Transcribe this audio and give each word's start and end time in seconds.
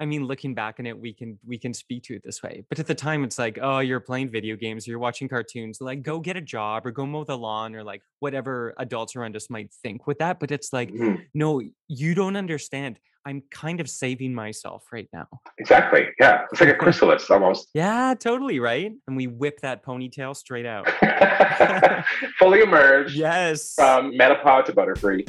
I 0.00 0.06
mean, 0.06 0.24
looking 0.26 0.54
back 0.54 0.76
on 0.78 0.86
it, 0.86 0.98
we 0.98 1.12
can 1.12 1.38
we 1.46 1.58
can 1.58 1.74
speak 1.74 2.04
to 2.04 2.14
it 2.14 2.22
this 2.24 2.42
way. 2.42 2.64
But 2.68 2.78
at 2.78 2.86
the 2.86 2.94
time, 2.94 3.24
it's 3.24 3.38
like, 3.38 3.58
oh, 3.60 3.80
you're 3.80 4.00
playing 4.00 4.30
video 4.30 4.54
games, 4.56 4.86
or 4.86 4.90
you're 4.92 5.00
watching 5.00 5.28
cartoons. 5.28 5.78
Like, 5.80 6.02
go 6.02 6.20
get 6.20 6.36
a 6.36 6.40
job 6.40 6.86
or 6.86 6.92
go 6.92 7.04
mow 7.04 7.24
the 7.24 7.36
lawn 7.36 7.74
or 7.74 7.82
like 7.82 8.02
whatever 8.20 8.74
adults 8.78 9.16
around 9.16 9.34
us 9.34 9.50
might 9.50 9.72
think 9.82 10.06
with 10.06 10.18
that. 10.18 10.38
But 10.38 10.50
it's 10.52 10.72
like, 10.72 10.90
Mhm. 10.90 11.22
no, 11.34 11.60
you 11.88 12.14
don't 12.14 12.36
understand. 12.36 13.00
I'm 13.26 13.42
kind 13.50 13.80
of 13.80 13.90
saving 13.90 14.32
myself 14.34 14.84
right 14.92 15.08
now. 15.12 15.26
Exactly. 15.58 16.06
Yeah. 16.20 16.44
It's 16.52 16.60
like 16.60 16.70
a 16.70 16.74
chrysalis 16.78 17.28
almost. 17.30 17.68
Yeah, 17.74 18.14
totally 18.18 18.58
right. 18.60 18.92
And 19.06 19.16
we 19.16 19.26
whip 19.26 19.60
that 19.60 19.84
ponytail 19.84 20.34
straight 20.36 20.64
out. 20.64 20.88
Fully 22.38 22.60
emerged 22.60 23.16
Yes. 23.16 23.74
from 23.74 24.16
menopause 24.16 24.66
to 24.66 24.72
butterfree. 24.72 25.28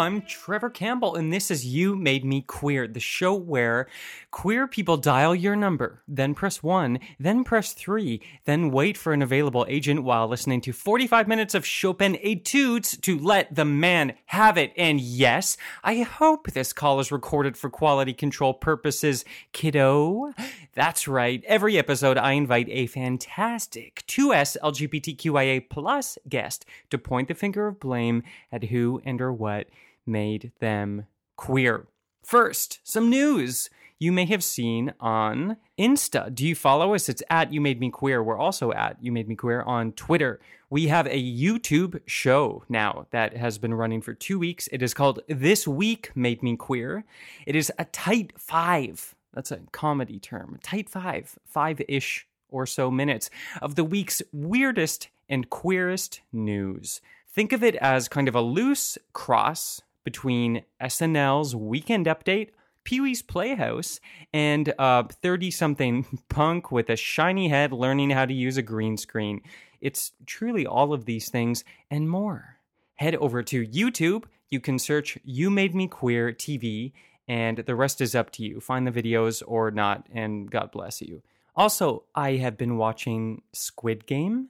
I'm 0.00 0.22
Trevor 0.22 0.70
Campbell, 0.70 1.14
and 1.14 1.30
this 1.30 1.50
is 1.50 1.66
You 1.66 1.94
Made 1.94 2.24
Me 2.24 2.40
Queer, 2.40 2.88
the 2.88 3.00
show 3.00 3.34
where 3.34 3.86
queer 4.30 4.66
people 4.66 4.96
dial 4.96 5.34
your 5.34 5.56
number, 5.56 6.02
then 6.06 6.34
press 6.34 6.62
1, 6.62 6.98
then 7.18 7.44
press 7.44 7.72
3, 7.72 8.20
then 8.44 8.70
wait 8.70 8.96
for 8.96 9.12
an 9.12 9.22
available 9.22 9.66
agent 9.68 10.02
while 10.02 10.28
listening 10.28 10.60
to 10.60 10.72
45 10.72 11.26
minutes 11.26 11.54
of 11.54 11.66
Chopin 11.66 12.16
etudes 12.22 12.96
to 13.00 13.18
let 13.18 13.54
the 13.54 13.64
man 13.64 14.14
have 14.26 14.56
it. 14.56 14.72
And 14.76 15.00
yes, 15.00 15.56
I 15.82 16.02
hope 16.02 16.50
this 16.52 16.72
call 16.72 17.00
is 17.00 17.10
recorded 17.12 17.56
for 17.56 17.70
quality 17.70 18.12
control 18.12 18.54
purposes, 18.54 19.24
kiddo. 19.52 20.32
That's 20.74 21.08
right. 21.08 21.42
Every 21.46 21.76
episode, 21.76 22.16
I 22.16 22.32
invite 22.32 22.68
a 22.70 22.86
fantastic 22.86 24.04
2S 24.06 24.56
LGBTQIA 24.62 25.68
plus 25.68 26.18
guest 26.28 26.64
to 26.90 26.98
point 26.98 27.28
the 27.28 27.34
finger 27.34 27.66
of 27.66 27.80
blame 27.80 28.22
at 28.52 28.64
who 28.64 29.02
and 29.04 29.20
or 29.20 29.32
what 29.32 29.66
made 30.06 30.52
them 30.60 31.06
queer. 31.36 31.86
First, 32.22 32.80
some 32.84 33.10
news 33.10 33.70
you 34.00 34.10
may 34.10 34.24
have 34.24 34.42
seen 34.42 34.94
on 34.98 35.58
Insta. 35.78 36.34
Do 36.34 36.46
you 36.46 36.54
follow 36.54 36.94
us? 36.94 37.10
It's 37.10 37.22
at 37.28 37.52
You 37.52 37.60
Made 37.60 37.78
Me 37.78 37.90
Queer. 37.90 38.22
We're 38.22 38.38
also 38.38 38.72
at 38.72 38.96
You 38.98 39.12
Made 39.12 39.28
Me 39.28 39.36
Queer 39.36 39.60
on 39.62 39.92
Twitter. 39.92 40.40
We 40.70 40.86
have 40.86 41.06
a 41.06 41.22
YouTube 41.22 42.00
show 42.06 42.64
now 42.66 43.06
that 43.10 43.36
has 43.36 43.58
been 43.58 43.74
running 43.74 44.00
for 44.00 44.14
two 44.14 44.38
weeks. 44.38 44.70
It 44.72 44.82
is 44.82 44.94
called 44.94 45.20
This 45.28 45.68
Week 45.68 46.12
Made 46.14 46.42
Me 46.42 46.56
Queer. 46.56 47.04
It 47.46 47.54
is 47.54 47.70
a 47.78 47.84
tight 47.84 48.32
five. 48.38 49.14
That's 49.34 49.52
a 49.52 49.60
comedy 49.70 50.18
term. 50.18 50.58
Tight 50.62 50.88
five, 50.88 51.38
five 51.44 51.82
ish 51.86 52.26
or 52.48 52.64
so 52.64 52.90
minutes 52.90 53.28
of 53.60 53.74
the 53.74 53.84
week's 53.84 54.22
weirdest 54.32 55.08
and 55.28 55.50
queerest 55.50 56.22
news. 56.32 57.02
Think 57.28 57.52
of 57.52 57.62
it 57.62 57.76
as 57.76 58.08
kind 58.08 58.28
of 58.28 58.34
a 58.34 58.40
loose 58.40 58.96
cross 59.12 59.82
between 60.04 60.62
SNL's 60.80 61.54
Weekend 61.54 62.06
Update, 62.06 62.48
Pee 62.90 63.00
Wee's 63.00 63.22
Playhouse, 63.22 64.00
and 64.32 64.74
a 64.76 65.06
30 65.06 65.52
something 65.52 66.18
punk 66.28 66.72
with 66.72 66.90
a 66.90 66.96
shiny 66.96 67.48
head 67.48 67.72
learning 67.72 68.10
how 68.10 68.26
to 68.26 68.34
use 68.34 68.56
a 68.56 68.62
green 68.62 68.96
screen. 68.96 69.42
It's 69.80 70.10
truly 70.26 70.66
all 70.66 70.92
of 70.92 71.04
these 71.04 71.30
things 71.30 71.62
and 71.88 72.10
more. 72.10 72.56
Head 72.96 73.14
over 73.14 73.44
to 73.44 73.64
YouTube. 73.64 74.24
You 74.50 74.58
can 74.58 74.80
search 74.80 75.16
You 75.22 75.50
Made 75.50 75.72
Me 75.72 75.86
Queer 75.86 76.32
TV, 76.32 76.90
and 77.28 77.58
the 77.58 77.76
rest 77.76 78.00
is 78.00 78.16
up 78.16 78.32
to 78.32 78.42
you. 78.42 78.58
Find 78.58 78.84
the 78.84 79.02
videos 79.02 79.40
or 79.46 79.70
not, 79.70 80.08
and 80.12 80.50
God 80.50 80.72
bless 80.72 81.00
you. 81.00 81.22
Also, 81.54 82.06
I 82.16 82.38
have 82.38 82.58
been 82.58 82.76
watching 82.76 83.42
Squid 83.52 84.04
Game. 84.06 84.48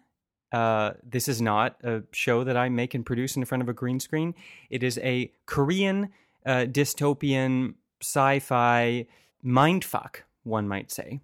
Uh, 0.50 0.92
this 1.04 1.28
is 1.28 1.42
not 1.42 1.76
a 1.84 2.04
show 2.12 2.42
that 2.44 2.56
I 2.56 2.70
make 2.70 2.94
and 2.94 3.04
produce 3.04 3.36
in 3.36 3.44
front 3.44 3.60
of 3.60 3.68
a 3.68 3.74
green 3.74 4.00
screen. 4.00 4.34
It 4.70 4.82
is 4.82 4.96
a 5.02 5.30
Korean 5.44 6.08
uh, 6.46 6.64
dystopian 6.64 7.74
sci-fi 8.00 9.06
mindfuck, 9.44 10.16
one 10.42 10.68
might 10.68 10.90
say. 10.90 11.20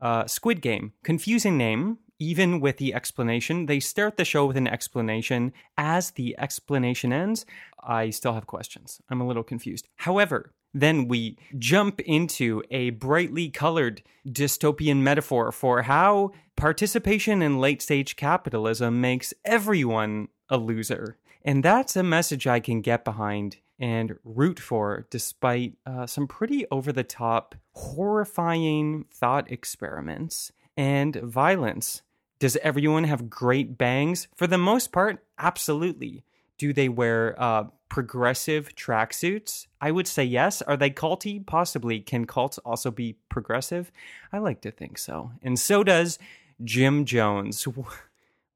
Uh, 0.00 0.26
Squid 0.26 0.60
Game, 0.60 0.92
confusing 1.02 1.56
name. 1.56 1.98
Even 2.20 2.60
with 2.60 2.76
the 2.76 2.94
explanation, 2.94 3.66
they 3.66 3.80
start 3.80 4.16
the 4.16 4.24
show 4.24 4.46
with 4.46 4.56
an 4.56 4.68
explanation. 4.68 5.52
As 5.76 6.12
the 6.12 6.36
explanation 6.38 7.12
ends, 7.12 7.44
I 7.82 8.10
still 8.10 8.34
have 8.34 8.46
questions. 8.46 9.00
I'm 9.10 9.20
a 9.20 9.26
little 9.26 9.42
confused. 9.42 9.88
However, 9.96 10.52
then 10.72 11.08
we 11.08 11.38
jump 11.58 12.00
into 12.00 12.62
a 12.70 12.90
brightly 12.90 13.48
colored 13.48 14.02
dystopian 14.26 14.98
metaphor 14.98 15.52
for 15.52 15.82
how 15.82 16.32
participation 16.56 17.42
in 17.42 17.60
late 17.60 17.82
stage 17.82 18.16
capitalism 18.16 19.00
makes 19.00 19.34
everyone 19.44 20.28
a 20.48 20.56
loser. 20.56 21.16
And 21.44 21.62
that's 21.62 21.94
a 21.96 22.02
message 22.02 22.46
I 22.46 22.60
can 22.60 22.80
get 22.80 23.04
behind 23.04 23.58
and 23.78 24.16
root 24.24 24.60
for, 24.60 25.06
despite 25.10 25.74
uh, 25.86 26.06
some 26.06 26.26
pretty 26.26 26.66
over 26.70 26.92
the 26.92 27.04
top, 27.04 27.54
horrifying 27.72 29.04
thought 29.10 29.50
experiments 29.50 30.52
and 30.76 31.16
violence. 31.16 32.02
Does 32.38 32.56
everyone 32.58 33.04
have 33.04 33.30
great 33.30 33.78
bangs? 33.78 34.28
For 34.36 34.46
the 34.46 34.58
most 34.58 34.92
part, 34.92 35.24
absolutely. 35.38 36.24
Do 36.58 36.72
they 36.72 36.88
wear 36.88 37.34
uh, 37.40 37.64
progressive 37.88 38.74
tracksuits? 38.74 39.66
I 39.80 39.90
would 39.90 40.06
say 40.06 40.24
yes. 40.24 40.62
Are 40.62 40.76
they 40.76 40.90
culty? 40.90 41.44
Possibly. 41.44 42.00
Can 42.00 42.26
cults 42.26 42.58
also 42.58 42.90
be 42.90 43.16
progressive? 43.28 43.90
I 44.32 44.38
like 44.38 44.60
to 44.62 44.70
think 44.70 44.98
so. 44.98 45.32
And 45.42 45.58
so 45.58 45.82
does 45.84 46.18
Jim 46.62 47.04
Jones. 47.04 47.66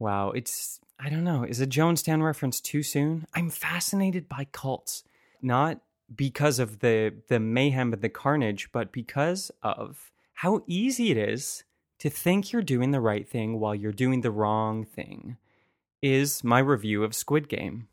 Wow, 0.01 0.31
it's, 0.31 0.79
I 1.01 1.09
don't 1.09 1.25
know, 1.25 1.45
is 1.45 1.61
a 1.61 1.67
Jonestown 1.67 2.23
reference 2.23 2.61
too 2.61 2.83
soon? 2.83 3.27
I'm 3.35 3.51
fascinated 3.51 4.29
by 4.29 4.47
cults, 4.51 5.05
not 5.41 5.81
because 6.15 6.59
of 6.59 6.81
the, 6.81 7.15
the 7.29 7.39
mayhem 7.39 7.93
and 7.93 8.03
the 8.03 8.09
carnage, 8.09 8.71
but 8.73 8.91
because 8.91 9.53
of 9.63 10.11
how 10.35 10.63
easy 10.67 11.11
it 11.11 11.17
is 11.17 11.63
to 12.01 12.11
think 12.11 12.53
you're 12.53 12.63
doing 12.63 12.91
the 12.91 13.01
right 13.01 13.29
thing 13.29 13.61
while 13.61 13.75
you're 13.75 13.93
doing 13.93 14.23
the 14.23 14.31
wrong 14.31 14.85
thing 14.85 15.37
is 16.03 16.43
my 16.43 16.59
review 16.59 17.05
of 17.05 17.15
Squid 17.15 17.49
Game. 17.49 17.89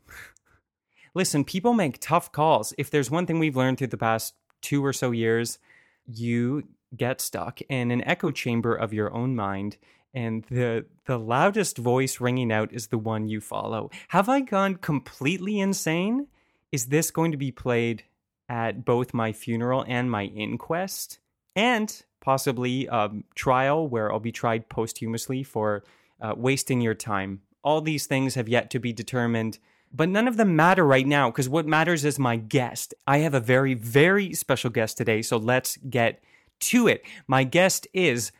Listen, 1.14 1.44
people 1.44 1.74
make 1.74 1.98
tough 2.00 2.30
calls. 2.30 2.74
If 2.76 2.90
there's 2.90 3.10
one 3.10 3.26
thing 3.26 3.38
we've 3.38 3.56
learned 3.56 3.78
through 3.78 3.88
the 3.88 3.96
past 3.96 4.34
two 4.60 4.84
or 4.84 4.92
so 4.92 5.10
years, 5.12 5.58
you 6.06 6.68
get 6.96 7.20
stuck 7.20 7.60
in 7.62 7.90
an 7.90 8.06
echo 8.06 8.30
chamber 8.30 8.74
of 8.74 8.92
your 8.92 9.12
own 9.12 9.34
mind 9.34 9.76
and 10.16 10.44
the 10.44 10.86
the 11.04 11.18
loudest 11.18 11.76
voice 11.76 12.20
ringing 12.20 12.50
out 12.50 12.72
is 12.72 12.88
the 12.88 12.98
one 12.98 13.28
you 13.28 13.40
follow. 13.40 13.90
Have 14.08 14.28
I 14.28 14.40
gone 14.40 14.76
completely 14.76 15.60
insane? 15.60 16.26
Is 16.72 16.86
this 16.86 17.12
going 17.12 17.30
to 17.30 17.36
be 17.36 17.52
played 17.52 18.02
at 18.48 18.84
both 18.84 19.14
my 19.14 19.30
funeral 19.32 19.84
and 19.86 20.10
my 20.10 20.24
inquest? 20.24 21.20
And 21.54 22.02
possibly 22.20 22.88
um, 22.88 23.24
trial 23.34 23.86
where 23.86 24.10
I'll 24.10 24.18
be 24.18 24.32
tried 24.32 24.68
posthumously 24.68 25.44
for 25.44 25.84
uh, 26.20 26.34
wasting 26.36 26.80
your 26.80 26.94
time. 26.94 27.42
All 27.62 27.80
these 27.80 28.06
things 28.06 28.34
have 28.34 28.48
yet 28.48 28.70
to 28.70 28.80
be 28.80 28.92
determined, 28.92 29.58
but 29.92 30.08
none 30.08 30.26
of 30.26 30.38
them 30.38 30.56
matter 30.56 30.84
right 30.84 31.06
now 31.06 31.30
because 31.30 31.48
what 31.48 31.66
matters 31.66 32.04
is 32.04 32.18
my 32.18 32.36
guest. 32.36 32.94
I 33.06 33.18
have 33.18 33.34
a 33.34 33.40
very, 33.40 33.74
very 33.74 34.32
special 34.32 34.70
guest 34.70 34.96
today, 34.96 35.22
so 35.22 35.36
let's 35.36 35.76
get 35.76 36.22
to 36.60 36.88
it. 36.88 37.04
My 37.28 37.44
guest 37.44 37.86
is 37.92 38.32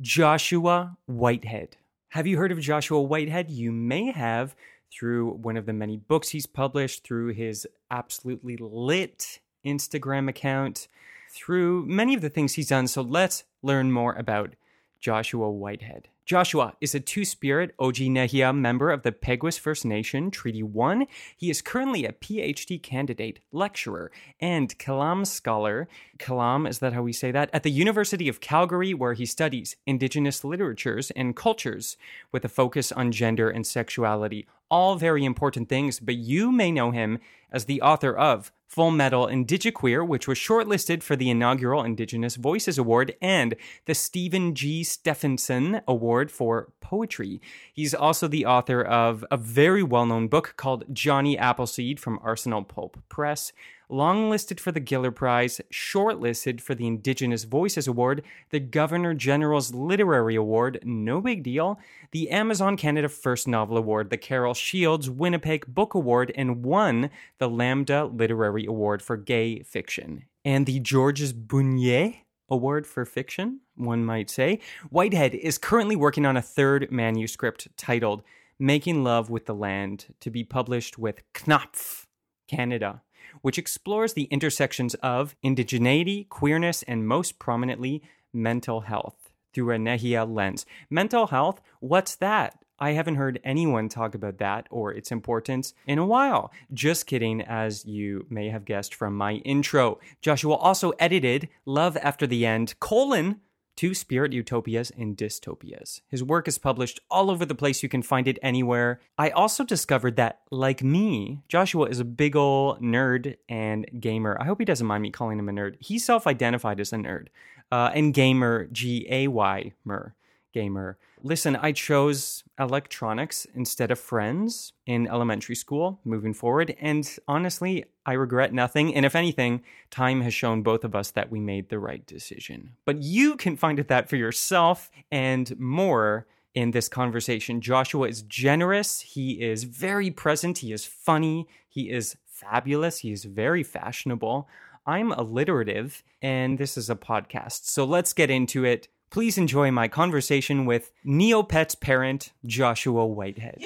Joshua 0.00 0.98
Whitehead. 1.06 1.76
Have 2.10 2.26
you 2.26 2.36
heard 2.36 2.52
of 2.52 2.60
Joshua 2.60 3.00
Whitehead? 3.00 3.50
You 3.50 3.72
may 3.72 4.12
have 4.12 4.54
through 4.92 5.30
one 5.30 5.56
of 5.56 5.64
the 5.64 5.72
many 5.72 5.96
books 5.96 6.28
he's 6.28 6.44
published, 6.44 7.02
through 7.02 7.28
his 7.28 7.66
absolutely 7.90 8.58
lit 8.58 9.40
Instagram 9.64 10.28
account, 10.28 10.88
through 11.30 11.86
many 11.86 12.14
of 12.14 12.20
the 12.20 12.28
things 12.28 12.54
he's 12.54 12.68
done. 12.68 12.88
So 12.88 13.00
let's 13.00 13.44
learn 13.62 13.90
more 13.90 14.12
about 14.12 14.54
Joshua 15.00 15.50
Whitehead. 15.50 16.08
Joshua 16.26 16.74
is 16.80 16.92
a 16.92 16.98
Two 16.98 17.24
Spirit 17.24 17.72
Oji 17.78 18.10
member 18.52 18.90
of 18.90 19.04
the 19.04 19.12
Peguis 19.12 19.60
First 19.60 19.84
Nation, 19.84 20.32
Treaty 20.32 20.60
1. 20.60 21.06
He 21.36 21.50
is 21.50 21.62
currently 21.62 22.04
a 22.04 22.12
PhD 22.12 22.82
candidate, 22.82 23.38
lecturer, 23.52 24.10
and 24.40 24.76
Killam 24.76 25.24
scholar. 25.24 25.86
Killam, 26.18 26.68
is 26.68 26.80
that 26.80 26.94
how 26.94 27.02
we 27.02 27.12
say 27.12 27.30
that? 27.30 27.48
At 27.52 27.62
the 27.62 27.70
University 27.70 28.28
of 28.28 28.40
Calgary, 28.40 28.92
where 28.92 29.12
he 29.12 29.24
studies 29.24 29.76
Indigenous 29.86 30.42
literatures 30.42 31.12
and 31.12 31.36
cultures 31.36 31.96
with 32.32 32.44
a 32.44 32.48
focus 32.48 32.90
on 32.90 33.12
gender 33.12 33.48
and 33.48 33.64
sexuality. 33.64 34.48
All 34.70 34.96
very 34.96 35.24
important 35.24 35.68
things, 35.68 36.00
but 36.00 36.16
you 36.16 36.50
may 36.50 36.72
know 36.72 36.90
him 36.90 37.18
as 37.52 37.66
the 37.66 37.80
author 37.82 38.16
of 38.16 38.50
Full 38.66 38.90
Metal 38.90 39.26
Indigiqueer, 39.26 40.06
which 40.06 40.26
was 40.26 40.38
shortlisted 40.38 41.02
for 41.02 41.14
the 41.14 41.30
inaugural 41.30 41.84
Indigenous 41.84 42.36
Voices 42.36 42.78
Award 42.78 43.14
and 43.22 43.54
the 43.84 43.94
Stephan 43.94 44.54
G. 44.54 44.82
Stephansson 44.82 45.80
Award 45.86 46.30
for 46.32 46.72
Poetry. 46.80 47.40
He's 47.72 47.94
also 47.94 48.26
the 48.26 48.44
author 48.44 48.82
of 48.82 49.24
a 49.30 49.36
very 49.36 49.82
well 49.82 50.04
known 50.04 50.26
book 50.28 50.54
called 50.56 50.84
Johnny 50.92 51.38
Appleseed 51.38 52.00
from 52.00 52.18
Arsenal 52.22 52.64
Pulp 52.64 52.98
Press, 53.08 53.52
long 53.88 54.30
listed 54.30 54.60
for 54.60 54.72
the 54.72 54.80
Giller 54.80 55.14
Prize, 55.14 55.60
shortlisted 55.72 56.60
for 56.60 56.74
the 56.74 56.86
Indigenous 56.86 57.44
Voices 57.44 57.86
Award, 57.86 58.22
the 58.50 58.60
Governor 58.60 59.14
General's 59.14 59.72
Literary 59.72 60.34
Award, 60.34 60.80
no 60.84 61.20
big 61.20 61.42
deal, 61.42 61.78
the 62.10 62.30
Amazon 62.30 62.76
Canada 62.76 63.08
First 63.08 63.46
Novel 63.46 63.76
Award, 63.76 64.10
the 64.10 64.16
Carol 64.16 64.54
Shields 64.54 65.08
Winnipeg 65.08 65.66
Book 65.66 65.94
Award, 65.94 66.32
and 66.34 66.64
won 66.64 67.10
the 67.38 67.48
Lambda 67.48 68.06
Literary 68.06 68.66
Award 68.66 69.02
for 69.02 69.16
Gay 69.16 69.62
Fiction. 69.62 70.24
And 70.44 70.66
the 70.66 70.80
Georges 70.80 71.32
Bugnet 71.32 72.16
Award 72.48 72.86
for 72.86 73.04
Fiction, 73.04 73.60
one 73.74 74.04
might 74.04 74.30
say. 74.30 74.60
Whitehead 74.90 75.34
is 75.34 75.58
currently 75.58 75.96
working 75.96 76.24
on 76.24 76.36
a 76.36 76.42
third 76.42 76.90
manuscript 76.90 77.68
titled 77.76 78.22
Making 78.58 79.04
Love 79.04 79.28
with 79.28 79.46
the 79.46 79.54
Land 79.54 80.14
to 80.20 80.30
be 80.30 80.44
published 80.44 80.98
with 80.98 81.22
Knopf 81.34 82.06
Canada 82.48 83.02
which 83.42 83.58
explores 83.58 84.12
the 84.12 84.24
intersections 84.24 84.94
of 84.96 85.34
indigeneity, 85.44 86.28
queerness, 86.28 86.82
and 86.84 87.06
most 87.06 87.38
prominently, 87.38 88.02
mental 88.32 88.82
health 88.82 89.30
through 89.52 89.74
a 89.74 89.78
nêhiyaw 89.78 90.32
lens. 90.32 90.66
Mental 90.90 91.28
health, 91.28 91.60
what's 91.80 92.14
that? 92.16 92.58
I 92.78 92.90
haven't 92.90 93.14
heard 93.14 93.40
anyone 93.42 93.88
talk 93.88 94.14
about 94.14 94.36
that 94.38 94.66
or 94.70 94.92
its 94.92 95.10
importance 95.10 95.72
in 95.86 95.98
a 95.98 96.04
while. 96.04 96.52
Just 96.74 97.06
kidding, 97.06 97.40
as 97.40 97.86
you 97.86 98.26
may 98.28 98.50
have 98.50 98.66
guessed 98.66 98.94
from 98.94 99.16
my 99.16 99.34
intro. 99.36 99.98
Joshua 100.20 100.54
also 100.54 100.90
edited 100.98 101.48
Love 101.64 101.96
After 102.02 102.26
the 102.26 102.44
End, 102.44 102.78
colon, 102.78 103.40
Two 103.76 103.92
Spirit 103.92 104.32
Utopias 104.32 104.90
and 104.96 105.16
Dystopias. 105.16 106.00
His 106.08 106.22
work 106.24 106.48
is 106.48 106.56
published 106.56 106.98
all 107.10 107.30
over 107.30 107.44
the 107.44 107.54
place. 107.54 107.82
You 107.82 107.90
can 107.90 108.02
find 108.02 108.26
it 108.26 108.38
anywhere. 108.42 109.00
I 109.18 109.28
also 109.28 109.64
discovered 109.64 110.16
that, 110.16 110.40
like 110.50 110.82
me, 110.82 111.42
Joshua 111.46 111.84
is 111.84 112.00
a 112.00 112.04
big 112.04 112.36
ol' 112.36 112.78
nerd 112.78 113.36
and 113.50 113.86
gamer. 114.00 114.38
I 114.40 114.44
hope 114.44 114.60
he 114.60 114.64
doesn't 114.64 114.86
mind 114.86 115.02
me 115.02 115.10
calling 115.10 115.38
him 115.38 115.50
a 115.50 115.52
nerd. 115.52 115.76
He 115.78 115.98
self 115.98 116.26
identified 116.26 116.80
as 116.80 116.92
a 116.94 116.96
nerd. 116.96 117.26
Uh, 117.70 117.90
and 117.94 118.14
gamer, 118.14 118.66
G 118.72 119.06
A 119.10 119.28
Y, 119.28 119.72
mer, 119.84 120.14
gamer. 120.54 120.96
Listen, 121.26 121.56
I 121.56 121.72
chose 121.72 122.44
electronics 122.56 123.48
instead 123.52 123.90
of 123.90 123.98
friends 123.98 124.72
in 124.86 125.08
elementary 125.08 125.56
school 125.56 125.98
moving 126.04 126.32
forward. 126.32 126.76
And 126.80 127.04
honestly, 127.26 127.84
I 128.06 128.12
regret 128.12 128.54
nothing. 128.54 128.94
And 128.94 129.04
if 129.04 129.16
anything, 129.16 129.62
time 129.90 130.20
has 130.20 130.32
shown 130.32 130.62
both 130.62 130.84
of 130.84 130.94
us 130.94 131.10
that 131.10 131.28
we 131.28 131.40
made 131.40 131.68
the 131.68 131.80
right 131.80 132.06
decision. 132.06 132.76
But 132.84 133.02
you 133.02 133.34
can 133.34 133.56
find 133.56 133.76
that 133.76 134.08
for 134.08 134.14
yourself 134.14 134.88
and 135.10 135.58
more 135.58 136.28
in 136.54 136.70
this 136.70 136.88
conversation. 136.88 137.60
Joshua 137.60 138.06
is 138.06 138.22
generous. 138.22 139.00
He 139.00 139.42
is 139.42 139.64
very 139.64 140.12
present. 140.12 140.58
He 140.58 140.72
is 140.72 140.84
funny. 140.84 141.48
He 141.68 141.90
is 141.90 142.16
fabulous. 142.24 142.98
He 142.98 143.10
is 143.10 143.24
very 143.24 143.64
fashionable. 143.64 144.48
I'm 144.86 145.10
alliterative, 145.10 146.04
and 146.22 146.56
this 146.56 146.76
is 146.76 146.88
a 146.88 146.94
podcast. 146.94 147.64
So 147.64 147.84
let's 147.84 148.12
get 148.12 148.30
into 148.30 148.64
it. 148.64 148.86
Please 149.10 149.38
enjoy 149.38 149.70
my 149.70 149.88
conversation 149.88 150.66
with 150.66 150.90
Neopet's 151.04 151.74
parent, 151.74 152.32
Joshua 152.44 153.06
Whitehead. 153.06 153.58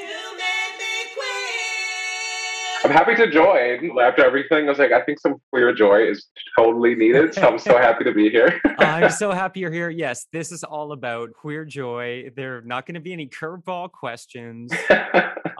I'm 2.83 2.91
happy 2.91 3.15
to 3.17 3.31
join. 3.31 3.99
After 4.01 4.25
everything, 4.25 4.67
I 4.67 4.71
was 4.71 4.79
like, 4.79 4.93
I 4.93 5.03
think 5.03 5.21
some 5.21 5.37
queer 5.51 5.75
joy 5.75 6.09
is 6.09 6.29
totally 6.57 6.95
needed. 6.95 7.35
So 7.35 7.43
I'm 7.43 7.59
so 7.59 7.77
happy 7.77 8.05
to 8.05 8.13
be 8.13 8.31
here. 8.31 8.59
I'm 8.79 9.11
so 9.11 9.33
happy 9.33 9.61
you're 9.61 9.71
here. 9.71 9.91
Yes, 9.91 10.27
this 10.33 10.51
is 10.51 10.65
all 10.65 10.93
about 10.93 11.33
queer 11.35 11.67
joy. 11.67 12.31
There 12.35 12.59
are 12.59 12.63
not 12.63 12.87
going 12.87 12.95
to 12.95 13.01
be 13.01 13.13
any 13.13 13.29
curveball 13.29 13.93
questions. 13.93 14.73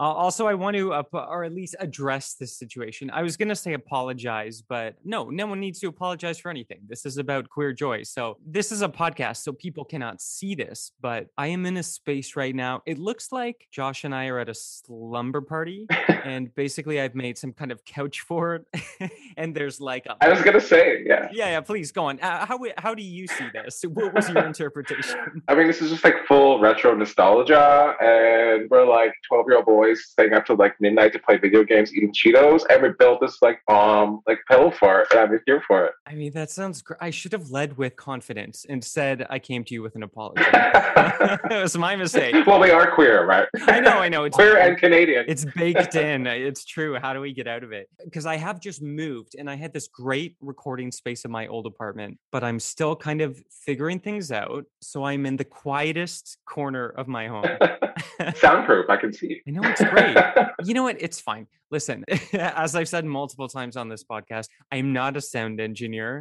Uh, 0.01 0.05
also, 0.05 0.47
I 0.47 0.55
want 0.55 0.75
to, 0.77 0.93
uh, 0.93 1.03
or 1.13 1.43
at 1.43 1.53
least 1.53 1.75
address 1.79 2.33
this 2.33 2.57
situation. 2.57 3.11
I 3.11 3.21
was 3.21 3.37
going 3.37 3.49
to 3.49 3.55
say 3.55 3.73
apologize, 3.73 4.63
but 4.67 4.95
no, 5.03 5.29
no 5.29 5.45
one 5.45 5.59
needs 5.59 5.79
to 5.81 5.89
apologize 5.89 6.39
for 6.39 6.49
anything. 6.49 6.79
This 6.87 7.05
is 7.05 7.17
about 7.17 7.47
queer 7.49 7.71
joy. 7.71 8.01
So, 8.01 8.37
this 8.43 8.71
is 8.71 8.81
a 8.81 8.89
podcast, 8.89 9.43
so 9.43 9.53
people 9.53 9.85
cannot 9.85 10.19
see 10.19 10.55
this, 10.55 10.91
but 11.01 11.27
I 11.37 11.47
am 11.47 11.67
in 11.67 11.77
a 11.77 11.83
space 11.83 12.35
right 12.35 12.55
now. 12.55 12.81
It 12.87 12.97
looks 12.97 13.31
like 13.31 13.67
Josh 13.71 14.03
and 14.03 14.15
I 14.15 14.25
are 14.29 14.39
at 14.39 14.49
a 14.49 14.55
slumber 14.55 15.41
party, 15.41 15.85
and 16.23 16.53
basically, 16.55 16.99
I've 16.99 17.13
made 17.21 17.37
some 17.37 17.53
kind 17.53 17.71
of 17.71 17.83
couch 17.85 18.21
for 18.21 18.55
it. 18.55 19.11
and 19.37 19.55
there's 19.55 19.79
like 19.79 20.05
a. 20.05 20.17
I 20.21 20.29
was 20.29 20.41
gonna 20.41 20.61
say, 20.61 21.03
yeah. 21.05 21.29
Yeah, 21.31 21.49
yeah, 21.49 21.61
please 21.61 21.91
go 21.91 22.05
on. 22.05 22.19
Uh, 22.19 22.45
how, 22.45 22.59
how 22.77 22.93
do 22.95 23.03
you 23.03 23.27
see 23.27 23.47
this? 23.53 23.83
What 23.87 24.13
was 24.13 24.29
your 24.29 24.43
interpretation? 24.45 25.43
I 25.47 25.55
mean, 25.55 25.67
this 25.67 25.81
is 25.81 25.91
just 25.91 26.03
like 26.03 26.25
full 26.27 26.59
retro 26.59 26.95
nostalgia, 26.95 27.95
and 28.01 28.69
we're 28.69 28.87
like 28.87 29.13
12 29.29 29.45
year 29.47 29.57
old 29.57 29.65
boys 29.65 30.03
staying 30.05 30.33
up 30.33 30.45
till 30.45 30.55
like 30.55 30.79
midnight 30.79 31.13
to 31.13 31.19
play 31.19 31.37
video 31.37 31.63
games, 31.63 31.93
eating 31.93 32.13
Cheetos, 32.13 32.63
and 32.69 32.81
we 32.81 32.89
built 32.97 33.21
this 33.21 33.41
like 33.41 33.59
um 33.69 34.21
like 34.27 34.39
pillow 34.49 34.71
fort, 34.71 35.07
and 35.11 35.19
I'm 35.19 35.39
here 35.45 35.61
for 35.67 35.85
it. 35.85 35.93
I 36.07 36.15
mean, 36.15 36.31
that 36.33 36.49
sounds 36.49 36.81
great. 36.81 36.97
I 37.01 37.09
should 37.09 37.31
have 37.33 37.51
led 37.51 37.77
with 37.77 37.95
confidence 37.95 38.65
and 38.67 38.83
said 38.83 39.25
I 39.29 39.39
came 39.39 39.63
to 39.65 39.73
you 39.73 39.81
with 39.81 39.95
an 39.95 40.03
apology. 40.03 40.43
it 40.53 41.61
was 41.61 41.77
my 41.77 41.95
mistake. 41.95 42.35
well, 42.45 42.59
we 42.59 42.71
are 42.71 42.93
queer, 42.93 43.25
right? 43.25 43.47
I 43.67 43.79
know, 43.79 43.99
I 43.99 44.09
know. 44.09 44.23
It's 44.23 44.35
queer 44.35 44.57
and 44.57 44.77
Canadian. 44.77 45.25
it's 45.27 45.45
baked 45.45 45.95
in. 45.95 46.27
It's 46.27 46.65
true. 46.65 46.97
How 47.01 47.13
do 47.13 47.21
we 47.21 47.33
get 47.33 47.47
out 47.47 47.63
of 47.63 47.71
it? 47.71 47.89
Because 48.03 48.25
I 48.25 48.37
have 48.37 48.59
just 48.59 48.81
moved 48.81 49.35
and 49.37 49.49
I 49.49 49.55
had 49.55 49.73
this 49.73 49.87
great 49.87 50.35
recording 50.39 50.91
space 50.91 51.25
in 51.25 51.31
my 51.31 51.47
old 51.47 51.65
apartment, 51.65 52.19
but 52.31 52.43
I'm 52.43 52.59
still 52.59 52.95
kind 52.95 53.21
of 53.21 53.41
figuring 53.65 53.99
things 53.99 54.31
out. 54.31 54.65
So 54.81 55.03
I'm 55.03 55.25
in 55.25 55.35
the 55.35 55.43
quietest 55.43 56.37
corner 56.45 56.89
of 56.89 57.07
my 57.07 57.27
home. 57.33 57.45
Soundproof, 58.35 58.89
I 58.89 58.97
can 58.97 59.11
see. 59.11 59.41
I 59.47 59.51
know 59.51 59.61
it's 59.63 59.83
great. 59.83 60.17
you 60.63 60.73
know 60.73 60.83
what? 60.83 60.97
It's 60.99 61.19
fine. 61.19 61.47
Listen, 61.71 62.03
as 62.33 62.75
I've 62.75 62.89
said 62.89 63.05
multiple 63.05 63.47
times 63.47 63.77
on 63.77 63.87
this 63.87 64.03
podcast, 64.03 64.47
I'm 64.71 64.91
not 64.91 65.15
a 65.15 65.21
sound 65.21 65.61
engineer. 65.61 66.19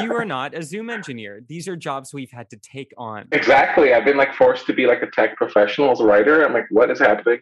you 0.00 0.14
are 0.14 0.24
not 0.24 0.54
a 0.54 0.62
Zoom 0.62 0.88
engineer. 0.88 1.42
These 1.46 1.68
are 1.68 1.76
jobs 1.76 2.14
we've 2.14 2.30
had 2.30 2.48
to 2.50 2.56
take 2.56 2.92
on. 2.96 3.28
Exactly. 3.32 3.92
I've 3.92 4.06
been 4.06 4.16
like 4.16 4.34
forced 4.34 4.66
to 4.66 4.72
be 4.72 4.86
like 4.86 5.02
a 5.02 5.10
tech 5.10 5.36
professional 5.36 5.90
as 5.90 6.00
a 6.00 6.04
writer. 6.04 6.42
I'm 6.44 6.54
like, 6.54 6.64
what 6.70 6.90
is 6.90 6.98
happening? 6.98 7.40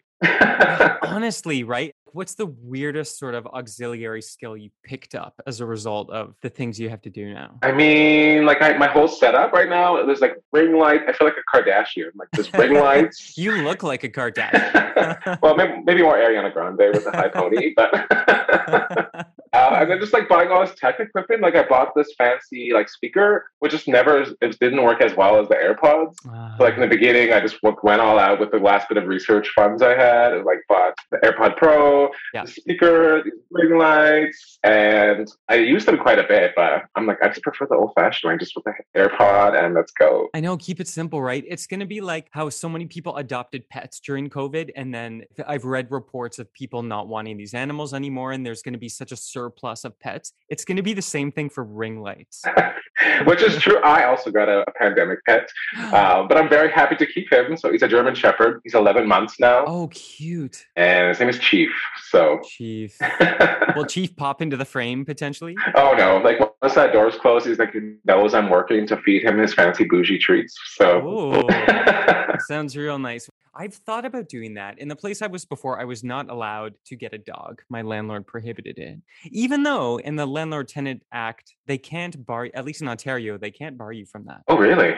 Honestly, 1.01 1.63
right? 1.63 1.95
What's 2.13 2.35
the 2.35 2.47
weirdest 2.47 3.19
sort 3.19 3.35
of 3.35 3.45
auxiliary 3.47 4.21
skill 4.21 4.57
you 4.57 4.69
picked 4.83 5.15
up 5.15 5.39
as 5.45 5.59
a 5.59 5.65
result 5.65 6.09
of 6.09 6.35
the 6.41 6.49
things 6.49 6.79
you 6.79 6.89
have 6.89 7.01
to 7.03 7.09
do 7.09 7.33
now? 7.33 7.57
I 7.61 7.71
mean, 7.71 8.45
like 8.45 8.61
I, 8.61 8.77
my 8.77 8.87
whole 8.87 9.07
setup 9.07 9.53
right 9.53 9.69
now, 9.69 10.03
there's 10.05 10.21
like 10.21 10.35
ring 10.51 10.77
light. 10.77 11.01
I 11.07 11.13
feel 11.13 11.27
like 11.27 11.37
a 11.37 11.57
Kardashian. 11.57 12.11
Like 12.15 12.29
there's 12.33 12.51
ring 12.53 12.73
lights. 12.73 13.33
You 13.39 13.61
look 13.63 13.83
like 13.83 14.03
a 14.03 14.09
Kardashian. 14.19 15.41
well, 15.41 15.55
maybe, 15.55 15.81
maybe 15.85 16.01
more 16.01 16.15
Ariana 16.15 16.51
Grande 16.51 16.93
with 16.93 17.05
a 17.05 17.11
high 17.11 17.29
pony, 17.29 17.73
but 17.75 17.93
uh, 19.53 19.77
and 19.81 19.89
then 19.89 19.99
just 19.99 20.13
like 20.13 20.27
buying 20.27 20.49
all 20.49 20.65
this 20.65 20.75
tech 20.77 20.99
equipment. 20.99 21.41
Like 21.41 21.55
I 21.55 21.67
bought 21.67 21.93
this 21.95 22.13
fancy 22.17 22.71
like 22.73 22.89
speaker, 22.89 23.45
which 23.59 23.71
just 23.71 23.87
never 23.87 24.21
it 24.41 24.59
didn't 24.59 24.83
work 24.83 25.01
as 25.01 25.15
well 25.15 25.39
as 25.39 25.47
the 25.47 25.55
AirPods. 25.55 26.15
So 26.57 26.63
like 26.63 26.75
in 26.75 26.81
the 26.81 26.87
beginning, 26.87 27.33
I 27.33 27.39
just 27.39 27.57
went 27.63 28.01
all 28.01 28.19
out 28.19 28.39
with 28.39 28.51
the 28.51 28.57
last 28.57 28.89
bit 28.89 28.97
of 28.97 29.05
research 29.05 29.49
funds 29.55 29.81
I 29.81 29.95
had, 29.95 30.33
and 30.33 30.45
like 30.45 30.59
bought 30.67 30.93
the 31.11 31.17
AirPod 31.17 31.57
Pro, 31.57 31.98
Yeah. 32.33 32.45
the 32.45 32.51
speaker, 32.51 33.21
these 33.23 33.33
ring 33.51 33.77
lights, 33.77 34.59
and 34.63 35.27
I 35.47 35.55
use 35.55 35.85
them 35.85 35.97
quite 35.97 36.19
a 36.19 36.27
bit. 36.27 36.53
But 36.55 36.83
I'm 36.95 37.05
like, 37.05 37.17
I 37.21 37.29
just 37.29 37.43
prefer 37.43 37.67
the 37.69 37.75
old 37.75 37.91
fashioned 37.95 38.29
one, 38.29 38.39
just 38.39 38.53
with 38.55 38.65
the 38.65 38.73
AirPod, 38.95 39.61
and 39.61 39.73
let's 39.73 39.91
go. 39.91 40.29
I 40.33 40.39
know, 40.39 40.57
keep 40.57 40.79
it 40.79 40.87
simple, 40.87 41.21
right? 41.21 41.43
It's 41.47 41.67
going 41.67 41.79
to 41.79 41.85
be 41.85 42.01
like 42.01 42.27
how 42.31 42.49
so 42.49 42.69
many 42.69 42.85
people 42.85 43.17
adopted 43.17 43.67
pets 43.69 43.99
during 43.99 44.29
COVID. 44.29 44.71
And 44.75 44.93
then 44.93 45.23
I've 45.47 45.65
read 45.65 45.91
reports 45.91 46.39
of 46.39 46.51
people 46.53 46.83
not 46.83 47.07
wanting 47.07 47.37
these 47.37 47.53
animals 47.53 47.93
anymore. 47.93 48.31
And 48.31 48.45
there's 48.45 48.61
going 48.61 48.73
to 48.73 48.79
be 48.79 48.89
such 48.89 49.11
a 49.11 49.17
surplus 49.17 49.83
of 49.85 49.99
pets. 49.99 50.33
It's 50.49 50.65
going 50.65 50.77
to 50.77 50.83
be 50.83 50.93
the 50.93 51.01
same 51.01 51.31
thing 51.31 51.49
for 51.49 51.63
ring 51.63 52.01
lights. 52.01 52.43
Which 53.25 53.41
is 53.41 53.61
true. 53.61 53.79
I 53.81 54.05
also 54.05 54.31
got 54.31 54.49
a, 54.49 54.63
a 54.67 54.71
pandemic 54.73 55.19
pet, 55.25 55.49
uh, 55.77 56.23
but 56.23 56.37
I'm 56.37 56.49
very 56.49 56.71
happy 56.71 56.95
to 56.97 57.05
keep 57.05 57.31
him. 57.31 57.55
So 57.57 57.71
he's 57.71 57.81
a 57.81 57.87
German 57.87 58.15
Shepherd. 58.15 58.61
He's 58.63 58.75
11 58.75 59.07
months 59.07 59.39
now, 59.39 59.65
oh, 59.65 59.87
cute. 59.87 60.65
and 60.75 61.09
his 61.09 61.19
name 61.19 61.29
is 61.29 61.39
Chief. 61.39 61.69
So, 62.09 62.39
Chief. 62.47 62.97
Will 63.75 63.85
Chief 63.85 64.15
pop 64.15 64.41
into 64.41 64.57
the 64.57 64.65
frame 64.65 65.05
potentially? 65.05 65.55
oh 65.75 65.93
no, 65.97 66.17
like 66.17 66.39
once 66.61 66.75
that 66.75 66.93
door's 66.93 67.15
closed, 67.15 67.45
he's 67.45 67.59
like 67.59 67.73
he 67.73 67.95
knows 68.05 68.33
I'm 68.33 68.49
working 68.49 68.87
to 68.87 68.97
feed 68.97 69.23
him 69.23 69.37
his 69.37 69.53
fancy 69.53 69.85
bougie 69.85 70.17
treats. 70.17 70.57
So, 70.75 71.47
sounds 72.47 72.75
real 72.75 72.99
nice. 72.99 73.29
I've 73.59 73.73
thought 73.73 74.05
about 74.05 74.29
doing 74.29 74.53
that. 74.53 74.79
In 74.79 74.87
the 74.87 74.95
place 74.95 75.21
I 75.21 75.27
was 75.27 75.43
before, 75.43 75.81
I 75.81 75.83
was 75.83 76.01
not 76.01 76.29
allowed 76.29 76.75
to 76.85 76.95
get 76.95 77.13
a 77.13 77.17
dog. 77.17 77.61
My 77.69 77.81
landlord 77.81 78.25
prohibited 78.25 78.77
it. 78.77 78.99
Even 79.25 79.63
though 79.63 79.97
in 79.99 80.15
the 80.15 80.25
Landlord 80.25 80.69
Tenant 80.69 81.03
Act, 81.11 81.55
they 81.67 81.77
can't 81.77 82.25
bar, 82.25 82.47
at 82.53 82.63
least 82.63 82.81
in 82.81 82.87
Ontario, 82.87 83.37
they 83.37 83.51
can't 83.51 83.77
bar 83.77 83.91
you 83.91 84.05
from 84.05 84.23
that. 84.27 84.43
Oh, 84.47 84.55
really? 84.57 84.93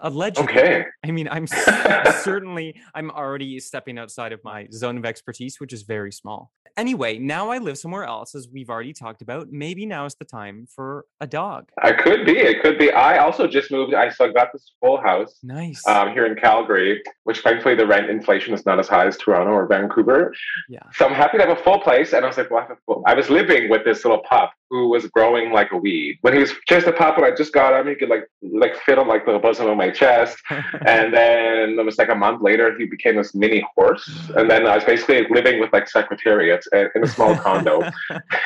Allegedly. 0.00 0.52
Okay. 0.52 0.84
I 1.02 1.10
mean, 1.10 1.26
I'm 1.32 1.46
certainly, 1.46 2.78
I'm 2.94 3.10
already 3.10 3.58
stepping 3.60 3.98
outside 3.98 4.32
of 4.32 4.44
my 4.44 4.68
zone 4.70 4.98
of 4.98 5.06
expertise, 5.06 5.58
which 5.58 5.72
is 5.72 5.80
very 5.80 6.12
small. 6.12 6.52
Anyway, 6.76 7.18
now 7.18 7.50
I 7.50 7.58
live 7.58 7.76
somewhere 7.76 8.04
else, 8.04 8.34
as 8.34 8.48
we've 8.50 8.70
already 8.70 8.92
talked 8.94 9.20
about. 9.20 9.48
Maybe 9.50 9.84
now 9.84 10.06
is 10.06 10.14
the 10.14 10.24
time 10.24 10.66
for 10.74 11.04
a 11.20 11.26
dog. 11.26 11.68
I 11.82 11.92
could 11.92 12.24
be. 12.24 12.32
It 12.38 12.62
could 12.62 12.78
be. 12.78 12.90
I 12.90 13.18
also 13.18 13.46
just 13.46 13.70
moved. 13.70 13.92
I 13.94 14.08
so 14.08 14.24
I 14.26 14.32
got 14.32 14.52
this 14.52 14.72
full 14.80 15.00
house 15.00 15.38
Nice. 15.42 15.86
um, 15.86 16.12
here 16.12 16.24
in 16.24 16.34
Calgary, 16.34 17.02
which 17.24 17.40
thankfully 17.40 17.74
the 17.74 17.86
rent 17.86 18.01
inflation 18.08 18.54
is 18.54 18.64
not 18.66 18.78
as 18.78 18.88
high 18.88 19.06
as 19.06 19.16
Toronto 19.16 19.52
or 19.52 19.66
Vancouver. 19.66 20.34
yeah. 20.68 20.80
So 20.94 21.06
I'm 21.06 21.14
happy 21.14 21.38
to 21.38 21.46
have 21.46 21.56
a 21.58 21.62
full 21.62 21.80
place. 21.80 22.12
And 22.12 22.24
I 22.24 22.28
was 22.28 22.36
like, 22.36 22.50
well, 22.50 22.60
I, 22.60 22.62
have 22.62 22.70
a 22.72 22.80
full. 22.86 23.02
I 23.06 23.14
was 23.14 23.30
living 23.30 23.68
with 23.68 23.84
this 23.84 24.04
little 24.04 24.22
pup 24.28 24.52
who 24.70 24.88
was 24.88 25.06
growing 25.08 25.52
like 25.52 25.70
a 25.72 25.76
weed. 25.76 26.18
When 26.22 26.32
he 26.32 26.40
was 26.40 26.52
just 26.66 26.86
a 26.86 26.92
pup, 26.92 27.18
when 27.18 27.30
I 27.30 27.34
just 27.34 27.52
got 27.52 27.78
him, 27.78 27.88
he 27.88 27.94
could 27.94 28.08
like 28.08 28.26
like 28.42 28.74
fit 28.86 28.98
on 28.98 29.06
like 29.06 29.26
the 29.26 29.38
bosom 29.38 29.68
of 29.68 29.76
my 29.76 29.90
chest. 29.90 30.38
And 30.86 31.12
then 31.12 31.78
it 31.78 31.84
was 31.84 31.98
like 31.98 32.08
a 32.08 32.14
month 32.14 32.42
later, 32.42 32.76
he 32.76 32.86
became 32.86 33.16
this 33.16 33.34
mini 33.34 33.64
horse. 33.76 34.08
And 34.36 34.50
then 34.50 34.66
I 34.66 34.74
was 34.76 34.84
basically 34.84 35.26
living 35.30 35.60
with 35.60 35.72
like 35.72 35.88
secretariats 35.88 36.66
in 36.72 36.88
in 36.94 37.04
a 37.04 37.06
small 37.06 37.36
condo. 37.36 37.82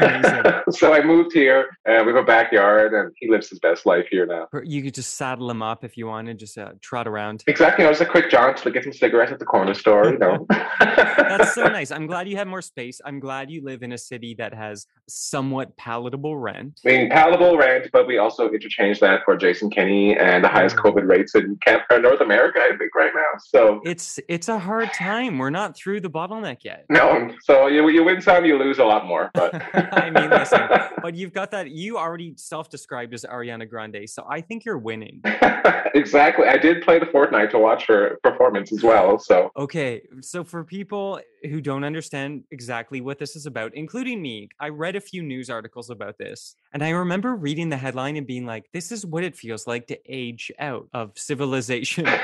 So 0.70 0.92
I 0.92 1.02
moved 1.02 1.32
here, 1.32 1.68
and 1.84 2.04
we 2.06 2.12
have 2.12 2.22
a 2.22 2.26
backyard, 2.26 2.92
and 2.92 3.12
he 3.16 3.30
lives 3.30 3.48
his 3.48 3.60
best 3.60 3.86
life 3.86 4.06
here 4.10 4.26
now. 4.26 4.48
You 4.64 4.82
could 4.82 4.94
just 4.94 5.14
saddle 5.14 5.48
him 5.50 5.62
up 5.62 5.84
if 5.84 5.96
you 5.96 6.06
wanted, 6.08 6.38
just 6.38 6.58
uh, 6.58 6.72
trot 6.80 7.06
around. 7.06 7.44
Exactly. 7.46 7.84
I 7.84 7.88
was 7.88 8.00
a 8.00 8.06
quick 8.06 8.30
jaunt 8.30 8.56
to 8.58 8.70
get 8.70 8.82
some 8.82 8.92
cigarettes 8.92 9.30
at 9.36 9.40
the 9.40 9.44
corner 9.44 9.74
store, 9.74 10.06
you 10.12 10.18
know. 10.18 10.46
That's 10.80 11.54
so 11.54 11.64
nice. 11.64 11.90
I'm 11.90 12.06
glad 12.06 12.26
you 12.26 12.36
have 12.36 12.46
more 12.48 12.62
space. 12.62 13.00
I'm 13.04 13.20
glad 13.20 13.50
you 13.50 13.62
live 13.62 13.82
in 13.82 13.92
a 13.92 13.98
city 13.98 14.34
that 14.38 14.54
has 14.54 14.86
somewhat 15.08 15.76
palatable 15.76 16.38
rent. 16.38 16.80
I 16.86 16.88
mean, 16.88 17.10
palatable 17.10 17.58
rent, 17.58 17.88
but 17.92 18.06
we 18.06 18.16
also 18.16 18.48
interchange 18.50 18.98
that 19.00 19.20
for 19.26 19.36
Jason 19.36 19.68
Kenney 19.70 20.16
and 20.16 20.42
the 20.42 20.48
highest 20.48 20.76
Mm. 20.76 20.84
COVID 20.84 21.06
rates 21.08 21.34
in 21.34 21.56
Can- 21.64 21.80
or 21.90 21.98
North 22.00 22.20
America, 22.22 22.60
I 22.60 22.76
think, 22.78 22.94
right 22.94 23.12
now. 23.14 23.38
So, 23.38 23.80
It's 23.84 24.18
it's 24.28 24.48
a 24.48 24.58
hard 24.58 24.90
time. 24.94 25.36
We're 25.38 25.50
not 25.50 25.76
through 25.76 26.00
the 26.00 26.10
bottleneck 26.10 26.64
yet. 26.64 26.86
no. 26.88 27.30
So 27.42 27.66
you, 27.66 27.88
you 27.90 28.02
win 28.04 28.20
some, 28.22 28.44
you 28.46 28.58
lose 28.58 28.78
a 28.78 28.84
lot 28.84 29.06
more. 29.06 29.30
But 29.34 29.54
I 29.74 30.08
mean, 30.10 30.30
listen, 30.30 30.62
but 31.02 31.14
you've 31.14 31.32
got 31.34 31.50
that. 31.50 31.70
You 31.70 31.98
already 31.98 32.32
self-described 32.38 33.12
as 33.12 33.24
Ariana 33.24 33.68
Grande, 33.68 34.08
so 34.08 34.26
I 34.28 34.40
think 34.40 34.64
you're 34.64 34.78
winning. 34.78 35.20
exactly. 35.94 36.46
I 36.48 36.56
did 36.56 36.82
play 36.82 36.98
the 36.98 37.06
Fortnite 37.06 37.50
to 37.50 37.58
watch 37.58 37.86
her 37.86 38.18
performance 38.22 38.72
as 38.72 38.82
well. 38.82 39.18
So, 39.26 39.50
Okay, 39.56 40.02
so 40.20 40.44
for 40.44 40.62
people 40.64 41.20
who 41.42 41.60
don't 41.60 41.82
understand 41.84 42.44
exactly 42.50 43.00
what 43.00 43.18
this 43.18 43.34
is 43.34 43.46
about, 43.46 43.74
including 43.74 44.22
me, 44.22 44.48
I 44.60 44.68
read 44.68 44.94
a 44.94 45.00
few 45.00 45.22
news 45.22 45.50
articles 45.50 45.90
about 45.90 46.16
this, 46.18 46.54
and 46.72 46.82
I 46.84 46.90
remember 46.90 47.34
reading 47.34 47.68
the 47.68 47.76
headline 47.76 48.16
and 48.16 48.26
being 48.26 48.46
like, 48.46 48.66
"This 48.72 48.92
is 48.92 49.04
what 49.04 49.24
it 49.24 49.36
feels 49.36 49.66
like 49.66 49.88
to 49.88 49.98
age 50.06 50.52
out 50.58 50.88
of 50.92 51.12
civilization." 51.16 52.06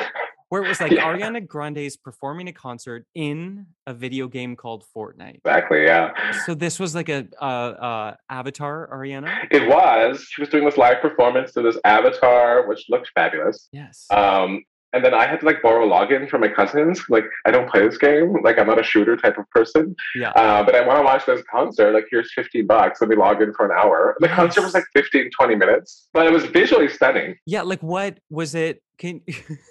Where 0.49 0.63
it 0.63 0.69
was 0.69 0.83
like 0.83 0.93
Yeah. 0.93 1.07
Ariana 1.07 1.47
Grande 1.47 1.79
is 1.79 1.97
performing 1.97 2.47
a 2.47 2.53
concert 2.53 3.07
in 3.15 3.65
a 3.87 3.95
video 3.95 4.29
game 4.29 4.55
called 4.55 4.85
Fortnite. 4.95 5.37
exactly, 5.37 5.85
yeah. 5.85 6.13
So 6.45 6.53
this 6.55 6.79
was 6.79 6.95
like 6.95 7.09
a 7.09 7.27
uh, 7.41 7.45
uh, 7.45 8.15
Avatar 8.29 8.87
Ariana. 8.93 9.47
It 9.51 9.67
was. 9.67 10.23
She 10.29 10.43
was 10.43 10.51
doing 10.51 10.67
this 10.67 10.77
live 10.77 11.01
performance 11.01 11.53
to 11.53 11.63
this 11.63 11.79
avatar, 11.87 12.69
which 12.69 12.85
looked 12.91 13.11
fabulous. 13.15 13.71
Yes. 13.73 14.07
Um, 14.11 14.63
and 14.93 15.05
then 15.05 15.15
I 15.15 15.27
had 15.27 15.41
to 15.41 15.47
like 15.47 15.63
borrow 15.63 15.87
a 15.87 15.89
login 15.89 16.29
from 16.29 16.41
my 16.43 16.49
cousins. 16.49 17.03
Like, 17.09 17.25
I 17.47 17.51
don't 17.51 17.69
play 17.69 17.87
this 17.87 17.99
game. 17.99 18.37
Like, 18.43 18.59
I'm 18.59 18.67
not 18.67 18.81
a 18.81 18.83
shooter 18.83 19.17
type 19.17 19.39
of 19.39 19.49
person. 19.51 19.95
yeah. 20.15 20.31
Uh, 20.31 20.63
but 20.63 20.75
I 20.75 20.87
want 20.87 20.99
to 20.99 21.05
watch 21.05 21.27
this 21.27 21.43
concert. 21.51 21.93
Like, 21.93 22.07
here's 22.11 22.33
15 22.35 22.67
bucks. 22.67 23.01
Let 23.01 23.11
me 23.11 23.17
log 23.17 23.43
in 23.43 23.53
for 23.55 23.65
an 23.65 23.73
hour. 23.73 24.17
The 24.21 24.29
concert 24.29 24.63
was 24.63 24.75
like 24.75 24.85
15, 24.95 25.31
20 25.31 25.55
minutes, 25.55 26.09
but 26.13 26.27
it 26.27 26.33
was 26.33 26.45
visually 26.45 26.89
stunning. 26.89 27.37
Yeah, 27.47 27.63
like 27.63 27.83
what 27.83 28.19
was 28.31 28.55
it? 28.55 28.83
Can 28.99 29.21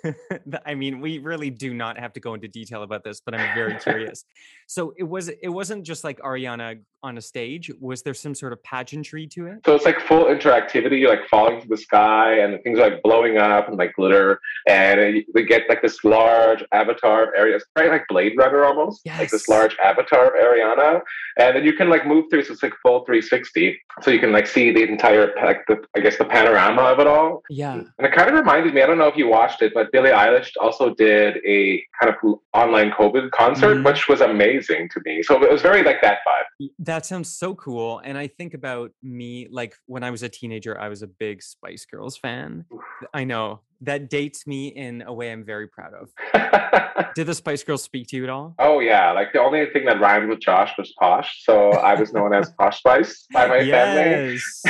I 0.65 0.75
mean, 0.75 0.99
we 0.99 1.19
really 1.19 1.49
do 1.49 1.73
not 1.73 1.97
have 1.99 2.13
to 2.13 2.19
go 2.19 2.33
into 2.33 2.47
detail 2.47 2.83
about 2.83 3.03
this, 3.03 3.21
but 3.23 3.33
I'm 3.33 3.53
very 3.55 3.75
curious. 3.79 4.25
So 4.67 4.93
it 4.97 5.03
was 5.03 5.29
it 5.29 5.49
wasn't 5.49 5.83
just 5.83 6.03
like 6.03 6.19
Ariana 6.19 6.79
on 7.03 7.17
a 7.17 7.21
stage. 7.21 7.71
Was 7.79 8.03
there 8.03 8.13
some 8.13 8.35
sort 8.35 8.53
of 8.53 8.61
pageantry 8.63 9.27
to 9.27 9.47
it? 9.47 9.59
So 9.65 9.75
it's 9.75 9.85
like 9.85 9.99
full 9.99 10.25
interactivity, 10.25 10.99
You're, 10.99 11.09
like 11.09 11.27
falling 11.27 11.61
to 11.61 11.67
the 11.67 11.77
sky, 11.77 12.39
and 12.39 12.53
the 12.53 12.59
things 12.59 12.79
are 12.79 12.89
like 12.91 13.01
blowing 13.01 13.37
up 13.37 13.67
and 13.67 13.77
like 13.77 13.93
glitter, 13.95 14.39
and 14.67 14.99
uh, 14.99 15.03
it- 15.03 15.25
we 15.33 15.43
get 15.43 15.63
like 15.69 15.81
this 15.81 16.03
large 16.03 16.63
avatar 16.71 17.23
of 17.23 17.29
Ariana, 17.33 17.55
it's 17.55 17.65
like 17.75 18.03
Blade 18.07 18.33
Runner 18.37 18.63
almost, 18.63 19.01
yes. 19.05 19.19
like 19.19 19.29
this 19.29 19.47
large 19.47 19.75
avatar 19.83 20.27
of 20.27 20.33
Ariana, 20.33 21.01
and 21.37 21.55
then 21.55 21.63
you 21.63 21.73
can 21.73 21.89
like 21.89 22.05
move 22.05 22.25
through, 22.29 22.43
so 22.43 22.53
it's 22.53 22.63
like 22.63 22.73
full 22.83 23.03
360, 23.05 23.79
so 24.01 24.11
you 24.11 24.19
can 24.19 24.31
like 24.31 24.47
see 24.47 24.71
the 24.71 24.83
entire, 24.83 25.33
like 25.43 25.65
the 25.67 25.81
I 25.95 26.01
guess 26.01 26.17
the 26.17 26.25
panorama 26.25 26.81
of 26.83 26.99
it 26.99 27.07
all. 27.07 27.41
Yeah. 27.49 27.73
And 27.73 27.91
it 27.99 28.13
kind 28.13 28.29
of 28.29 28.35
reminded 28.35 28.73
me, 28.73 28.81
I 28.81 28.85
don't 28.85 28.97
know 28.97 29.11
if 29.12 29.18
you 29.18 29.27
watched 29.27 29.62
it, 29.62 29.74
but 29.74 29.91
Billie 29.91 30.10
Eilish 30.10 30.51
also 30.60 30.94
did 30.96 31.38
a 31.46 31.84
kind 32.01 32.13
of 32.13 32.39
online 32.53 32.91
COVID 32.91 33.32
concert, 33.32 33.77
Mhm. 33.77 33.86
which 33.86 34.08
was 34.08 34.22
amazing 34.22 34.89
to 34.89 35.01
me. 35.06 35.22
So 35.22 35.41
it 35.44 35.51
was 35.51 35.62
very 35.62 35.84
like 35.84 36.01
that 36.01 36.20
vibe. 36.27 36.70
That 36.80 37.06
sounds 37.06 37.30
so 37.36 37.56
cool. 37.56 38.00
And 38.03 38.18
I 38.18 38.27
think 38.27 38.53
about 38.53 38.91
me, 39.03 39.48
like 39.51 39.75
when 39.86 40.03
I 40.03 40.12
was 40.12 40.24
a 40.24 40.30
teenager, 40.30 40.80
I 40.80 40.88
was 40.89 41.01
a 41.01 41.08
big 41.08 41.41
Spice 41.44 41.86
Girls 41.86 42.18
fan. 42.18 42.65
I 43.13 43.24
know 43.24 43.62
that 43.81 44.09
dates 44.09 44.45
me 44.47 44.67
in 44.67 45.03
a 45.05 45.13
way 45.13 45.31
I'm 45.31 45.43
very 45.43 45.67
proud 45.67 45.93
of. 45.93 46.09
Did 47.15 47.27
the 47.27 47.35
Spice 47.35 47.63
Girls 47.63 47.83
speak 47.83 48.07
to 48.09 48.15
you 48.15 48.23
at 48.23 48.29
all? 48.29 48.55
oh 48.59 48.79
yeah, 48.79 49.11
like 49.11 49.33
the 49.33 49.39
only 49.39 49.65
thing 49.67 49.85
that 49.85 50.00
rhymed 50.00 50.29
with 50.29 50.39
Josh 50.39 50.71
was 50.77 50.93
Posh, 51.00 51.43
so 51.43 51.71
I 51.71 51.95
was 52.00 52.13
known 52.13 52.33
as 52.33 52.51
Posh 52.51 52.79
Spice 52.79 53.25
by 53.33 53.47
my 53.47 53.59
family. 53.59 53.67
yes. 53.67 54.61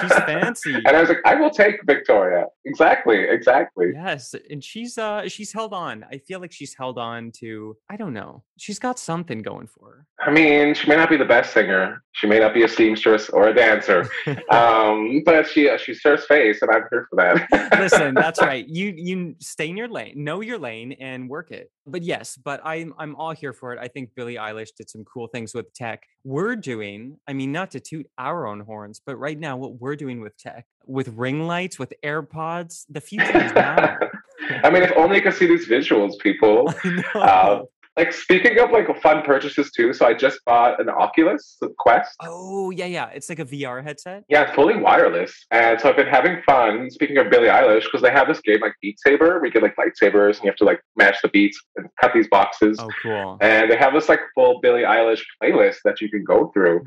She's 0.00 0.14
fancy. 0.26 0.74
And 0.74 0.88
I 0.88 1.00
was 1.00 1.08
like, 1.08 1.18
I 1.24 1.34
will 1.34 1.50
take 1.50 1.76
Victoria. 1.84 2.46
Exactly, 2.64 3.24
exactly. 3.28 3.92
Yes, 3.94 4.34
and 4.50 4.62
she's 4.62 4.98
uh 4.98 5.28
she's 5.28 5.52
held 5.52 5.72
on. 5.72 6.04
I 6.10 6.18
feel 6.18 6.40
like 6.40 6.52
she's 6.52 6.74
held 6.74 6.98
on 6.98 7.32
to 7.40 7.76
I 7.90 7.96
don't 7.96 8.14
know. 8.14 8.42
She's 8.56 8.78
got 8.78 8.98
something 8.98 9.42
going 9.42 9.66
for 9.66 9.88
her. 9.90 10.06
I 10.20 10.30
mean, 10.30 10.74
she 10.74 10.88
may 10.88 10.96
not 10.96 11.10
be 11.10 11.16
the 11.16 11.24
best 11.24 11.52
singer. 11.52 12.02
She 12.12 12.26
may 12.28 12.38
not 12.38 12.54
be 12.54 12.62
a 12.62 12.68
seamstress 12.68 13.28
or 13.30 13.48
a 13.48 13.54
dancer, 13.54 14.08
um, 14.50 15.22
but 15.24 15.48
she 15.48 15.68
uh, 15.68 15.76
she 15.76 15.94
serves 15.94 16.24
face, 16.26 16.62
and 16.62 16.70
I'm 16.70 16.84
here 16.90 17.06
for 17.10 17.16
that. 17.16 17.78
Listen, 17.80 18.14
that's 18.14 18.33
right. 18.40 18.66
You 18.74 18.92
you 18.96 19.36
stay 19.40 19.68
in 19.68 19.76
your 19.76 19.88
lane, 19.88 20.12
know 20.16 20.40
your 20.40 20.58
lane, 20.58 20.92
and 20.92 21.28
work 21.28 21.50
it. 21.50 21.70
But 21.86 22.02
yes, 22.02 22.36
but 22.36 22.60
I'm 22.64 22.94
I'm 22.98 23.14
all 23.16 23.32
here 23.32 23.52
for 23.52 23.72
it. 23.72 23.78
I 23.80 23.88
think 23.88 24.10
Billie 24.14 24.34
Eilish 24.36 24.70
did 24.76 24.90
some 24.90 25.04
cool 25.04 25.28
things 25.28 25.54
with 25.54 25.72
tech. 25.74 26.02
We're 26.24 26.56
doing, 26.56 27.18
I 27.28 27.32
mean, 27.32 27.52
not 27.52 27.70
to 27.72 27.80
toot 27.80 28.06
our 28.18 28.46
own 28.46 28.60
horns, 28.60 29.00
but 29.04 29.16
right 29.16 29.38
now, 29.38 29.56
what 29.56 29.80
we're 29.80 29.96
doing 29.96 30.20
with 30.20 30.36
tech, 30.36 30.66
with 30.86 31.08
ring 31.08 31.46
lights, 31.46 31.78
with 31.78 31.92
AirPods, 32.04 32.84
the 32.88 33.00
future 33.00 33.44
is 33.44 33.52
now. 33.52 33.98
I 34.64 34.70
mean, 34.70 34.82
if 34.82 34.92
only 34.96 35.16
you 35.16 35.22
could 35.22 35.34
see 35.34 35.46
these 35.46 35.68
visuals, 35.68 36.18
people. 36.18 36.72
Uh, 37.14 37.62
like 37.96 38.12
speaking 38.12 38.58
of 38.58 38.70
like 38.70 38.86
fun 39.00 39.22
purchases 39.22 39.70
too, 39.70 39.92
so 39.92 40.06
I 40.06 40.14
just 40.14 40.38
bought 40.44 40.80
an 40.80 40.88
Oculus 40.88 41.58
Quest. 41.78 42.14
oh 42.20 42.70
yeah, 42.70 42.86
yeah. 42.86 43.08
It's 43.14 43.28
like 43.28 43.38
a 43.38 43.44
VR 43.44 43.82
headset. 43.82 44.24
Yeah, 44.28 44.42
it's 44.42 44.54
fully 44.54 44.76
wireless, 44.76 45.46
and 45.50 45.80
so 45.80 45.88
I've 45.90 45.96
been 45.96 46.08
having 46.08 46.42
fun. 46.42 46.90
Speaking 46.90 47.18
of 47.18 47.30
Billie 47.30 47.48
Eilish, 47.48 47.84
because 47.84 48.02
they 48.02 48.10
have 48.10 48.26
this 48.28 48.40
game 48.40 48.60
like 48.60 48.74
Beat 48.82 48.98
Saber, 49.06 49.36
where 49.36 49.46
you 49.46 49.52
get 49.52 49.62
like 49.62 49.76
lightsabers 49.76 50.36
and 50.36 50.44
you 50.44 50.50
have 50.50 50.56
to 50.56 50.64
like 50.64 50.80
match 50.96 51.16
the 51.22 51.28
beats 51.28 51.60
and 51.76 51.88
cut 52.00 52.12
these 52.12 52.28
boxes. 52.28 52.78
Oh, 52.80 52.88
cool. 53.02 53.38
And 53.40 53.70
they 53.70 53.76
have 53.76 53.92
this 53.92 54.08
like 54.08 54.20
full 54.34 54.60
Billie 54.60 54.82
Eilish 54.82 55.22
playlist 55.42 55.76
that 55.84 56.00
you 56.00 56.10
can 56.10 56.24
go 56.24 56.50
through. 56.52 56.82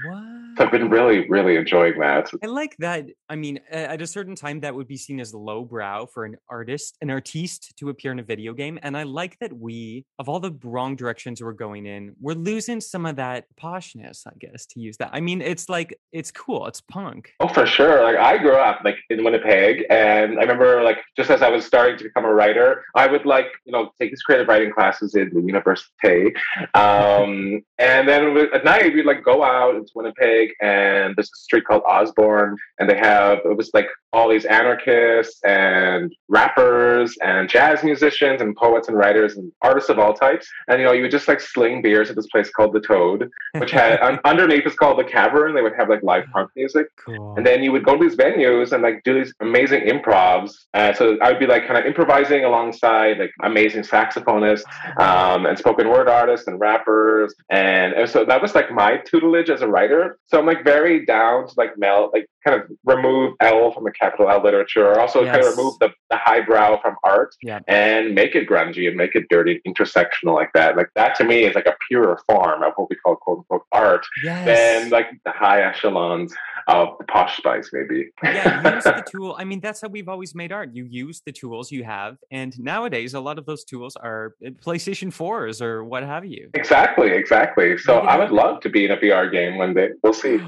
So 0.58 0.64
I've 0.66 0.72
been 0.72 0.90
really, 0.90 1.28
really 1.30 1.56
enjoying 1.56 2.00
that. 2.00 2.30
I 2.44 2.48
like 2.48 2.76
that. 2.80 3.06
I 3.30 3.36
mean, 3.36 3.60
at 3.70 4.02
a 4.02 4.08
certain 4.08 4.36
time, 4.36 4.60
that 4.62 4.74
would 4.74 4.88
be 4.88 4.98
seen 4.98 5.20
as 5.20 5.34
lowbrow 5.34 6.08
for 6.08 6.26
an 6.26 6.38
artist, 6.50 6.98
an 7.02 7.10
artiste 7.10 7.76
to 7.78 7.90
appear 7.90 8.12
in 8.12 8.20
a 8.20 8.24
video 8.24 8.54
game. 8.54 8.80
And 8.82 8.98
I 8.98 9.04
like 9.04 9.38
that 9.40 9.54
we, 9.54 10.06
of 10.20 10.30
all 10.30 10.40
the 10.40 10.58
wrong 10.64 10.96
directions 10.96 11.42
we're 11.42 11.54
going 11.54 11.86
in, 11.86 12.16
we're 12.20 12.34
losing 12.34 12.82
some 12.82 13.06
of 13.06 13.16
that 13.18 13.46
poshness, 13.62 14.26
I 14.26 14.34
guess, 14.40 14.66
to 14.68 14.80
use 14.80 14.98
that. 14.98 15.10
I 15.14 15.20
mean, 15.20 15.42
it's 15.42 15.70
like, 15.70 15.98
it's 16.12 16.32
cool. 16.32 16.68
It's 16.68 16.82
punk. 16.82 17.32
Oh, 17.40 17.48
for 17.48 17.66
sure. 17.66 18.04
Like 18.04 18.18
I 18.18 18.38
grew 18.38 18.56
up 18.56 18.82
like 18.84 18.98
in 19.10 19.24
Winnipeg, 19.24 19.86
and 19.90 20.40
I 20.40 20.42
remember 20.42 20.84
like 20.84 21.00
just 21.16 21.30
as 21.30 21.42
I 21.42 21.50
was 21.50 21.66
starting 21.66 21.98
to 21.98 22.04
become 22.04 22.26
a 22.26 22.34
writer, 22.34 22.84
I 22.96 23.08
would 23.08 23.26
like 23.26 23.48
you 23.66 23.72
know 23.72 23.92
take 24.00 24.12
these 24.12 24.22
creative 24.22 24.48
writing 24.48 24.72
classes 24.72 25.16
in 25.16 25.30
the 25.34 25.42
university, 25.42 26.34
um, 26.74 27.62
and 27.78 28.08
then 28.08 28.38
at 28.54 28.64
night 28.64 28.94
we'd 28.94 29.06
like 29.06 29.24
go 29.24 29.44
out 29.44 29.76
into 29.76 29.92
Winnipeg, 29.96 30.47
and 30.62 31.16
there's 31.16 31.30
a 31.30 31.38
street 31.38 31.66
called 31.66 31.84
Osborne, 31.88 32.58
and 32.80 32.90
they 32.90 32.98
have 32.98 33.40
it 33.46 33.58
was 33.58 33.72
like 33.74 33.88
all 34.14 34.30
these 34.30 34.46
anarchists 34.46 35.40
and 35.44 36.14
rappers 36.30 37.16
and 37.24 37.50
jazz 37.50 37.84
musicians 37.84 38.42
and 38.42 38.56
poets 38.56 38.88
and 38.88 38.98
writers 38.98 39.38
and 39.38 39.52
artists 39.62 39.90
of 39.90 40.00
all 40.00 40.14
types. 40.14 40.48
And, 40.68 40.80
you 40.80 40.86
know, 40.86 40.94
you 40.94 41.02
would 41.04 41.12
just 41.12 41.28
like 41.28 41.42
sling 41.42 41.82
beers 41.82 42.10
at 42.10 42.16
this 42.16 42.28
place 42.28 42.50
called 42.50 42.74
The 42.74 42.80
Toad, 42.80 43.30
which 43.58 43.72
had 43.72 44.00
un- 44.02 44.20
underneath 44.24 44.66
is 44.66 44.76
called 44.76 45.00
The 45.00 45.04
Cavern. 45.04 45.54
They 45.54 45.62
would 45.62 45.76
have 45.78 45.90
like 45.90 46.04
live 46.04 46.26
punk 46.32 46.52
music. 46.56 46.88
Cool. 47.06 47.36
And 47.36 47.46
then 47.46 47.64
you 47.64 47.72
would 47.72 47.84
go 47.84 47.98
to 47.98 48.04
these 48.04 48.18
venues 48.18 48.72
and 48.72 48.82
like 48.82 49.02
do 49.04 49.14
these 49.14 49.34
amazing 49.42 49.82
improvs. 49.82 50.54
Uh, 50.74 50.94
so 50.94 51.18
I 51.22 51.30
would 51.30 51.40
be 51.40 51.48
like 51.48 51.68
kind 51.68 51.78
of 51.78 51.86
improvising 51.86 52.46
alongside 52.46 53.20
like 53.20 53.34
amazing 53.44 53.84
saxophonists 53.84 54.64
um, 55.00 55.46
and 55.46 55.58
spoken 55.58 55.90
word 55.90 56.08
artists 56.08 56.48
and 56.48 56.60
rappers. 56.60 57.36
And, 57.50 57.94
and 57.94 58.10
so 58.10 58.24
that 58.26 58.42
was 58.42 58.56
like 58.56 58.72
my 58.72 58.98
tutelage 58.98 59.50
as 59.50 59.62
a 59.62 59.68
writer. 59.68 60.18
So 60.28 60.40
I'm 60.40 60.46
like 60.46 60.64
very 60.64 61.06
down 61.06 61.48
to 61.48 61.54
like 61.58 61.78
melt, 61.78 62.14
like 62.14 62.28
kind 62.48 62.62
of 62.62 62.70
remove 62.86 63.34
L 63.42 63.72
from 63.72 63.84
the 63.84 63.92
capital 63.92 64.30
L 64.30 64.42
literature, 64.42 64.88
or 64.88 65.00
also 65.00 65.26
kind 65.26 65.44
of 65.44 65.58
remove 65.58 65.74
the, 65.80 65.90
the 66.10 66.18
highbrow 66.18 66.82
from 66.82 66.96
art 67.04 67.36
Yeah. 67.42 67.60
and 67.68 68.16
make 68.16 68.36
it 68.36 68.48
grungy 68.48 68.88
and 68.88 68.96
make 68.96 69.16
it 69.16 69.26
dirty, 69.30 69.62
intersectional 69.68 70.36
like 70.36 70.52
that. 70.54 70.78
Like 70.78 70.90
that 70.96 71.16
to 71.16 71.24
me 71.24 71.44
is 71.46 71.56
like 71.56 71.66
a 71.66 71.76
purer 71.88 72.20
form 72.30 72.64
of 72.64 72.74
what 72.76 72.90
we 72.90 72.96
call 72.98 73.16
quote 73.16 73.40
unquote 73.40 73.64
art 73.72 74.06
yes. 74.24 74.46
than 74.46 74.90
like 74.90 75.08
the 75.26 75.32
high 75.32 75.62
echelons 75.62 76.34
of 76.68 76.90
the 77.00 77.06
posh 77.06 77.38
spice, 77.38 77.70
maybe. 77.72 78.10
yeah, 78.24 78.76
use 78.76 78.84
the 78.84 79.04
tool. 79.12 79.36
I 79.40 79.46
mean, 79.46 79.62
that's 79.62 79.82
how 79.82 79.88
we've 79.88 80.10
always 80.10 80.36
made 80.36 80.52
art. 80.52 80.70
You 80.74 80.86
use 80.86 81.22
the 81.26 81.32
tools 81.32 81.72
you 81.72 81.84
have, 81.86 82.18
and 82.30 82.58
nowadays 82.60 83.14
a 83.14 83.20
lot 83.22 83.38
of 83.38 83.46
those 83.46 83.64
tools 83.64 83.96
are 83.96 84.36
uh, 84.46 84.50
PlayStation 84.50 85.12
fours 85.12 85.62
or 85.62 85.84
what 85.86 86.04
have 86.04 86.26
you. 86.26 86.50
Exactly, 86.56 87.12
exactly. 87.12 87.78
So 87.78 88.00
it 88.00 88.06
I 88.06 88.18
would 88.18 88.32
love 88.32 88.60
to 88.62 88.70
be 88.70 88.84
in 88.86 88.92
a 88.92 88.98
VR 88.98 89.32
game 89.32 89.58
one 89.58 89.74
day. 89.74 89.90
We'll 90.04 90.14
see. 90.14 90.40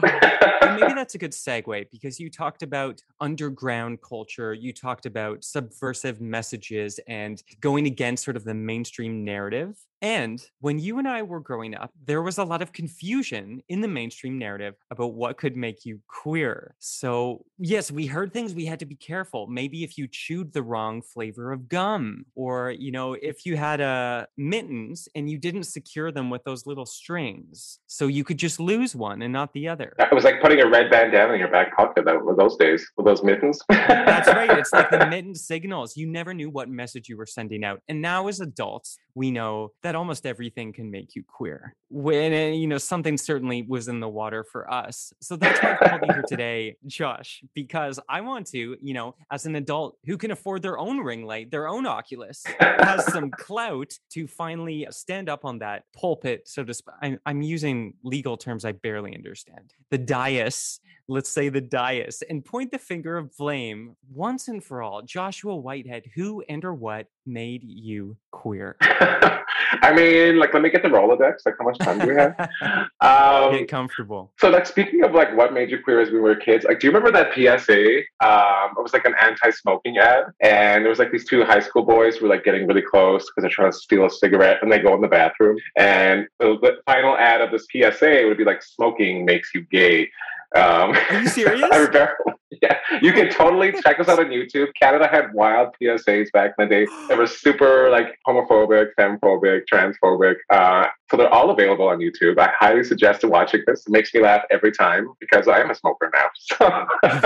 and 0.62 0.80
maybe 0.80 0.94
that's 0.94 1.16
a 1.16 1.18
good 1.18 1.32
segue 1.32 1.89
because 1.92 2.20
you 2.20 2.30
talked 2.30 2.64
about 2.64 3.02
underground 3.20 4.02
culture, 4.02 4.54
you 4.54 4.74
talked 4.74 5.06
about 5.06 5.44
subversive 5.44 6.22
messages 6.22 7.00
and 7.08 7.42
going 7.62 7.88
against 7.88 8.24
sort 8.24 8.38
of 8.38 8.44
the 8.44 8.54
mainstream 8.54 9.24
narrative. 9.24 9.78
And 10.02 10.42
when 10.62 10.80
you 10.80 10.98
and 10.98 11.08
I 11.08 11.24
were 11.24 11.40
growing 11.40 11.76
up, 11.76 11.92
there 12.06 12.22
was 12.22 12.38
a 12.38 12.44
lot 12.44 12.62
of 12.62 12.72
confusion 12.72 13.62
in 13.68 13.82
the 13.82 13.88
mainstream 13.88 14.38
narrative 14.38 14.76
about 14.92 15.14
what 15.14 15.38
could 15.38 15.58
make 15.58 15.86
you 15.86 16.00
queer. 16.08 16.76
So, 16.80 17.46
yes, 17.58 17.92
we 17.92 18.06
heard 18.06 18.32
things 18.32 18.54
we 18.54 18.66
had 18.66 18.80
to 18.80 18.86
be 18.86 18.96
careful. 18.96 19.48
Maybe 19.48 19.84
if 19.84 19.98
you 19.98 20.08
chewed 20.08 20.54
the 20.54 20.64
wrong 20.64 21.02
flavor 21.02 21.52
of 21.52 21.68
gum, 21.68 22.26
or, 22.36 22.72
you 22.72 22.92
know, 22.92 23.14
if 23.14 23.46
you 23.46 23.58
had 23.58 23.82
uh, 23.82 24.26
mittens 24.38 25.10
and 25.16 25.30
you 25.30 25.38
didn't 25.38 25.64
secure 25.64 26.12
them 26.12 26.30
with 26.30 26.44
those 26.46 26.66
little 26.66 26.86
strings, 26.86 27.80
so 27.88 28.08
you 28.08 28.24
could 28.24 28.38
just 28.38 28.60
lose 28.60 28.96
one 28.96 29.22
and 29.22 29.34
not 29.34 29.54
the 29.54 29.68
other. 29.68 29.94
it 30.00 30.14
was 30.14 30.24
like 30.24 30.42
putting 30.42 30.62
a 30.62 30.68
red 30.68 30.90
bandana 30.90 31.34
in 31.34 31.40
your 31.40 31.52
back 31.52 31.76
pocket 31.76 32.06
that 32.06 32.16
those 32.38 32.56
days 32.56 32.90
with 32.96 33.06
those 33.06 33.24
mittens. 33.24 33.60
That's 33.70 34.28
right. 34.28 34.58
It's 34.58 34.72
like 34.72 34.90
the 34.90 35.08
mitten 35.10 35.36
signals. 35.36 35.98
You 35.98 36.08
never 36.08 36.34
knew 36.34 36.50
what 36.50 36.70
message 36.70 37.10
you 37.10 37.18
were 37.18 37.26
sending 37.26 37.64
out. 37.64 37.82
And 37.88 38.02
now, 38.02 38.28
as 38.28 38.40
adults, 38.40 38.98
we 39.16 39.32
know 39.32 39.72
that 39.84 39.89
almost 39.96 40.26
everything 40.26 40.74
can 40.74 40.92
make 40.92 41.16
you 41.16 41.24
queer. 41.24 41.76
When, 41.90 42.34
uh, 42.34 42.56
you 42.56 42.68
know, 42.68 42.78
something 42.78 43.18
certainly 43.18 43.64
was 43.64 43.88
in 43.88 44.00
the 44.00 44.08
water 44.08 44.44
for 44.44 44.72
us. 44.72 45.12
So 45.22 45.36
that's 45.36 45.62
why 45.62 45.74
I 45.74 45.88
called 45.88 46.02
you 46.08 46.14
here 46.14 46.24
today, 46.28 46.78
Josh, 46.86 47.44
because 47.54 48.00
I 48.08 48.22
want 48.22 48.48
to, 48.48 48.78
you 48.82 48.94
know, 48.94 49.16
as 49.32 49.46
an 49.46 49.56
adult 49.56 49.98
who 50.06 50.18
can 50.18 50.32
afford 50.32 50.62
their 50.62 50.78
own 50.78 51.00
ring 51.00 51.26
light, 51.26 51.52
their 51.52 51.68
own 51.68 51.86
Oculus, 51.88 52.44
has 52.60 53.06
some 53.12 53.32
clout 53.38 53.92
to 54.12 54.28
finally 54.28 54.88
stand 54.92 55.30
up 55.30 55.46
on 55.46 55.60
that 55.60 55.84
pulpit, 55.96 56.48
so 56.48 56.64
to 56.64 56.74
speak. 56.74 56.94
I'm, 57.02 57.20
I'm 57.26 57.42
using 57.42 57.94
legal 58.04 58.38
terms 58.38 58.66
I 58.66 58.74
barely 58.74 59.16
understand. 59.16 59.74
The 59.90 59.98
dais, 59.98 60.80
let's 61.08 61.30
say 61.30 61.50
the 61.50 61.62
dais, 61.62 62.24
and 62.30 62.46
point 62.46 62.72
the 62.72 62.78
finger 62.78 63.18
of 63.18 63.36
blame 63.36 63.96
once 64.14 64.48
and 64.48 64.64
for 64.64 64.82
all. 64.82 65.02
Joshua 65.02 65.56
Whitehead, 65.56 66.06
who 66.16 66.44
and 66.48 66.64
or 66.64 66.74
what 66.74 67.08
made 67.26 67.64
you 67.64 68.18
queer? 68.32 68.78
I 68.82 69.94
mean, 69.94 70.38
like, 70.38 70.54
let 70.54 70.64
me 70.64 70.70
get 70.70 70.82
the 70.82 70.90
Rolodex. 70.90 71.46
Like, 71.46 71.56
how 71.60 71.66
much 71.66 71.78
time 71.80 72.00
do 72.00 72.08
we 72.08 72.16
have? 72.16 72.50
Um, 73.02 73.54
Get 73.54 73.70
comfortable. 73.70 74.32
So, 74.40 74.50
like, 74.50 74.66
speaking 74.66 75.04
of 75.04 75.14
like 75.14 75.36
what 75.36 75.54
made 75.54 75.72
you 75.72 75.82
queer 75.82 76.02
as 76.02 76.12
we 76.12 76.20
were 76.20 76.36
kids, 76.36 76.66
like, 76.66 76.80
do 76.80 76.88
you 76.88 76.92
remember 76.92 77.12
that 77.12 77.34
PSA? 77.34 78.00
Um, 78.20 78.72
it 78.78 78.84
was 78.84 78.94
like 78.94 79.06
an 79.06 79.16
anti-smoking 79.22 79.98
ad, 79.98 80.26
and 80.42 80.84
there 80.84 80.90
was 80.90 81.00
like 81.00 81.12
these 81.12 81.26
two 81.26 81.44
high 81.46 81.62
school 81.62 81.84
boys 81.84 82.18
who 82.18 82.26
were 82.28 82.36
like 82.36 82.44
getting 82.44 82.68
really 82.68 82.82
close 82.82 83.24
because 83.24 83.44
they're 83.44 83.50
trying 83.50 83.72
to 83.72 83.78
steal 83.78 84.06
a 84.06 84.10
cigarette, 84.10 84.60
and 84.62 84.72
they 84.72 84.80
go 84.80 84.94
in 84.94 85.02
the 85.02 85.08
bathroom, 85.08 85.58
and 85.78 86.28
the, 86.40 86.58
the 86.62 86.80
final 86.86 87.18
ad 87.18 87.42
of 87.42 87.52
this 87.52 87.66
PSA 87.72 88.24
would 88.28 88.38
be 88.38 88.44
like, 88.44 88.62
"Smoking 88.62 89.24
makes 89.26 89.54
you 89.56 89.62
gay." 89.72 90.10
Um, 90.56 90.96
Are 91.10 91.22
you 91.22 91.28
serious? 91.28 91.70
I 91.72 91.78
remember. 91.78 92.18
Yeah, 92.62 92.78
you 93.02 93.14
can 93.14 93.30
totally 93.30 93.72
check 93.84 94.00
us 94.00 94.08
out 94.08 94.20
on 94.20 94.26
YouTube. 94.28 94.70
Canada 94.82 95.08
had 95.08 95.34
wild 95.34 95.70
PSAs 95.82 96.32
back 96.32 96.56
in 96.58 96.68
the 96.68 96.76
day. 96.76 96.88
They 97.08 97.16
were 97.16 97.28
super 97.28 97.90
like 97.90 98.18
homophobic, 98.28 98.88
femphobic, 99.00 99.62
transphobic. 99.72 100.36
Uh, 100.50 100.86
so 101.10 101.18
they're 101.18 101.34
all 101.34 101.50
available 101.52 101.88
on 101.88 102.00
YouTube. 102.00 102.38
I 102.40 102.52
highly 102.60 102.84
suggest 102.84 103.24
watching 103.24 103.62
this. 103.66 103.86
It 103.88 103.92
makes 103.92 104.14
me 104.14 104.22
laugh 104.22 104.44
every 104.52 104.72
time 104.72 105.10
because 105.20 105.48
I 105.48 105.60
am 105.60 105.70
a 105.70 105.76
smoker 105.76 106.12
now. 106.14 106.26
So. 106.50 106.68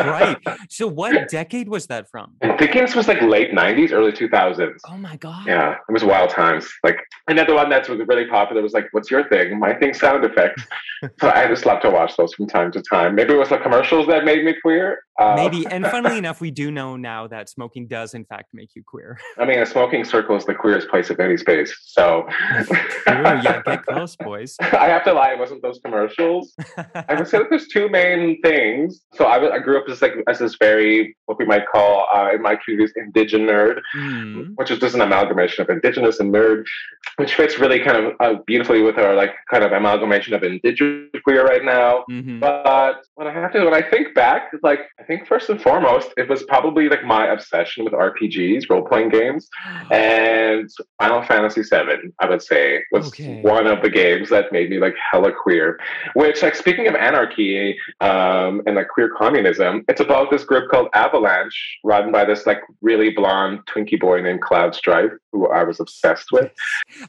right. 0.03 0.37
So, 0.69 0.87
what 0.87 1.29
decade 1.29 1.69
was 1.69 1.87
that 1.87 2.09
from? 2.09 2.33
I 2.41 2.57
think 2.57 2.73
this 2.73 2.93
was 2.95 3.07
like 3.07 3.21
late 3.21 3.51
'90s, 3.51 3.91
early 3.91 4.11
2000s. 4.11 4.79
Oh 4.89 4.97
my 4.97 5.15
God. 5.15 5.45
Yeah, 5.47 5.77
it 5.87 5.91
was 5.91 6.03
wild 6.03 6.29
times. 6.29 6.69
Like 6.83 6.97
another 7.27 7.55
one 7.55 7.69
that's 7.69 7.87
really 7.89 8.27
popular 8.27 8.61
was 8.61 8.73
like, 8.73 8.87
"What's 8.91 9.09
your 9.09 9.27
thing?" 9.29 9.59
My 9.59 9.73
thing, 9.73 9.93
sound 9.93 10.25
effects. 10.25 10.63
so 11.19 11.29
I 11.29 11.47
just 11.47 11.65
love 11.65 11.81
to 11.81 11.89
watch 11.89 12.15
those 12.17 12.33
from 12.33 12.47
time 12.47 12.71
to 12.73 12.81
time. 12.81 13.15
Maybe 13.15 13.33
it 13.33 13.37
was 13.37 13.49
the 13.49 13.57
commercials 13.57 14.07
that 14.07 14.25
made 14.25 14.43
me 14.43 14.55
queer. 14.61 15.03
Uh, 15.19 15.35
Maybe. 15.35 15.65
And 15.67 15.85
funnily 15.87 16.17
enough, 16.17 16.41
we 16.41 16.49
do 16.49 16.71
know 16.71 16.95
now 16.97 17.27
that 17.27 17.47
smoking 17.49 17.87
does, 17.87 18.13
in 18.15 18.25
fact, 18.25 18.49
make 18.53 18.75
you 18.75 18.83
queer. 18.83 19.19
I 19.37 19.45
mean, 19.45 19.59
a 19.59 19.65
smoking 19.65 20.03
circle 20.03 20.35
is 20.35 20.45
the 20.45 20.55
queerest 20.55 20.89
place 20.89 21.09
of 21.11 21.19
any 21.19 21.37
space. 21.37 21.75
So 21.85 22.25
True. 22.65 22.77
Yeah, 23.07 23.61
get 23.65 23.85
close, 23.85 24.15
boys. 24.15 24.55
I 24.61 24.87
have 24.87 25.03
to 25.03 25.13
lie, 25.13 25.33
it 25.33 25.39
wasn't 25.39 25.61
those 25.61 25.79
commercials. 25.83 26.53
I 26.95 27.13
would 27.13 27.27
say 27.27 27.37
that 27.39 27.47
there's 27.49 27.67
two 27.67 27.89
main 27.89 28.41
things. 28.41 29.01
So 29.13 29.25
I, 29.25 29.55
I 29.55 29.59
grew 29.59 29.77
up 29.77 29.85
as 29.87 30.01
like 30.01 30.13
as 30.27 30.39
this 30.39 30.55
very 30.59 31.15
what 31.25 31.37
we 31.37 31.45
might 31.45 31.65
call 31.71 32.07
uh, 32.13 32.31
in 32.33 32.41
my 32.41 32.55
communities 32.55 32.93
indigenous 32.95 33.43
nerd, 33.49 33.81
Hmm. 33.93 34.41
which 34.55 34.71
is 34.71 34.79
just 34.79 34.95
an 34.95 35.01
amalgamation 35.01 35.61
of 35.63 35.69
indigenous 35.69 36.19
and 36.19 36.33
nerd, 36.33 36.63
which 37.17 37.35
fits 37.35 37.59
really 37.59 37.79
kind 37.79 37.97
of 37.97 38.13
uh, 38.19 38.35
beautifully 38.47 38.81
with 38.81 38.97
our 38.97 39.13
like 39.15 39.31
kind 39.51 39.63
of 39.63 39.71
amalgamation 39.71 40.33
of 40.33 40.43
indigenous 40.43 41.09
queer 41.23 41.45
right 41.45 41.63
now. 41.63 42.03
Mhm. 42.09 42.39
But 42.39 43.03
when 43.15 43.27
I 43.27 43.33
have 43.33 43.51
to, 43.53 43.63
when 43.65 43.73
I 43.73 43.81
think 43.81 44.13
back, 44.15 44.51
like 44.63 44.79
I 45.03 45.05
think 45.05 45.27
first 45.27 45.49
and 45.49 45.61
foremost, 45.61 46.13
it 46.15 46.29
was 46.29 46.43
probably 46.43 46.87
like 46.87 47.03
my 47.03 47.27
obsession 47.27 47.83
with 47.83 47.91
RPGs, 47.91 48.69
role 48.69 48.83
playing 48.87 49.09
games, 49.09 49.49
and 49.91 50.69
Final 50.97 51.21
Fantasy 51.23 51.61
VII. 51.61 52.09
I 52.21 52.29
would 52.29 52.41
say 52.41 52.81
was 52.93 53.07
Okay. 53.09 53.41
one 53.41 53.67
of 53.67 53.81
the 53.81 53.89
games 53.89 54.29
that 54.29 54.53
made 54.53 54.69
me 54.69 54.79
like 54.79 54.95
hella 55.11 55.33
queer. 55.33 55.77
Which, 56.13 56.41
like, 56.41 56.55
speaking 56.55 56.87
of 56.87 56.95
anarchy 56.95 57.77
um, 57.99 58.61
and 58.65 58.77
like 58.77 58.87
queer 58.87 59.09
communism, 59.17 59.83
it's 59.89 59.99
about 59.99 60.31
this 60.31 60.45
group 60.45 60.71
called 60.71 60.87
Avalanche, 60.93 61.79
run 61.83 62.09
by 62.13 62.23
this 62.23 62.47
like 62.47 62.61
really 62.81 63.09
blonde 63.09 63.59
Twinkie 63.67 63.99
boy 63.99 64.21
named 64.21 64.41
Cloud 64.41 64.73
Strife, 64.73 65.11
who 65.33 65.49
I 65.49 65.63
was 65.65 65.81
obsessed 65.81 66.31
with. 66.31 66.49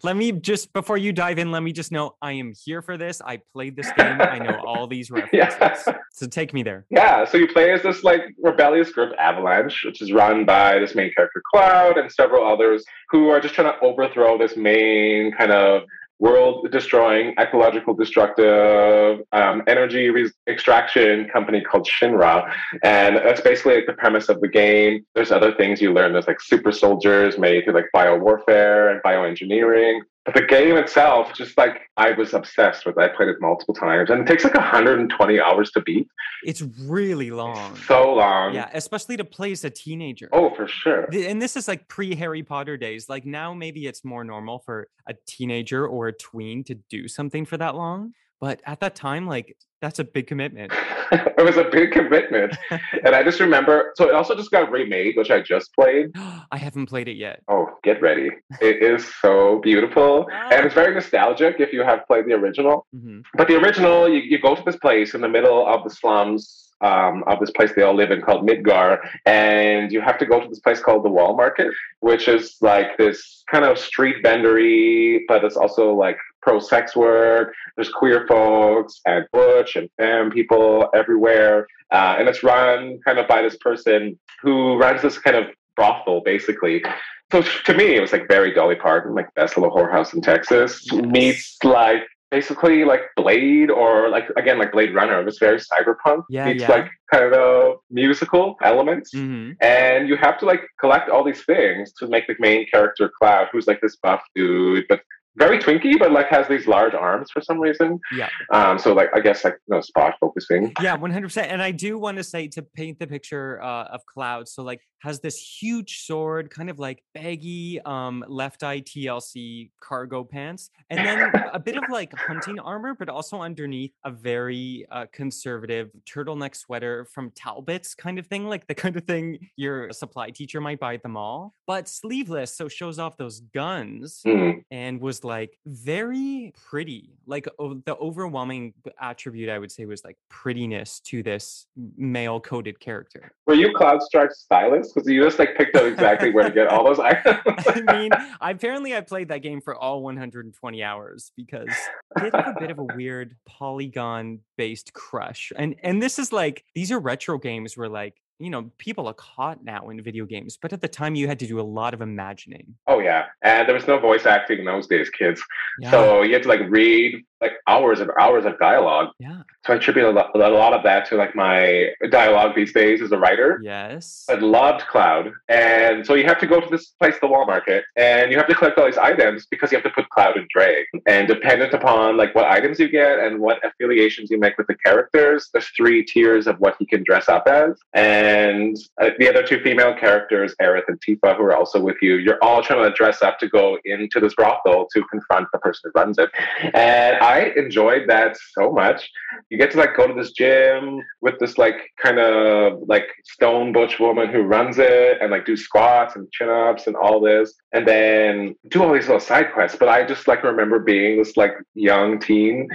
Let 0.02 0.16
me 0.16 0.32
just 0.32 0.72
before 0.72 0.98
you 0.98 1.12
dive 1.12 1.38
in, 1.38 1.52
let 1.52 1.62
me 1.62 1.70
just 1.72 1.92
know 1.92 2.16
I 2.20 2.32
am 2.32 2.54
here 2.64 2.82
for 2.82 2.96
this. 2.96 3.22
I 3.24 3.40
played 3.52 3.76
this 3.76 3.90
game. 3.96 4.20
I 4.20 4.38
know 4.40 4.60
all 4.66 4.88
these 4.88 5.10
references. 5.12 5.84
Yeah. 5.86 5.94
So 6.10 6.26
take 6.26 6.52
me 6.52 6.64
there. 6.64 6.86
Yeah, 6.90 7.24
so 7.24 7.38
you 7.38 7.46
play 7.48 7.72
as 7.72 7.83
this 7.84 8.02
like 8.02 8.22
rebellious 8.42 8.90
group 8.90 9.12
Avalanche, 9.18 9.84
which 9.84 10.02
is 10.02 10.12
run 10.12 10.44
by 10.44 10.78
this 10.80 10.94
main 10.94 11.12
character 11.14 11.40
Cloud 11.52 11.96
and 11.96 12.10
several 12.10 12.44
others 12.44 12.84
who 13.10 13.28
are 13.28 13.40
just 13.40 13.54
trying 13.54 13.72
to 13.72 13.78
overthrow 13.80 14.36
this 14.36 14.56
main 14.56 15.30
kind 15.32 15.52
of 15.52 15.82
world 16.20 16.70
destroying, 16.70 17.34
ecological 17.38 17.92
destructive 17.94 19.20
um, 19.32 19.62
energy 19.66 20.10
re- 20.10 20.30
extraction 20.48 21.28
company 21.28 21.60
called 21.60 21.86
Shinra. 21.86 22.52
And 22.82 23.16
that's 23.16 23.40
basically 23.40 23.76
like 23.76 23.86
the 23.86 23.94
premise 23.94 24.28
of 24.28 24.40
the 24.40 24.48
game. 24.48 25.04
There's 25.14 25.32
other 25.32 25.52
things 25.54 25.80
you 25.80 25.92
learn. 25.92 26.12
There's 26.12 26.28
like 26.28 26.40
super 26.40 26.72
soldiers 26.72 27.38
made 27.38 27.64
through 27.64 27.74
like 27.74 27.90
biowarfare 27.94 28.92
and 28.92 29.02
bioengineering. 29.02 30.00
But 30.24 30.34
the 30.34 30.42
game 30.42 30.76
itself, 30.76 31.34
just 31.34 31.58
like 31.58 31.82
I 31.98 32.12
was 32.12 32.32
obsessed 32.32 32.86
with. 32.86 32.96
I 32.96 33.08
played 33.08 33.28
it 33.28 33.36
multiple 33.40 33.74
times, 33.74 34.08
and 34.08 34.22
it 34.22 34.26
takes 34.26 34.42
like 34.42 34.54
120 34.54 35.40
hours 35.40 35.70
to 35.72 35.82
beat. 35.82 36.08
It's 36.44 36.62
really 36.82 37.30
long. 37.30 37.76
So 37.76 38.14
long. 38.14 38.54
Yeah, 38.54 38.70
especially 38.72 39.18
to 39.18 39.24
play 39.24 39.52
as 39.52 39.64
a 39.64 39.70
teenager. 39.70 40.30
Oh, 40.32 40.54
for 40.54 40.66
sure. 40.66 41.04
And 41.12 41.42
this 41.42 41.56
is 41.56 41.68
like 41.68 41.88
pre 41.88 42.14
Harry 42.14 42.42
Potter 42.42 42.78
days. 42.78 43.08
Like 43.10 43.26
now, 43.26 43.52
maybe 43.52 43.86
it's 43.86 44.02
more 44.02 44.24
normal 44.24 44.60
for 44.60 44.88
a 45.06 45.14
teenager 45.26 45.86
or 45.86 46.08
a 46.08 46.12
tween 46.12 46.64
to 46.64 46.74
do 46.74 47.06
something 47.06 47.44
for 47.44 47.58
that 47.58 47.74
long. 47.74 48.12
But 48.40 48.60
at 48.66 48.80
that 48.80 48.94
time, 48.94 49.26
like 49.26 49.56
that's 49.80 49.98
a 49.98 50.04
big 50.04 50.26
commitment. 50.26 50.72
it 51.12 51.44
was 51.44 51.56
a 51.56 51.64
big 51.64 51.92
commitment. 51.92 52.56
And 53.04 53.14
I 53.14 53.22
just 53.22 53.38
remember, 53.38 53.92
so 53.96 54.08
it 54.08 54.14
also 54.14 54.34
just 54.34 54.50
got 54.50 54.70
remade, 54.70 55.14
which 55.16 55.30
I 55.30 55.40
just 55.40 55.74
played. 55.74 56.10
I 56.16 56.56
haven't 56.56 56.86
played 56.86 57.06
it 57.06 57.16
yet. 57.16 57.42
Oh, 57.48 57.66
get 57.82 58.00
ready. 58.00 58.30
It 58.62 58.82
is 58.82 59.12
so 59.20 59.58
beautiful. 59.58 60.26
And 60.50 60.64
it's 60.64 60.74
very 60.74 60.94
nostalgic 60.94 61.56
if 61.60 61.70
you 61.70 61.82
have 61.82 62.06
played 62.06 62.24
the 62.24 62.32
original. 62.32 62.86
hmm 62.94 63.20
But 63.34 63.48
the 63.48 63.56
original, 63.56 64.08
you, 64.08 64.20
you 64.20 64.38
go 64.38 64.54
to 64.54 64.62
this 64.64 64.76
place 64.76 65.14
in 65.14 65.20
the 65.20 65.28
middle 65.28 65.66
of 65.66 65.84
the 65.84 65.90
slums 65.90 66.64
um, 66.80 67.24
of 67.26 67.40
this 67.40 67.50
place 67.50 67.72
they 67.74 67.82
all 67.82 67.94
live 67.94 68.10
in 68.10 68.20
called 68.20 68.46
Midgar, 68.48 68.98
and 69.26 69.92
you 69.92 70.00
have 70.00 70.18
to 70.18 70.26
go 70.26 70.40
to 70.40 70.48
this 70.48 70.60
place 70.60 70.80
called 70.80 71.04
the 71.04 71.08
Wall 71.08 71.36
Market, 71.36 71.68
which 72.00 72.28
is 72.28 72.56
like 72.60 72.96
this 72.98 73.42
kind 73.50 73.64
of 73.64 73.78
street 73.78 74.16
vendery, 74.24 75.20
but 75.28 75.44
it's 75.44 75.56
also 75.56 75.94
like 75.94 76.18
pro 76.44 76.60
sex 76.60 76.94
work. 76.94 77.52
There's 77.74 77.88
queer 77.88 78.26
folks 78.28 79.00
and 79.06 79.26
butch 79.32 79.74
and 79.76 79.88
femme 79.96 80.30
people 80.30 80.88
everywhere, 80.94 81.66
uh, 81.90 82.16
and 82.18 82.28
it's 82.28 82.42
run 82.42 83.00
kind 83.04 83.18
of 83.18 83.26
by 83.26 83.42
this 83.42 83.56
person 83.56 84.18
who 84.42 84.76
runs 84.76 85.02
this 85.02 85.18
kind 85.18 85.36
of 85.36 85.46
brothel, 85.74 86.20
basically. 86.24 86.84
So 87.32 87.42
to 87.42 87.74
me, 87.74 87.96
it 87.96 88.00
was 88.00 88.12
like 88.12 88.28
very 88.28 88.52
Dolly 88.52 88.76
Parton, 88.76 89.14
like 89.14 89.32
best 89.34 89.56
little 89.56 89.74
whorehouse 89.74 90.14
in 90.14 90.20
Texas, 90.20 90.92
meets 90.92 91.56
like 91.64 92.02
basically 92.30 92.84
like 92.84 93.02
Blade 93.16 93.70
or 93.70 94.08
like 94.08 94.28
again 94.36 94.58
like 94.58 94.72
Blade 94.72 94.94
Runner. 94.94 95.20
It 95.20 95.24
was 95.24 95.38
very 95.38 95.58
cyberpunk. 95.58 96.24
Yeah, 96.28 96.46
meets 96.46 96.62
yeah. 96.62 96.70
like 96.70 96.90
kind 97.12 97.32
of 97.32 97.78
musical 97.90 98.56
elements. 98.62 99.10
hmm 99.12 99.52
And 99.60 100.08
you 100.08 100.16
have 100.16 100.38
to 100.40 100.44
like 100.44 100.62
collect 100.78 101.08
all 101.08 101.24
these 101.24 101.44
things 101.44 101.92
to 101.94 102.06
make 102.06 102.26
the 102.26 102.34
main 102.38 102.66
character 102.66 103.10
Cloud, 103.18 103.48
who's 103.50 103.66
like 103.66 103.80
this 103.80 103.96
buff 103.96 104.22
dude, 104.34 104.86
but 104.88 105.00
very 105.36 105.58
twinky, 105.58 105.98
but 105.98 106.12
like 106.12 106.28
has 106.28 106.46
these 106.48 106.66
large 106.66 106.94
arms 106.94 107.30
for 107.32 107.40
some 107.40 107.60
reason. 107.60 108.00
Yeah. 108.16 108.28
Um, 108.52 108.78
so 108.78 108.92
like 108.92 109.10
I 109.14 109.20
guess 109.20 109.44
like 109.44 109.58
you 109.68 109.74
know 109.74 109.80
spot 109.80 110.14
focusing. 110.20 110.72
Yeah, 110.80 110.96
one 110.96 111.10
hundred 111.10 111.28
percent. 111.28 111.50
And 111.50 111.62
I 111.62 111.70
do 111.70 111.98
want 111.98 112.18
to 112.18 112.24
say 112.24 112.48
to 112.48 112.62
paint 112.62 112.98
the 112.98 113.06
picture 113.06 113.62
uh, 113.62 113.84
of 113.84 114.04
Cloud. 114.06 114.48
So 114.48 114.62
like 114.62 114.80
has 115.04 115.20
this 115.20 115.36
huge 115.38 115.98
sword, 116.00 116.48
kind 116.48 116.70
of 116.70 116.78
like 116.78 117.02
baggy 117.12 117.78
um, 117.84 118.24
left 118.26 118.62
eye 118.62 118.80
TLC 118.80 119.70
cargo 119.78 120.24
pants, 120.24 120.70
and 120.88 120.98
then 121.06 121.30
a 121.52 121.58
bit 121.58 121.76
of 121.76 121.84
like 121.90 122.10
hunting 122.16 122.58
armor, 122.58 122.94
but 122.98 123.10
also 123.10 123.42
underneath 123.42 123.92
a 124.06 124.10
very 124.10 124.86
uh, 124.90 125.04
conservative 125.12 125.90
turtleneck 126.10 126.56
sweater 126.56 127.04
from 127.04 127.30
Talbot's 127.32 127.94
kind 127.94 128.18
of 128.18 128.26
thing, 128.28 128.46
like 128.48 128.66
the 128.66 128.74
kind 128.74 128.96
of 128.96 129.04
thing 129.04 129.38
your 129.56 129.92
supply 129.92 130.30
teacher 130.30 130.58
might 130.58 130.80
buy 130.80 130.94
at 130.94 131.02
the 131.02 131.08
mall, 131.10 131.52
but 131.66 131.86
sleeveless, 131.86 132.56
so 132.56 132.66
shows 132.66 132.98
off 132.98 133.18
those 133.18 133.40
guns 133.40 134.22
Mm. 134.24 134.64
and 134.70 135.00
was 135.02 135.22
like 135.22 135.58
very 135.66 136.54
pretty. 136.68 137.10
Like 137.26 137.46
o- 137.58 137.74
the 137.84 137.94
overwhelming 137.96 138.72
attribute 138.98 139.50
I 139.50 139.58
would 139.58 139.70
say 139.70 139.84
was 139.84 140.02
like 140.02 140.16
prettiness 140.30 141.00
to 141.00 141.22
this 141.22 141.66
male 141.98 142.40
coded 142.40 142.80
character. 142.80 143.32
Were 143.46 143.52
you 143.54 143.74
Cloud 143.74 144.02
Strife's 144.02 144.38
stylist? 144.40 144.93
Because 144.94 145.08
you 145.08 145.22
just 145.22 145.38
like 145.38 145.56
picked 145.56 145.76
out 145.76 145.86
exactly 145.86 146.30
where 146.30 146.44
to 146.44 146.54
get 146.54 146.68
all 146.68 146.84
those 146.84 146.98
items. 147.00 147.40
I 147.46 147.82
mean, 147.92 148.10
apparently 148.40 148.94
I 148.94 149.00
played 149.00 149.28
that 149.28 149.38
game 149.38 149.60
for 149.60 149.74
all 149.74 150.02
120 150.02 150.82
hours 150.82 151.32
because 151.36 151.70
I 152.16 152.20
did 152.22 152.34
have 152.34 152.56
a 152.56 152.60
bit 152.60 152.70
of 152.70 152.78
a 152.78 152.84
weird 152.84 153.36
polygon 153.46 154.40
based 154.56 154.92
crush. 154.92 155.52
And 155.56 155.76
and 155.82 156.02
this 156.02 156.18
is 156.18 156.32
like 156.32 156.64
these 156.74 156.92
are 156.92 156.98
retro 156.98 157.38
games 157.38 157.76
where 157.76 157.88
like 157.88 158.20
you 158.38 158.50
know 158.50 158.70
people 158.78 159.06
are 159.06 159.14
caught 159.14 159.64
now 159.64 159.90
in 159.90 160.02
video 160.02 160.24
games, 160.24 160.58
but 160.60 160.72
at 160.72 160.80
the 160.80 160.88
time 160.88 161.14
you 161.14 161.28
had 161.28 161.38
to 161.38 161.46
do 161.46 161.60
a 161.60 161.62
lot 161.62 161.94
of 161.94 162.00
imagining. 162.00 162.74
oh 162.86 162.98
yeah, 163.00 163.26
and 163.42 163.68
there 163.68 163.74
was 163.74 163.86
no 163.86 163.98
voice 163.98 164.26
acting 164.26 164.60
in 164.60 164.64
those 164.64 164.86
days, 164.86 165.08
kids. 165.10 165.42
Yeah. 165.78 165.90
So 165.90 166.22
you 166.22 166.34
had 166.34 166.42
to 166.42 166.48
like 166.48 166.60
read 166.68 167.24
like 167.44 167.56
hours 167.66 168.00
and 168.00 168.10
hours 168.18 168.44
of 168.44 168.58
dialogue. 168.58 169.08
yeah. 169.18 169.42
So 169.66 169.72
I 169.72 169.76
attribute 169.76 170.04
a 170.04 170.10
lot, 170.10 170.30
a 170.34 170.38
lot 170.38 170.74
of 170.74 170.82
that 170.82 171.06
to 171.08 171.16
like 171.16 171.34
my 171.34 171.88
dialogue 172.10 172.54
these 172.54 172.72
days 172.74 173.00
as 173.00 173.12
a 173.12 173.18
writer. 173.18 173.60
Yes. 173.62 174.26
I 174.28 174.34
loved 174.34 174.82
Cloud. 174.92 175.32
And 175.48 176.06
so 176.06 176.14
you 176.14 176.24
have 176.24 176.38
to 176.40 176.46
go 176.46 176.60
to 176.60 176.68
this 176.70 176.88
place, 177.00 177.14
the 177.20 177.28
Wall 177.28 177.46
Market, 177.46 177.84
and 177.96 178.30
you 178.30 178.36
have 178.36 178.46
to 178.48 178.54
collect 178.54 178.78
all 178.78 178.84
these 178.84 178.98
items 178.98 179.46
because 179.50 179.72
you 179.72 179.76
have 179.78 179.84
to 179.84 179.90
put 179.90 180.06
Cloud 180.10 180.36
in 180.36 180.46
drag. 180.54 180.84
And 181.06 181.26
dependent 181.26 181.72
upon 181.72 182.18
like 182.18 182.34
what 182.34 182.44
items 182.44 182.78
you 182.78 182.88
get 182.90 183.18
and 183.18 183.38
what 183.40 183.58
affiliations 183.64 184.30
you 184.30 184.38
make 184.38 184.58
with 184.58 184.66
the 184.66 184.76
characters, 184.84 185.48
there's 185.52 185.68
three 185.68 186.04
tiers 186.04 186.46
of 186.46 186.60
what 186.60 186.76
he 186.78 186.84
can 186.84 187.02
dress 187.02 187.30
up 187.30 187.46
as. 187.46 187.78
And 187.94 188.76
uh, 189.00 189.10
the 189.18 189.28
other 189.30 189.42
two 189.42 189.60
female 189.60 189.94
characters, 189.94 190.54
Aerith 190.60 190.88
and 190.88 191.00
Tifa, 191.00 191.36
who 191.36 191.42
are 191.44 191.56
also 191.56 191.80
with 191.80 191.96
you, 192.02 192.16
you're 192.16 192.42
all 192.44 192.62
trying 192.62 192.82
to 192.82 192.94
dress 192.94 193.22
up 193.22 193.38
to 193.38 193.48
go 193.48 193.78
into 193.86 194.20
this 194.20 194.34
brothel 194.34 194.88
to 194.92 195.02
confront 195.10 195.48
the 195.52 195.58
person 195.58 195.90
who 195.92 195.98
runs 195.98 196.18
it. 196.18 196.30
And 196.74 197.16
I 197.18 197.33
enjoyed 197.56 198.08
that 198.08 198.36
so 198.52 198.70
much 198.72 199.10
you 199.50 199.58
get 199.58 199.70
to 199.72 199.78
like 199.78 199.96
go 199.96 200.06
to 200.06 200.14
this 200.14 200.32
gym 200.32 201.00
with 201.20 201.38
this 201.40 201.58
like 201.58 201.76
kind 202.02 202.18
of 202.18 202.80
like 202.86 203.06
stone 203.24 203.72
butch 203.72 203.98
woman 203.98 204.28
who 204.28 204.42
runs 204.42 204.76
it 204.78 205.18
and 205.20 205.30
like 205.30 205.44
do 205.44 205.56
squats 205.56 206.16
and 206.16 206.30
chin 206.32 206.48
ups 206.48 206.86
and 206.86 206.96
all 206.96 207.20
this 207.20 207.54
and 207.72 207.86
then 207.86 208.54
do 208.68 208.82
all 208.82 208.92
these 208.92 209.06
little 209.06 209.20
side 209.20 209.52
quests 209.52 209.76
but 209.78 209.88
i 209.88 210.04
just 210.04 210.26
like 210.28 210.42
remember 210.42 210.78
being 210.78 211.18
this 211.18 211.36
like 211.36 211.52
young 211.74 212.18
teen 212.18 212.68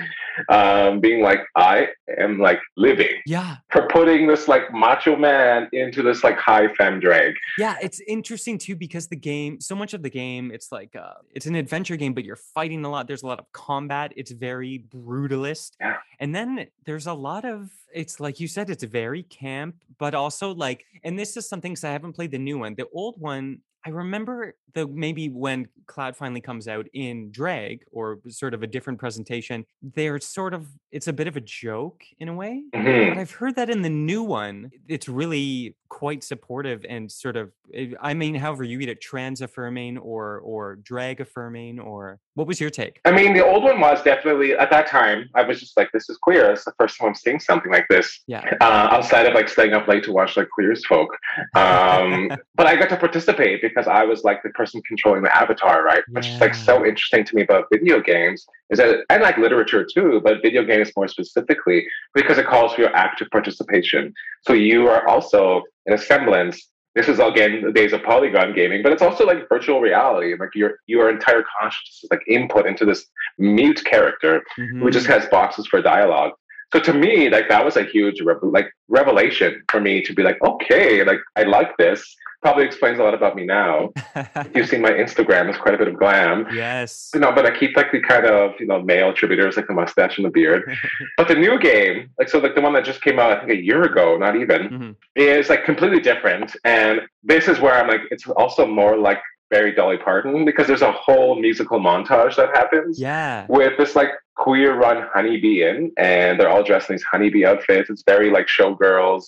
um 0.50 1.00
being 1.00 1.22
like 1.22 1.42
i 1.56 1.88
am 2.18 2.40
like 2.40 2.60
living 2.78 3.16
Yeah. 3.26 3.58
for 3.72 3.88
putting 3.88 4.28
this 4.28 4.48
like 4.48 4.72
macho 4.74 5.16
man 5.16 5.68
into 5.74 6.02
this 6.02 6.24
like 6.24 6.38
high 6.38 6.68
femme 6.76 7.00
drag 7.00 7.34
Yeah, 7.58 7.76
it's 7.82 8.00
interesting 8.08 8.58
too 8.58 8.76
because 8.76 9.08
the 9.08 9.16
game, 9.16 9.60
so 9.60 9.76
much 9.76 9.94
of 9.94 10.02
the 10.04 10.10
game, 10.10 10.52
it's 10.52 10.72
like 10.72 10.96
uh, 10.96 11.14
it's 11.34 11.46
an 11.46 11.56
adventure 11.56 11.96
game, 11.98 12.14
but 12.14 12.24
you're 12.24 12.36
fighting 12.56 12.84
a 12.86 12.90
lot. 12.90 13.08
There's 13.08 13.24
a 13.24 13.28
lot 13.28 13.40
of 13.40 13.46
combat. 13.52 14.14
It's 14.16 14.32
very 14.40 14.86
brutalist, 14.94 15.72
Yeah. 15.80 15.98
and 16.20 16.34
then 16.34 16.68
there's 16.86 17.08
a 17.08 17.14
lot 17.14 17.46
of. 17.46 17.72
It's 17.94 18.20
like 18.20 18.40
you 18.40 18.48
said, 18.48 18.70
it's 18.70 18.84
very 18.84 19.24
camp, 19.24 19.76
but 19.98 20.14
also 20.14 20.54
like, 20.54 20.86
and 21.04 21.18
this 21.18 21.36
is 21.38 21.50
something 21.50 21.74
because 21.74 21.84
I 21.84 21.92
haven't 21.92 22.14
played 22.14 22.32
the 22.32 22.38
new 22.40 22.58
one. 22.60 22.76
The 22.76 22.88
old 22.94 23.20
one, 23.20 23.60
I 23.86 23.90
remember 23.92 24.56
the 24.74 24.86
maybe 24.88 25.30
when 25.30 25.68
Cloud 25.88 26.16
finally 26.16 26.42
comes 26.42 26.68
out 26.68 26.86
in 26.94 27.32
drag 27.32 27.84
or 27.92 28.20
sort 28.28 28.54
of 28.54 28.62
a 28.62 28.68
different 28.68 29.00
presentation. 29.00 29.66
They're 29.82 30.20
sort 30.20 30.54
of 30.54 30.68
it's 30.92 31.08
a 31.08 31.14
bit 31.14 31.28
of 31.28 31.38
a 31.38 31.42
joke 31.42 32.04
in 32.20 32.28
a 32.30 32.34
way. 32.34 32.64
Mhm. 32.76 33.10
But 33.10 33.18
I've 33.20 33.32
heard 33.32 33.56
that 33.56 33.70
in 33.70 33.82
the 33.82 33.90
new 33.90 34.22
one, 34.24 34.70
it's 34.88 35.08
really 35.08 35.76
quite 35.88 36.24
supportive 36.24 36.86
and 36.88 37.12
sort 37.12 37.36
of. 37.36 37.52
eh, 37.74 37.92
I 38.02 38.14
mean, 38.14 38.36
however 38.36 38.64
you 38.64 38.78
read 38.78 38.90
it, 38.90 39.02
trans 39.02 39.42
affirming 39.42 39.98
or 39.98 40.40
or 40.40 40.76
drag 40.78 41.20
affirming 41.22 41.80
or 41.80 42.20
what 42.36 42.48
was 42.48 42.60
your 42.62 42.70
take? 42.70 43.00
I 43.06 43.12
mean, 43.12 43.34
the 43.34 43.46
old 43.46 43.64
one 43.64 43.80
was 43.80 44.02
definitely 44.04 44.54
at 44.54 44.70
that 44.72 44.88
time. 44.88 45.30
I 45.36 45.42
was 45.44 45.60
just 45.60 45.76
like, 45.78 45.90
"This 45.94 46.10
is 46.10 46.18
queer." 46.18 46.52
It's 46.52 46.66
the 46.66 46.74
first 46.80 46.98
time 46.98 47.10
I'm 47.10 47.16
seeing 47.16 47.40
something 47.40 47.72
like 47.72 47.88
this. 47.90 48.22
Yeah. 48.28 48.44
uh, 48.62 48.90
outside 48.92 49.26
of 49.26 49.34
like 49.34 49.50
staying 49.50 49.74
up 49.74 49.88
late 49.88 50.04
to 50.04 50.12
watch 50.12 50.38
like 50.38 50.50
queer 50.50 50.76
folk. 50.88 51.10
Um, 51.56 52.30
but 52.56 52.68
I 52.68 52.76
got 52.76 52.90
to 52.90 52.98
participate 52.98 53.62
because 53.70 53.88
I 53.88 54.04
was 54.04 54.24
like 54.24 54.44
the 54.44 54.50
person 54.50 54.82
controlling 54.88 55.24
the 55.24 55.36
avatar, 55.36 55.84
right? 55.84 56.04
Which 56.10 56.28
is 56.28 56.42
like 56.42 56.54
so 56.54 56.86
interesting 56.86 57.24
to 57.26 57.36
me 57.36 57.44
about 57.44 57.66
video 57.72 58.02
games 58.02 58.46
is 58.70 58.80
that, 58.80 59.06
and 59.10 59.24
like 59.24 59.38
literature 59.38 59.86
too, 59.86 60.22
but 60.24 60.42
video 60.42 60.64
games 60.64 60.92
more 60.96 61.08
specifically 61.08 61.86
because 62.14 62.38
it 62.38 62.46
calls 62.46 62.74
for 62.74 62.82
your 62.82 62.96
active 62.96 63.30
participation. 63.32 64.14
So 64.46 64.54
you 64.54 64.88
are 64.88 65.08
also 65.08 65.64
in 65.86 65.94
a 65.94 65.98
semblance. 65.98 66.68
This 66.96 67.08
is 67.08 67.20
again 67.20 67.62
the 67.64 67.72
days 67.72 67.94
of 67.94 68.04
polygon 68.04 68.54
gaming, 68.54 68.82
but 68.84 68.92
it's 68.92 69.02
also 69.02 69.26
like 69.26 69.48
virtual 69.48 69.80
reality. 69.80 70.36
Like 70.38 70.56
your 70.56 70.80
your 70.88 71.10
entire 71.10 71.44
consciousness 71.60 72.04
is 72.04 72.10
like 72.12 72.22
input 72.28 72.66
into 72.66 72.84
this 72.84 73.06
mute 73.38 73.84
character 73.86 74.44
who 74.56 74.64
mm-hmm. 74.64 74.90
just 74.90 75.08
has 75.08 75.26
boxes 75.28 75.68
for 75.68 75.82
dialogue. 75.82 76.32
So 76.74 76.80
to 76.80 76.94
me, 76.94 77.30
like 77.30 77.50
that 77.50 77.66
was 77.66 77.78
a 77.78 77.84
huge 77.84 78.22
rev- 78.22 78.38
like 78.44 78.70
revelation 78.88 79.64
for 79.72 79.80
me 79.82 80.02
to 80.04 80.14
be 80.14 80.22
like, 80.24 80.42
okay, 80.44 81.04
like 81.04 81.20
I 81.36 81.44
like 81.44 81.76
this. 81.78 82.16
Probably 82.42 82.64
explains 82.64 83.00
a 83.00 83.04
lot 83.04 83.14
about 83.14 83.36
me 83.36 83.46
now. 83.46 83.90
If 84.16 84.56
you've 84.56 84.70
seen 84.70 84.82
my 84.82 84.92
Instagram, 84.92 85.50
it's 85.50 85.58
quite 85.58 85.74
a 85.76 85.78
bit 85.78 85.90
of 85.90 85.98
glam. 85.98 86.46
yes. 86.54 87.12
You 87.14 87.20
know, 87.20 87.34
but 87.34 87.46
I 87.46 87.52
keep 87.60 87.76
like 87.76 87.92
the 87.92 88.00
kind 88.00 88.26
of 88.26 88.52
you 88.62 88.66
know 88.68 88.82
male 88.82 89.10
attributors 89.10 89.58
like 89.58 89.68
the 89.68 89.74
mustache 89.74 90.18
and 90.18 90.26
the 90.26 90.30
beard. 90.30 90.64
But 91.18 91.28
the 91.28 91.36
new 91.36 91.60
game, 91.60 92.12
like 92.18 92.30
so, 92.30 92.40
like 92.40 92.56
the 92.56 92.62
one 92.62 92.72
that 92.74 92.86
just 92.86 93.02
came 93.02 93.20
out, 93.20 93.32
I 93.34 93.40
think 93.40 93.52
a 93.52 93.62
year 93.62 93.84
ago, 93.84 94.16
not 94.18 94.38
even, 94.38 94.70
Mhm. 94.70 94.96
is 95.16 95.50
like 95.50 95.66
completely 95.66 96.00
different. 96.00 96.56
And 96.64 97.02
this 97.24 97.50
is 97.50 97.60
where 97.60 97.74
I'm 97.74 97.90
like, 97.90 98.02
it's 98.10 98.26
also 98.28 98.66
more 98.66 98.96
like 98.98 99.20
very 99.50 99.74
Dolly 99.74 99.98
Parton 99.98 100.46
because 100.46 100.68
there's 100.68 100.82
a 100.82 100.92
whole 100.92 101.40
musical 101.40 101.80
montage 101.80 102.36
that 102.36 102.50
happens 102.56 103.00
Yeah. 103.00 103.46
with 103.50 103.78
this 103.78 103.96
like 103.96 104.10
queer 104.36 104.76
run 104.76 105.08
Honeybee 105.14 105.64
Inn, 105.68 105.92
and 105.98 106.40
they're 106.40 106.50
all 106.50 106.64
dressed 106.64 106.90
in 106.90 106.96
these 106.96 107.04
honeybee 107.04 107.46
outfits. 107.46 107.90
It's 107.90 108.04
very 108.06 108.30
like 108.30 108.48
showgirls, 108.48 109.26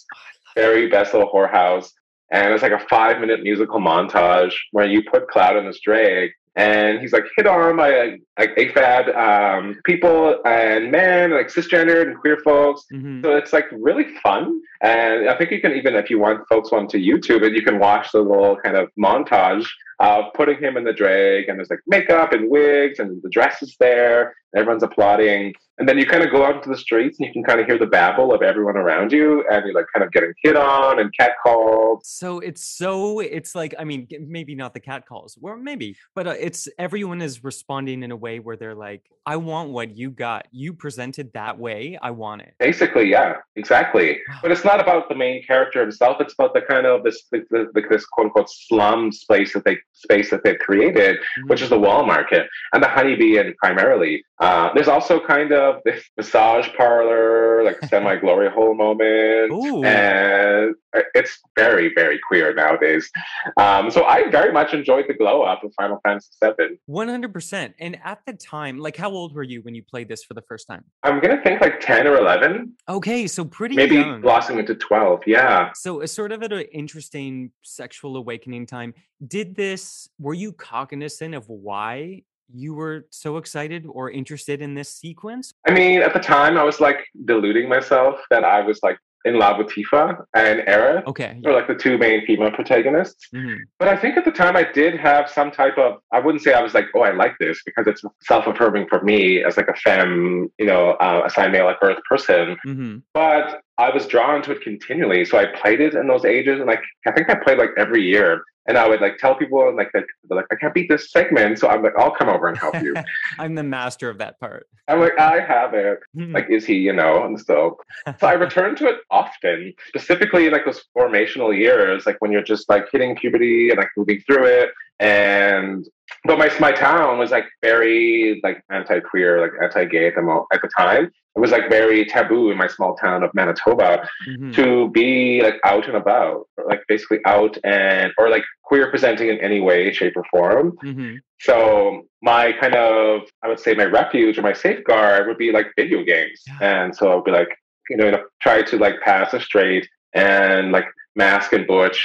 very 0.55 0.87
best 0.87 1.13
little 1.13 1.29
whorehouse. 1.31 1.89
And 2.31 2.53
it's 2.53 2.63
like 2.63 2.71
a 2.71 2.79
five 2.87 3.19
minute 3.19 3.41
musical 3.43 3.79
montage 3.81 4.53
where 4.71 4.85
you 4.85 5.03
put 5.03 5.27
Cloud 5.27 5.57
in 5.57 5.65
this 5.65 5.81
drag 5.83 6.31
and 6.55 6.99
he's 6.99 7.13
like 7.13 7.25
hit 7.37 7.47
on 7.47 7.77
by 7.77 8.17
like 8.37 8.55
AFAB 8.55 9.15
um, 9.15 9.79
people 9.85 10.41
and 10.45 10.91
men, 10.91 11.31
like 11.31 11.47
cisgendered 11.47 12.07
and 12.07 12.17
queer 12.17 12.37
folks. 12.43 12.85
Mhm. 12.93 13.23
So 13.23 13.35
it's 13.35 13.53
like 13.53 13.65
really 13.71 14.05
fun. 14.21 14.61
And 14.81 15.29
I 15.29 15.37
think 15.37 15.51
you 15.51 15.61
can 15.61 15.71
even, 15.73 15.95
if 15.95 16.09
you 16.09 16.19
want 16.19 16.47
folks 16.49 16.71
want 16.71 16.89
to 16.91 16.97
YouTube 16.97 17.43
it, 17.43 17.53
you 17.53 17.61
can 17.61 17.79
watch 17.79 18.11
the 18.11 18.19
little 18.19 18.57
kind 18.57 18.75
of 18.75 18.89
montage 18.99 19.65
of 19.99 20.25
putting 20.33 20.57
him 20.57 20.77
in 20.77 20.83
the 20.83 20.91
drag 20.93 21.47
and 21.47 21.57
there's 21.57 21.69
like 21.69 21.79
makeup 21.87 22.33
and 22.33 22.49
wigs 22.49 22.99
and 22.99 23.21
the 23.21 23.29
dress 23.29 23.61
is 23.61 23.75
there. 23.79 24.33
And 24.53 24.61
everyone's 24.61 24.83
applauding. 24.83 25.53
And 25.77 25.87
then 25.87 25.97
you 25.97 26.05
kind 26.05 26.23
of 26.23 26.31
go 26.31 26.45
out 26.45 26.55
into 26.57 26.69
the 26.69 26.77
streets 26.77 27.19
and 27.19 27.27
you 27.27 27.33
can 27.33 27.43
kind 27.43 27.59
of 27.59 27.65
hear 27.65 27.77
the 27.77 27.87
babble 27.87 28.33
of 28.33 28.41
everyone 28.41 28.77
around 28.77 29.11
you 29.11 29.43
and 29.49 29.65
you're 29.65 29.73
like 29.73 29.87
kind 29.93 30.03
of 30.03 30.11
getting 30.11 30.33
hit 30.43 30.55
on 30.55 30.99
and 30.99 31.11
catcalled. 31.19 32.01
So 32.03 32.39
it's 32.39 32.63
so 32.63 33.19
it's 33.19 33.55
like 33.55 33.73
I 33.79 33.83
mean 33.83 34.07
maybe 34.27 34.53
not 34.53 34.73
the 34.73 34.79
cat 34.79 35.07
calls 35.07 35.37
or 35.41 35.57
maybe 35.57 35.95
but 36.13 36.27
uh, 36.27 36.35
it's 36.39 36.67
everyone 36.77 37.21
is 37.21 37.43
responding 37.43 38.03
in 38.03 38.11
a 38.11 38.15
way 38.15 38.39
where 38.39 38.57
they're 38.57 38.75
like 38.75 39.03
I 39.25 39.35
want 39.35 39.69
what 39.69 39.95
you 39.95 40.09
got. 40.09 40.47
You 40.51 40.73
presented 40.73 41.31
that 41.33 41.57
way. 41.59 41.97
I 42.01 42.09
want 42.11 42.41
it. 42.41 42.55
Basically, 42.59 43.09
yeah, 43.09 43.35
exactly. 43.55 44.19
But 44.41 44.51
it's 44.51 44.65
not 44.65 44.79
about 44.79 45.09
the 45.09 45.15
main 45.15 45.43
character 45.43 45.79
himself. 45.81 46.17
It's 46.19 46.33
about 46.33 46.55
the 46.55 46.61
kind 46.61 46.87
of 46.87 47.03
this 47.03 47.25
this, 47.31 47.43
this, 47.51 47.67
this 47.89 48.05
quote 48.05 48.25
unquote 48.25 48.49
slum 48.49 49.11
space 49.11 49.53
that 49.53 49.63
they 49.63 49.77
space 49.93 50.31
that 50.31 50.43
they've 50.43 50.57
created, 50.57 51.17
which 51.47 51.61
is 51.61 51.69
the 51.69 51.79
wall 51.79 52.05
market 52.05 52.47
and 52.73 52.81
the 52.81 52.87
honeybee, 52.87 53.37
and 53.37 53.55
primarily. 53.57 54.23
Uh, 54.39 54.73
there's 54.73 54.87
also 54.87 55.19
kind 55.19 55.51
of 55.51 55.60
this 55.85 56.03
massage 56.17 56.67
parlor, 56.77 57.63
like 57.63 57.77
semi 57.89 58.15
glory 58.17 58.49
hole 58.55 58.75
moment, 58.75 59.51
Ooh. 59.51 59.83
and 59.83 60.75
it's 61.15 61.39
very 61.57 61.91
very 61.95 62.19
queer 62.27 62.53
nowadays. 62.53 63.09
Um, 63.57 63.89
so 63.91 64.03
I 64.05 64.29
very 64.29 64.51
much 64.51 64.73
enjoyed 64.73 65.05
the 65.07 65.13
glow 65.13 65.41
up 65.43 65.63
of 65.63 65.73
Final 65.79 65.99
Fantasy 66.05 66.29
VII. 66.43 66.79
100%. 66.89 67.73
And 67.79 67.97
at 68.03 68.19
the 68.25 68.33
time, 68.33 68.77
like 68.77 68.97
how 68.97 69.09
old 69.09 69.33
were 69.33 69.43
you 69.43 69.61
when 69.61 69.73
you 69.75 69.83
played 69.83 70.07
this 70.09 70.23
for 70.23 70.33
the 70.33 70.41
first 70.43 70.67
time? 70.67 70.83
I'm 71.03 71.19
gonna 71.21 71.41
think 71.43 71.61
like 71.61 71.79
ten 71.79 72.07
or 72.07 72.15
eleven, 72.17 72.73
Okay, 72.89 73.27
so 73.27 73.45
pretty 73.45 73.75
maybe 73.75 73.95
young. 73.95 74.21
blossoming 74.21 74.59
into 74.59 74.75
twelve. 74.75 75.21
Yeah. 75.25 75.71
So 75.75 76.01
it's 76.01 76.13
sort 76.13 76.31
of 76.31 76.43
at 76.43 76.51
an 76.53 76.65
interesting 76.73 77.51
sexual 77.63 78.15
awakening 78.17 78.65
time. 78.65 78.93
Did 79.25 79.55
this 79.55 80.09
were 80.19 80.33
you 80.33 80.51
cognizant 80.53 81.35
of 81.35 81.47
why 81.47 82.23
you 82.53 82.73
were 82.73 83.05
so 83.09 83.37
excited 83.37 83.85
or 83.89 84.09
interested 84.11 84.61
in 84.61 84.75
this 84.75 84.89
sequence? 84.93 85.53
I 85.67 85.71
mean, 85.71 86.01
at 86.01 86.13
the 86.13 86.19
time, 86.19 86.57
I 86.57 86.63
was 86.63 86.79
like 86.79 86.99
deluding 87.25 87.69
myself 87.69 88.19
that 88.29 88.43
I 88.43 88.61
was 88.61 88.79
like 88.83 88.97
in 89.23 89.37
love 89.37 89.59
with 89.59 89.67
Tifa 89.67 90.23
and 90.35 90.61
Aerith, 90.61 91.05
Okay. 91.05 91.39
or 91.45 91.53
like 91.53 91.67
the 91.67 91.75
two 91.75 91.95
main 91.99 92.25
female 92.25 92.49
protagonists. 92.49 93.27
Mhm. 93.31 93.57
But 93.77 93.87
I 93.87 93.95
think 93.95 94.17
at 94.17 94.25
the 94.25 94.31
time 94.31 94.55
I 94.55 94.63
did 94.63 94.99
have 94.99 95.29
some 95.29 95.51
type 95.51 95.77
of, 95.77 95.99
I 96.11 96.19
wouldn't 96.19 96.43
say 96.43 96.53
I 96.53 96.61
was 96.63 96.73
like, 96.73 96.85
oh, 96.95 97.01
I 97.01 97.11
like 97.11 97.35
this 97.39 97.61
because 97.63 97.85
it's 97.85 98.01
self 98.23 98.47
affirming 98.47 98.87
for 98.87 99.01
me 99.03 99.43
as 99.43 99.57
like 99.57 99.67
a 99.67 99.75
femme, 99.75 100.51
you 100.57 100.65
know, 100.65 100.91
uh, 100.93 101.21
assigned 101.25 101.51
male 101.51 101.69
at 101.69 101.79
birth 101.79 101.99
person. 102.09 102.57
Mhm. 102.65 103.03
But 103.13 103.61
I 103.81 103.93
was 103.93 104.05
drawn 104.07 104.41
to 104.43 104.51
it 104.51 104.61
continually. 104.61 105.25
So 105.25 105.37
I 105.37 105.45
played 105.45 105.81
it 105.81 105.93
in 105.95 106.07
those 106.07 106.23
ages. 106.25 106.59
And 106.59 106.67
like, 106.67 106.81
I 107.07 107.11
think 107.11 107.29
I 107.29 107.35
played 107.35 107.57
like 107.57 107.71
every 107.77 108.03
year. 108.03 108.43
And 108.67 108.77
I 108.77 108.87
would 108.87 109.01
like 109.01 109.17
tell 109.17 109.33
people 109.35 109.67
and 109.67 109.75
like, 109.75 109.89
they're 109.91 110.05
like, 110.29 110.45
I 110.51 110.55
can't 110.55 110.73
beat 110.73 110.87
this 110.87 111.11
segment. 111.11 111.57
So 111.57 111.67
I'm 111.67 111.81
like, 111.81 111.93
I'll 111.97 112.11
come 112.15 112.29
over 112.29 112.47
and 112.47 112.55
help 112.57 112.75
you. 112.81 112.93
I'm 113.39 113.55
the 113.55 113.63
master 113.63 114.07
of 114.07 114.19
that 114.19 114.39
part. 114.39 114.67
I'm 114.87 114.99
like, 114.99 115.17
I 115.19 115.39
have 115.39 115.73
it. 115.73 115.99
Mhm. 116.15 116.33
like 116.33 116.47
is 116.49 116.65
he 116.65 116.75
you 116.75 116.91
know 116.93 117.23
and 117.23 117.39
so 117.39 117.77
so 118.19 118.27
i 118.27 118.33
return 118.47 118.75
to 118.75 118.87
it 118.87 118.97
often 119.09 119.73
specifically 119.87 120.45
in 120.45 120.51
like 120.51 120.65
those 120.65 120.83
formational 120.97 121.57
years 121.57 122.05
like 122.05 122.17
when 122.19 122.31
you're 122.33 122.43
just 122.43 122.67
like 122.69 122.85
hitting 122.91 123.15
puberty 123.15 123.69
and 123.69 123.77
like 123.77 123.87
moving 123.95 124.19
through 124.27 124.45
it 124.45 124.69
and 125.01 125.87
but 126.25 126.37
my 126.37 126.49
my 126.59 126.71
town 126.71 127.17
was 127.17 127.31
like 127.31 127.45
very 127.63 128.39
like 128.43 128.63
anti-queer 128.69 129.41
like 129.41 129.51
anti-gay 129.61 130.07
at 130.07 130.15
the 130.15 130.45
at 130.53 130.61
the 130.61 130.69
time 130.77 131.11
it 131.35 131.39
was 131.39 131.51
like 131.51 131.69
very 131.69 132.05
taboo 132.05 132.51
in 132.51 132.57
my 132.57 132.67
small 132.67 132.95
town 132.95 133.23
of 133.23 133.33
manitoba 133.33 134.07
Mhm. 134.27 134.53
to 134.53 134.89
be 134.91 135.41
like 135.41 135.57
out 135.65 135.87
and 135.87 135.95
about 135.97 136.45
or, 136.57 136.65
like 136.67 136.81
basically 136.87 137.19
out 137.25 137.57
and 137.63 138.11
or 138.19 138.29
like 138.29 138.43
queer 138.63 138.89
presenting 138.89 139.29
in 139.29 139.39
any 139.39 139.59
way 139.59 139.91
shape 139.91 140.15
or 140.15 140.23
form 140.29 140.77
Mhm. 140.83 141.17
so 141.39 142.03
my 142.21 142.51
kind 142.61 142.75
of, 142.75 143.23
I 143.43 143.47
would 143.47 143.59
say 143.59 143.73
my 143.73 143.85
refuge 143.85 144.37
or 144.37 144.43
my 144.43 144.53
safeguard 144.53 145.25
would 145.27 145.39
be 145.39 145.51
like 145.51 145.67
video 145.75 146.03
games. 146.03 146.39
Yeah. 146.47 146.57
And 146.83 146.95
so 146.95 147.17
I'd 147.17 147.23
be 147.23 147.31
like, 147.31 147.49
you 147.89 147.97
know, 147.97 148.23
try 148.43 148.61
to 148.61 148.77
like 148.77 149.01
pass 149.01 149.33
a 149.33 149.39
straight 149.39 149.89
and 150.13 150.71
like 150.71 150.85
mask 151.15 151.51
and 151.53 151.65
butch 151.65 151.99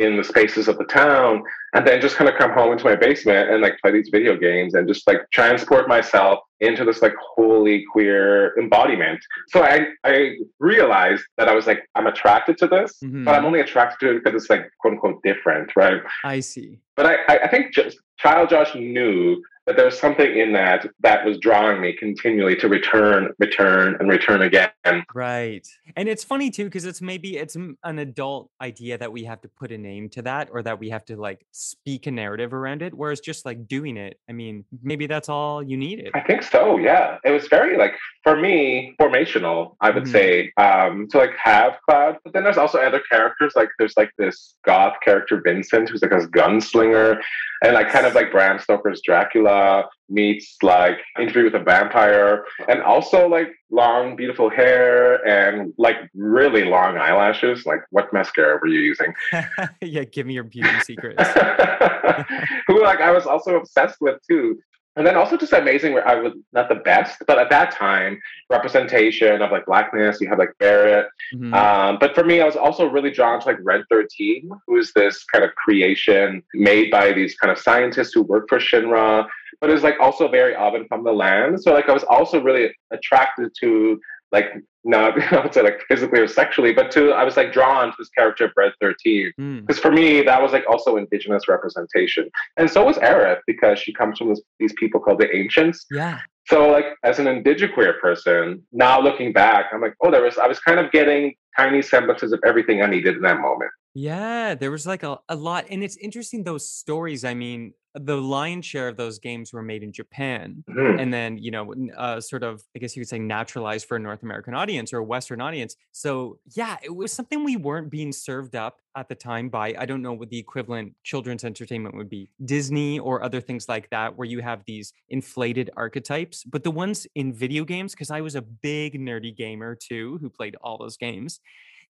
in 0.00 0.16
the 0.16 0.24
spaces 0.24 0.66
of 0.66 0.78
the 0.78 0.84
town 0.84 1.42
and 1.74 1.86
then 1.86 2.00
just 2.00 2.16
kind 2.16 2.28
of 2.28 2.34
come 2.36 2.50
home 2.52 2.72
into 2.72 2.84
my 2.84 2.96
basement 2.96 3.50
and 3.50 3.60
like 3.60 3.78
play 3.82 3.92
these 3.92 4.08
video 4.10 4.34
games 4.36 4.72
and 4.74 4.88
just 4.88 5.06
like 5.06 5.18
transport 5.30 5.86
myself 5.88 6.38
into 6.60 6.84
this 6.86 7.02
like 7.02 7.12
holy 7.20 7.84
queer 7.92 8.58
embodiment. 8.58 9.20
So 9.48 9.62
I 9.62 9.88
I 10.04 10.36
realized 10.58 11.22
that 11.36 11.48
I 11.48 11.54
was 11.54 11.66
like 11.66 11.86
I'm 11.94 12.06
attracted 12.06 12.56
to 12.58 12.66
this, 12.66 12.96
Mhm. 13.04 13.24
but 13.26 13.34
I'm 13.34 13.44
only 13.44 13.60
attracted 13.60 13.98
to 14.00 14.16
it 14.16 14.24
because 14.24 14.42
it's 14.42 14.50
like 14.50 14.70
quote 14.80 14.94
unquote 14.94 15.22
different, 15.22 15.70
right? 15.76 16.00
I 16.24 16.40
see. 16.40 16.78
But 16.96 17.04
I, 17.06 17.14
I- 17.28 17.40
I 17.44 17.48
think 17.48 17.72
just, 17.74 17.98
Child 18.18 18.48
Josh 18.50 18.74
knew 18.74 19.42
that 19.66 19.76
there 19.76 19.84
was 19.84 19.98
something 19.98 20.36
in 20.38 20.52
that 20.52 20.86
that 21.00 21.24
was 21.24 21.38
drawing 21.38 21.80
me 21.80 21.92
continually 21.92 22.56
to 22.56 22.68
return, 22.68 23.32
return, 23.38 23.96
and 24.00 24.08
return 24.08 24.42
again. 24.42 24.70
Right. 25.14 25.66
And 25.96 26.08
it's 26.08 26.24
funny 26.24 26.50
too 26.50 26.64
because 26.64 26.84
it's 26.84 27.00
maybe 27.00 27.36
it's 27.36 27.56
an 27.56 27.76
adult 27.98 28.50
idea 28.60 28.98
that 28.98 29.12
we 29.12 29.24
have 29.24 29.40
to 29.42 29.48
put 29.48 29.70
a 29.70 29.78
name 29.78 30.08
to 30.10 30.22
that 30.22 30.48
or 30.50 30.62
that 30.62 30.78
we 30.78 30.90
have 30.90 31.04
to 31.06 31.16
like 31.16 31.44
speak 31.52 32.06
a 32.06 32.10
narrative 32.10 32.54
around 32.54 32.82
it 32.82 32.94
whereas 32.94 33.20
just 33.20 33.44
like 33.44 33.68
doing 33.68 33.96
it, 33.96 34.18
I 34.28 34.32
mean, 34.32 34.64
maybe 34.82 35.06
that's 35.06 35.28
all 35.28 35.62
you 35.62 35.76
needed. 35.76 36.10
I 36.14 36.20
think 36.20 36.42
so. 36.42 36.78
Yeah, 36.78 37.18
it 37.24 37.30
was 37.30 37.46
very 37.48 37.76
like 37.76 37.94
for 38.22 38.36
me 38.36 38.94
formational. 39.00 39.76
I 39.80 39.90
would 39.90 40.04
Mhm. 40.04 40.12
say 40.12 40.52
um, 40.56 41.06
to 41.08 41.18
like 41.18 41.36
have 41.42 41.78
Cloud, 41.88 42.16
but 42.24 42.32
then 42.32 42.44
there's 42.44 42.58
also 42.58 42.78
other 42.78 43.02
characters. 43.10 43.52
Like 43.54 43.68
there's 43.78 43.94
like 43.96 44.10
this 44.18 44.56
goth 44.64 44.96
character 45.04 45.40
Vincent, 45.44 45.88
who's 45.90 46.02
like 46.02 46.12
a 46.12 46.26
gunslinger, 46.28 47.20
and 47.62 47.74
like 47.74 47.90
kind 47.90 48.06
of 48.06 48.14
like 48.14 48.32
Bram 48.32 48.58
Stoker's 48.58 49.00
Dracula 49.04 49.88
meets 50.08 50.56
like 50.62 50.98
Interview 51.18 51.44
with 51.44 51.54
a 51.54 51.64
Vampire, 51.64 52.44
and 52.68 52.82
also 52.82 53.28
like 53.28 53.48
long 53.70 54.16
beautiful 54.16 54.50
hair 54.50 55.24
and 55.26 55.72
like 55.78 55.96
really 56.14 56.64
long 56.64 56.96
eyelashes. 56.96 57.66
Like 57.66 57.80
what 57.90 58.12
mascara 58.12 58.58
were 58.60 58.68
you 58.68 58.80
using? 58.80 59.12
yeah, 59.82 60.04
give 60.04 60.26
me 60.26 60.34
your 60.34 60.44
beauty 60.44 60.80
secrets. 60.80 61.22
who 62.66 62.82
like 62.82 63.00
I 63.00 63.10
was 63.12 63.26
also 63.26 63.56
obsessed 63.56 64.00
with 64.00 64.18
too. 64.28 64.58
And 65.00 65.06
then 65.06 65.16
also 65.16 65.38
just 65.38 65.54
amazing 65.54 65.94
where 65.94 66.06
I 66.06 66.16
was 66.16 66.34
not 66.52 66.68
the 66.68 66.74
best, 66.74 67.22
but 67.26 67.38
at 67.38 67.48
that 67.48 67.74
time, 67.74 68.20
representation 68.50 69.40
of 69.40 69.50
like 69.50 69.64
blackness, 69.64 70.20
you 70.20 70.28
have 70.28 70.38
like 70.38 70.52
Barret. 70.58 71.06
Mhm. 71.34 71.54
Um, 71.54 71.96
but 71.98 72.14
for 72.14 72.22
me, 72.22 72.42
I 72.42 72.44
was 72.44 72.54
also 72.54 72.84
really 72.84 73.10
drawn 73.10 73.40
to 73.40 73.46
like 73.46 73.56
Red 73.62 73.82
13, 73.88 74.50
who 74.66 74.76
is 74.76 74.92
this 74.92 75.24
kind 75.24 75.42
of 75.42 75.54
creation 75.54 76.42
made 76.52 76.90
by 76.90 77.12
these 77.12 77.34
kind 77.36 77.50
of 77.50 77.56
scientists 77.56 78.12
who 78.12 78.24
work 78.24 78.46
for 78.46 78.58
Shinra, 78.58 79.26
but 79.62 79.70
is 79.70 79.82
like 79.82 79.98
also 80.00 80.28
very 80.28 80.52
Avon 80.52 80.86
from 80.86 81.02
the 81.02 81.12
land. 81.12 81.62
So 81.62 81.72
like 81.72 81.88
I 81.88 81.94
was 81.94 82.04
also 82.04 82.38
really 82.38 82.70
attracted 82.90 83.52
to 83.60 83.98
like 84.32 84.46
not 84.84 85.20
I 85.32 85.40
would 85.40 85.54
say 85.54 85.62
like 85.62 85.80
physically 85.88 86.20
or 86.20 86.28
sexually, 86.28 86.72
but 86.72 86.90
to 86.92 87.10
I 87.12 87.24
was 87.24 87.36
like 87.36 87.52
drawn 87.52 87.88
to 87.88 87.94
this 87.98 88.08
character 88.10 88.46
of 88.46 88.52
Red 88.56 88.72
13. 88.80 89.32
Mm. 89.38 89.66
Because 89.66 89.80
for 89.80 89.90
me, 89.90 90.22
that 90.22 90.40
was 90.42 90.52
like 90.52 90.64
also 90.68 90.96
indigenous 90.96 91.48
representation. 91.48 92.30
And 92.56 92.70
so 92.70 92.84
was 92.84 92.96
Aerith, 92.98 93.40
because 93.46 93.78
she 93.78 93.92
comes 93.92 94.18
from 94.18 94.30
this, 94.30 94.40
these 94.58 94.72
people 94.74 95.00
called 95.00 95.20
the 95.20 95.34
ancients. 95.34 95.86
Yeah. 95.90 96.18
So 96.46 96.68
like 96.68 96.86
as 97.04 97.18
an 97.18 97.26
indigiqueer 97.26 98.00
person, 98.00 98.66
now 98.72 99.00
looking 99.00 99.32
back, 99.32 99.66
I'm 99.72 99.80
like, 99.80 99.94
oh, 100.02 100.10
there 100.10 100.22
was 100.22 100.38
I 100.38 100.46
was 100.46 100.58
kind 100.58 100.80
of 100.80 100.90
getting 100.90 101.34
tiny 101.56 101.82
semblances 101.82 102.32
of 102.32 102.40
everything 102.44 102.82
I 102.82 102.86
needed 102.86 103.16
in 103.16 103.22
that 103.22 103.40
moment. 103.40 103.70
Yeah, 103.94 104.54
there 104.54 104.70
was 104.70 104.86
like 104.86 105.02
a, 105.02 105.18
a 105.28 105.34
lot. 105.34 105.66
And 105.68 105.82
it's 105.82 105.96
interesting 105.96 106.44
those 106.44 106.68
stories. 106.68 107.24
I 107.24 107.34
mean, 107.34 107.74
the 107.94 108.16
lion's 108.16 108.64
share 108.64 108.86
of 108.88 108.96
those 108.96 109.18
games 109.18 109.52
were 109.52 109.62
made 109.62 109.82
in 109.82 109.92
Japan. 109.92 110.62
Mhm. 110.68 111.00
and 111.00 111.12
then 111.12 111.38
you 111.38 111.50
know 111.50 111.74
uh, 111.96 112.20
sort 112.20 112.42
of 112.42 112.62
i 112.76 112.78
guess 112.78 112.94
you 112.96 113.02
could 113.02 113.08
say 113.08 113.18
naturalized 113.18 113.86
for 113.86 113.96
a 113.96 114.00
north 114.00 114.22
american 114.22 114.54
audience 114.54 114.92
or 114.92 114.98
a 114.98 115.04
western 115.04 115.40
audience 115.40 115.74
so 115.92 116.38
yeah 116.54 116.76
it 116.82 116.94
was 116.94 117.12
something 117.12 117.42
we 117.44 117.56
weren't 117.56 117.90
being 117.90 118.12
served 118.12 118.54
up 118.54 118.80
at 118.96 119.08
the 119.08 119.14
time 119.14 119.48
by 119.48 119.74
i 119.78 119.84
don't 119.86 120.02
know 120.02 120.12
what 120.12 120.30
the 120.30 120.38
equivalent 120.38 120.94
children's 121.02 121.44
entertainment 121.44 121.94
would 121.96 122.08
be 122.08 122.30
disney 122.44 122.98
or 122.98 123.22
other 123.22 123.40
things 123.40 123.68
like 123.68 123.88
that 123.90 124.16
where 124.16 124.26
you 124.28 124.40
have 124.40 124.62
these 124.66 124.92
inflated 125.08 125.70
archetypes 125.76 126.44
but 126.44 126.62
the 126.64 126.70
ones 126.70 127.06
in 127.14 127.32
video 127.32 127.64
games 127.64 127.92
because 127.92 128.10
i 128.10 128.20
was 128.20 128.34
a 128.36 128.42
big 128.42 128.98
nerdy 129.00 129.34
gamer 129.36 129.74
too 129.74 130.18
who 130.20 130.28
played 130.30 130.54
all 130.62 130.78
those 130.78 130.96
games 130.96 131.40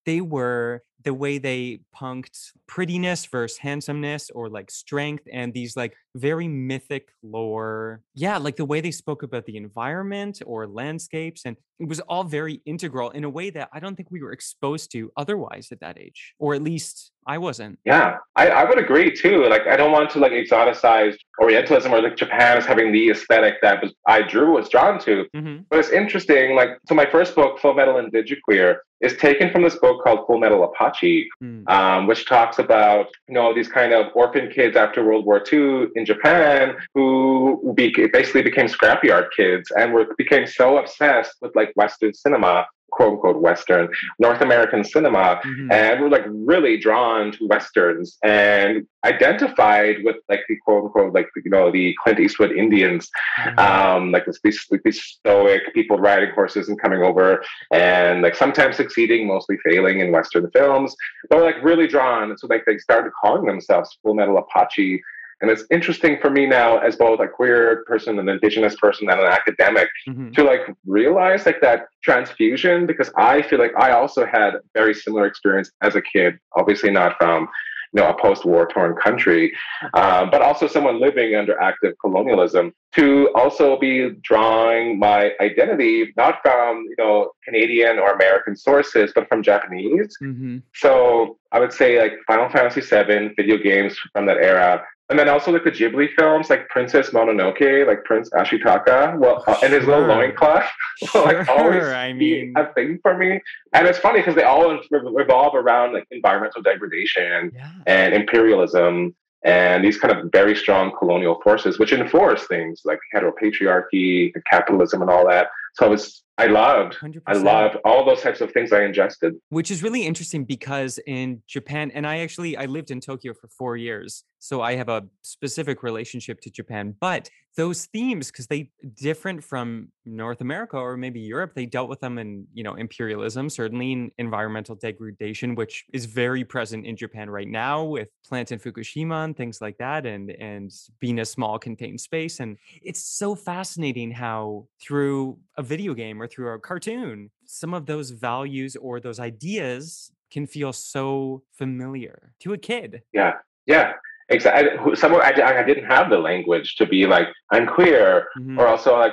they 0.07 0.21
were 0.21 0.83
the 1.03 1.15
way 1.15 1.39
they 1.39 1.81
punked 1.97 2.53
prettiness 2.67 3.25
versus 3.27 3.59
handsomeness 3.59 4.31
or 4.31 4.49
like 4.49 4.71
strength 4.71 5.25
and 5.33 5.55
these 5.55 5.77
like 5.77 5.95
very 6.15 6.49
mythic 6.49 7.09
lore. 7.23 8.03
Yeah, 8.15 8.37
like 8.39 8.57
the 8.57 8.65
way 8.65 8.81
they 8.81 8.91
spoke 8.91 9.23
about 9.23 9.47
the 9.47 9.57
environment 9.57 10.43
or 10.45 10.67
landscapes. 10.67 11.45
And 11.45 11.57
it 11.81 11.89
was 11.89 11.99
all 12.01 12.25
very 12.25 12.61
integral 12.67 13.11
in 13.11 13.25
a 13.25 13.31
way 13.31 13.51
that 13.51 13.69
I 13.73 13.81
don't 13.81 13.97
think 13.97 14.11
we 14.11 14.23
were 14.23 14.33
exposed 14.33 14.93
to 14.93 15.11
otherwise 15.17 15.69
at 15.73 15.81
that 15.81 15.99
age, 15.99 16.35
or 16.39 16.55
at 16.55 16.63
least 16.63 17.11
I 17.27 17.39
wasn't. 17.39 17.79
Yeah, 17.85 18.17
I, 18.37 18.49
I 18.49 18.65
would 18.65 18.79
agree 18.79 19.11
too. 19.15 19.47
Like 19.47 19.67
I 19.67 19.77
don't 19.77 19.93
want 19.93 20.11
to 20.11 20.19
like 20.19 20.33
exoticize 20.33 21.17
Orientalism 21.41 21.93
or 21.93 22.03
like 22.03 22.17
Japan 22.17 22.59
as 22.59 22.67
having 22.67 22.93
the 22.93 23.11
aesthetic 23.11 23.55
that 23.63 23.83
was 23.83 23.93
I 24.07 24.23
drew 24.23 24.53
was 24.53 24.69
drawn 24.69 24.99
to. 25.01 25.25
Mhm. 25.35 25.65
But 25.71 25.79
it's 25.79 25.91
interesting, 25.91 26.55
like 26.55 26.71
so 26.87 26.95
my 26.95 27.07
first 27.07 27.35
book, 27.35 27.59
Full 27.59 27.75
Metal 27.75 27.95
Indigiqueer, 27.95 28.77
is 29.01 29.17
taken 29.17 29.51
from 29.51 29.63
this 29.63 29.77
book 29.77 30.03
called 30.05 30.27
Full 30.27 30.39
Metal 30.39 30.65
Apache, 30.65 31.29
Mm. 31.43 31.69
um, 31.71 32.07
which 32.07 32.27
talks 32.27 32.59
about 32.59 33.07
you 33.29 33.35
know 33.35 33.55
these 33.55 33.69
kind 33.69 33.93
of 33.93 34.07
orphan 34.15 34.51
kids 34.51 34.77
after 34.77 35.05
World 35.05 35.25
War 35.25 35.43
II 35.53 35.89
in 35.95 36.05
Japan 36.05 36.75
who 36.95 37.73
be, 37.75 37.91
basically 38.13 38.43
became 38.43 38.67
scrapyard 38.67 39.29
kids 39.37 39.71
and 39.79 39.93
were 39.95 40.07
became 40.19 40.47
so 40.47 40.79
obsessed 40.79 41.35
with 41.43 41.55
like 41.55 41.70
Western 41.77 42.13
cinema, 42.15 42.67
quote 42.93 43.13
unquote 43.13 43.41
Western 43.41 43.89
North 44.19 44.41
American 44.41 44.83
cinema, 44.85 45.41
Mhm. 45.45 45.73
and 45.73 46.01
we're 46.01 46.09
like 46.09 46.25
really 46.29 46.77
drawn 46.77 47.31
to 47.33 47.47
westerns 47.47 48.19
and 48.25 48.85
identified 49.05 49.97
with 50.05 50.17
like 50.29 50.41
the 50.49 50.57
quote 50.65 50.85
unquote 50.85 51.15
like 51.15 51.29
you 51.45 51.51
know 51.51 51.71
the 51.71 51.95
Clint 52.03 52.19
Eastwood 52.21 52.53
Indians, 52.53 53.09
Mm-hmm. 53.39 53.59
um, 53.59 54.13
like 54.13 54.27
this, 54.27 54.41
these 54.43 54.67
like 54.71 54.83
these 54.83 55.01
stoic 55.03 55.63
people 55.73 55.99
riding 55.99 56.31
horses 56.35 56.69
and 56.69 56.81
coming 56.81 57.03
over 57.03 57.43
and 57.73 58.23
like 58.23 58.35
sometimes 58.35 58.77
succeeding, 58.77 59.27
mostly 59.27 59.57
failing 59.65 60.01
in 60.01 60.11
Western 60.13 60.51
films, 60.51 60.95
but 61.29 61.39
we're 61.39 61.45
like 61.45 61.63
really 61.63 61.87
drawn. 61.87 62.37
So 62.37 62.47
like 62.49 62.65
they 62.67 62.79
started 62.79 63.13
calling 63.21 63.47
themselves 63.47 63.97
Full 64.03 64.15
Metal 64.15 64.37
Apache. 64.39 65.01
And 65.41 65.51
it's 65.51 65.65
interesting 65.71 66.19
for 66.21 66.31
me 66.31 66.47
now, 66.47 66.79
as 66.79 66.97
both 66.97 67.21
a 67.21 67.29
queer 67.29 67.85
person, 67.87 68.19
an 68.19 68.29
indigenous 68.29 68.77
person, 68.77 69.09
and 69.11 69.21
an 69.21 69.27
academic, 69.27 69.89
Mhm. 70.09 70.35
to 70.35 70.45
like 70.45 70.63
realize 70.87 71.47
like 71.47 71.61
that 71.61 71.87
transfusion 72.03 72.87
because 72.87 73.11
I 73.17 73.43
feel 73.43 73.59
like 73.59 73.73
I 73.77 73.93
also 73.93 74.27
had 74.27 74.55
very 74.75 74.95
similar 74.95 75.27
experience 75.27 75.71
as 75.83 75.97
a 75.97 76.03
kid. 76.03 76.39
Obviously, 76.57 76.91
not 76.91 77.17
from 77.19 77.49
you 77.93 78.01
know 78.01 78.09
a 78.09 78.15
post-war 78.21 78.69
torn 78.73 78.95
country, 78.95 79.53
um, 79.95 80.31
but 80.31 80.43
also 80.43 80.69
someone 80.69 81.01
living 81.01 81.35
under 81.35 81.61
active 81.61 81.95
colonialism. 82.01 82.73
To 82.97 83.31
also 83.35 83.79
be 83.79 84.11
drawing 84.23 84.99
my 84.99 85.33
identity 85.41 86.13
not 86.17 86.41
from 86.43 86.85
you 86.89 86.95
know 86.99 87.31
Canadian 87.45 87.99
or 87.99 88.13
American 88.13 88.55
sources, 88.57 89.13
but 89.15 89.29
from 89.29 89.43
Japanese. 89.43 90.17
Mhm. 90.23 90.63
So 90.75 91.39
I 91.53 91.59
would 91.61 91.73
say 91.73 92.01
like 92.01 92.15
Final 92.27 92.49
Fantasy 92.49 92.81
VII, 92.81 93.33
video 93.37 93.57
games 93.57 93.99
from 94.13 94.27
that 94.27 94.37
era. 94.39 94.85
And 95.11 95.19
then 95.19 95.29
also 95.29 95.51
like 95.51 95.65
the 95.65 95.73
Ghibli 95.73 96.09
films, 96.17 96.49
like 96.51 96.69
Princess 96.69 97.11
Mononoke, 97.11 97.87
like 97.87 98.05
Prince 98.05 98.31
Ashitaka, 98.31 99.19
well, 99.19 99.43
uh, 99.49 99.57
and 99.63 99.73
his 99.73 99.85
little 99.85 100.07
loincloth, 100.07 100.65
will, 101.15 101.25
like 101.25 101.49
always 101.49 101.83
I 101.83 102.13
be 102.13 102.43
mean- 102.45 102.55
a 102.57 102.73
thing 102.75 103.01
for 103.03 103.19
me. 103.19 103.41
And 103.73 103.89
it's 103.89 103.99
funny 103.99 104.21
because 104.21 104.37
they 104.37 104.45
all 104.45 104.79
revolve 104.91 105.57
around 105.57 105.95
like 105.95 106.07
environmental 106.13 106.63
degradation 106.63 107.51
Yeah. 107.55 107.71
and 107.87 108.15
imperialism 108.15 109.15
and 109.45 109.83
these 109.85 109.99
kind 109.99 110.17
of 110.17 110.31
very 110.31 110.55
strong 110.55 110.93
colonial 110.97 111.41
forces, 111.43 111.79
which 111.79 111.93
enforce 111.93 112.47
things 112.47 112.83
like 112.85 112.99
heteropatriarchy 113.15 114.31
and 114.35 114.45
capitalism 114.51 115.01
and 115.03 115.11
all 115.11 115.27
that. 115.29 115.49
So 115.75 115.87
I 115.87 115.89
was, 115.89 116.23
I 116.41 116.47
loved, 116.47 116.95
100%. 116.95 117.21
I 117.27 117.35
loved 117.35 117.77
all 117.85 118.05
those 118.05 118.23
types 118.23 118.41
of 118.41 118.51
things 118.53 118.73
I 118.73 118.85
ingested. 118.85 119.35
which 119.51 119.71
is 119.71 119.83
really 119.83 120.05
interesting 120.07 120.45
because 120.45 120.99
in 121.07 121.43
Japan 121.47 121.91
and 121.95 122.07
I 122.07 122.19
actually 122.21 122.57
I 122.57 122.65
lived 122.65 122.91
in 122.91 123.01
Tokyo 123.01 123.35
for 123.35 123.49
4 123.49 123.77
years 123.77 124.25
so 124.39 124.63
I 124.63 124.75
have 124.75 124.89
a 124.89 125.05
specific 125.21 125.83
relationship 125.83 126.41
to 126.41 126.51
Japan 126.51 126.95
but 126.99 127.29
those 127.57 127.87
themes 127.87 128.31
because 128.31 128.47
they 128.47 128.71
different 128.95 129.43
from 129.45 129.89
North 130.07 130.41
America 130.41 130.77
or 130.77 130.97
maybe 130.97 131.21
Europe 131.21 131.53
they 131.55 131.67
dealt 131.67 131.89
with 131.91 132.01
them 132.01 132.17
in 132.19 132.47
you 132.55 132.65
know 132.65 132.75
imperialism 132.75 133.51
certainly 133.51 133.93
in 133.93 134.11
environmental 134.19 134.75
degradation 134.75 135.55
which 135.55 135.85
is 135.93 136.07
very 136.07 136.45
present 136.45 136.87
in 136.87 136.97
Japan 136.97 137.29
right 137.29 137.49
now 137.49 137.85
with 137.85 138.09
plants 138.27 138.51
in 138.53 138.59
Fukushima 138.59 139.25
and 139.25 139.37
things 139.37 139.61
like 139.61 139.77
that 139.79 140.07
and 140.07 140.31
and 140.31 140.71
being 141.01 141.19
a 141.21 141.25
small 141.25 141.59
contained 141.59 142.01
space 142.01 142.41
and 142.41 142.57
it's 142.83 143.03
so 143.03 143.35
fascinating 143.35 144.11
how 144.11 144.67
through 144.81 145.39
a 145.59 145.63
video 145.63 145.93
game 145.93 146.23
or 146.23 146.27
through 146.31 146.53
a 146.53 146.59
cartoon 146.59 147.31
some 147.47 147.75
of 147.75 147.87
those 147.87 148.11
values 148.11 148.77
or 148.77 149.01
those 149.01 149.19
ideas 149.19 150.13
can 150.31 150.47
feel 150.47 150.73
so 150.73 151.43
familiar 151.53 152.33
to 152.41 152.53
a 152.53 152.59
kid. 152.59 153.03
Yeah, 153.13 153.35
yeah, 153.67 153.95
exactly. 154.31 154.97
Somewhere 154.97 155.23
I, 155.23 155.61
I 155.61 155.63
didn't 155.63 155.87
have 155.87 156.11
the 156.11 156.19
language 156.19 156.77
to 156.77 156.87
be 156.87 157.07
like 157.07 157.29
I'm 157.53 157.67
queer, 157.67 158.29
Mhm. 158.39 158.59
or 158.59 158.67
also 158.67 158.97
like 158.99 159.13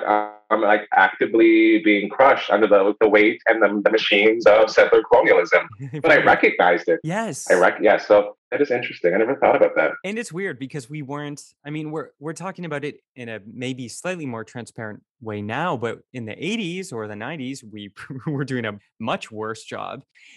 I'm 0.49 0.61
like 0.61 0.87
actively 0.93 1.79
being 1.83 2.09
crushed 2.09 2.49
under 2.49 2.67
the 2.67 2.93
the 3.01 3.09
weight 3.09 3.41
and 3.47 3.61
the, 3.61 3.81
the 3.83 3.91
machines 3.91 4.45
of 4.45 4.69
settler 4.69 5.01
colonialism. 5.09 5.67
But 6.01 6.11
I 6.11 6.17
recognized 6.23 6.87
it. 6.87 6.99
yes 7.03 7.49
I 7.51 7.55
rec- 7.55 7.79
yeah. 7.81 7.97
So 7.97 8.37
that 8.51 8.61
is 8.61 8.71
interesting. 8.71 9.13
I 9.13 9.17
never 9.17 9.35
thought 9.35 9.57
about 9.57 9.75
that. 9.75 9.91
and 10.05 10.17
it's 10.17 10.31
weird 10.31 10.57
because 10.57 10.89
we 10.89 11.01
weren't 11.01 11.41
i 11.65 11.69
mean 11.69 11.91
we're 11.91 12.09
we're 12.23 12.31
talking 12.45 12.63
about 12.69 12.83
it 12.85 12.95
in 13.21 13.27
a 13.27 13.39
maybe 13.65 13.89
slightly 13.89 14.25
more 14.25 14.45
transparent 14.45 14.99
way 15.19 15.41
now 15.41 15.75
but 15.75 15.99
in 16.13 16.23
the 16.25 16.35
80s 16.35 16.93
or 16.93 17.07
the 17.07 17.19
90s 17.27 17.57
we 17.73 17.91
were 18.35 18.45
doing 18.45 18.63
a 18.65 18.73
much 19.11 19.25
worse 19.31 19.63
job 19.65 19.95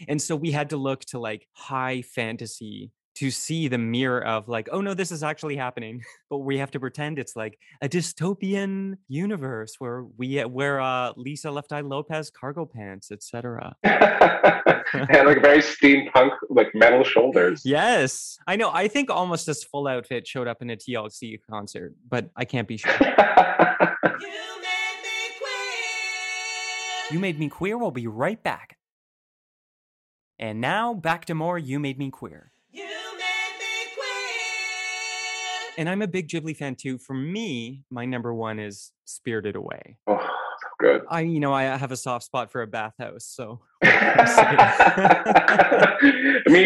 and 0.08 0.20
so 0.20 0.34
we 0.34 0.50
had 0.50 0.70
to 0.70 0.76
look 0.76 1.00
to 1.12 1.16
like 1.20 1.46
high 1.52 2.02
fantasy 2.02 2.90
to 3.20 3.30
see 3.30 3.68
the 3.68 3.76
mirror 3.76 4.24
of 4.24 4.48
like 4.48 4.66
oh 4.72 4.80
no 4.80 4.94
this 4.94 5.12
is 5.12 5.22
actually 5.22 5.54
happening 5.54 6.02
but 6.30 6.38
we 6.38 6.56
have 6.56 6.70
to 6.70 6.80
pretend 6.80 7.18
it's 7.18 7.36
like 7.36 7.58
a 7.82 7.88
dystopian 7.88 8.96
universe 9.08 9.74
where 9.78 10.04
we 10.16 10.42
wear 10.46 10.80
uh 10.80 11.12
lisa 11.16 11.50
left 11.50 11.70
eye 11.70 11.82
lopes 11.82 12.30
cargo 12.30 12.64
pants 12.64 13.10
etc 13.10 13.76
and 13.84 15.26
like 15.26 15.42
very 15.42 15.60
steampunk, 15.60 16.30
like 16.48 16.74
metal 16.74 17.04
shoulders. 17.04 17.60
yes 17.62 18.38
i 18.46 18.56
know 18.56 18.70
i 18.72 18.88
think 18.88 19.10
almost 19.10 19.44
this 19.44 19.62
full 19.64 19.86
outfit 19.86 20.26
showed 20.26 20.48
up 20.48 20.62
in 20.62 20.70
a 20.70 20.76
tlc 20.76 21.38
concert 21.48 21.94
but 22.08 22.30
i 22.36 22.44
can't 22.46 22.66
be 22.66 22.78
sure 22.78 22.90
You 27.12 27.18
Made 27.18 27.40
Me 27.40 27.48
Queer 27.48 27.76
We'll 27.76 27.90
be 27.90 28.06
right 28.06 28.40
back. 28.40 28.76
And 30.38 30.60
now 30.60 30.94
back 30.94 31.24
to 31.24 31.34
more 31.34 31.58
You 31.58 31.80
Made 31.80 31.98
Me 31.98 32.08
Queer. 32.08 32.52
And 35.80 35.88
I'm 35.88 36.02
a 36.02 36.06
big 36.06 36.28
Ghibli 36.28 36.54
fan 36.54 36.74
too. 36.74 36.98
For 36.98 37.14
me, 37.14 37.84
my 37.88 38.04
number 38.04 38.34
one 38.34 38.58
is 38.58 38.92
Spirited 39.06 39.56
Away. 39.56 39.96
oh, 40.08 40.28
good. 40.78 41.00
I, 41.08 41.22
you 41.22 41.40
know, 41.40 41.54
I 41.54 41.62
have 41.62 41.90
a 41.90 41.96
soft 41.96 42.26
spot 42.26 42.52
for 42.52 42.60
a 42.60 42.66
bathhouse, 42.66 43.24
so 43.24 43.60
Me, 43.82 43.88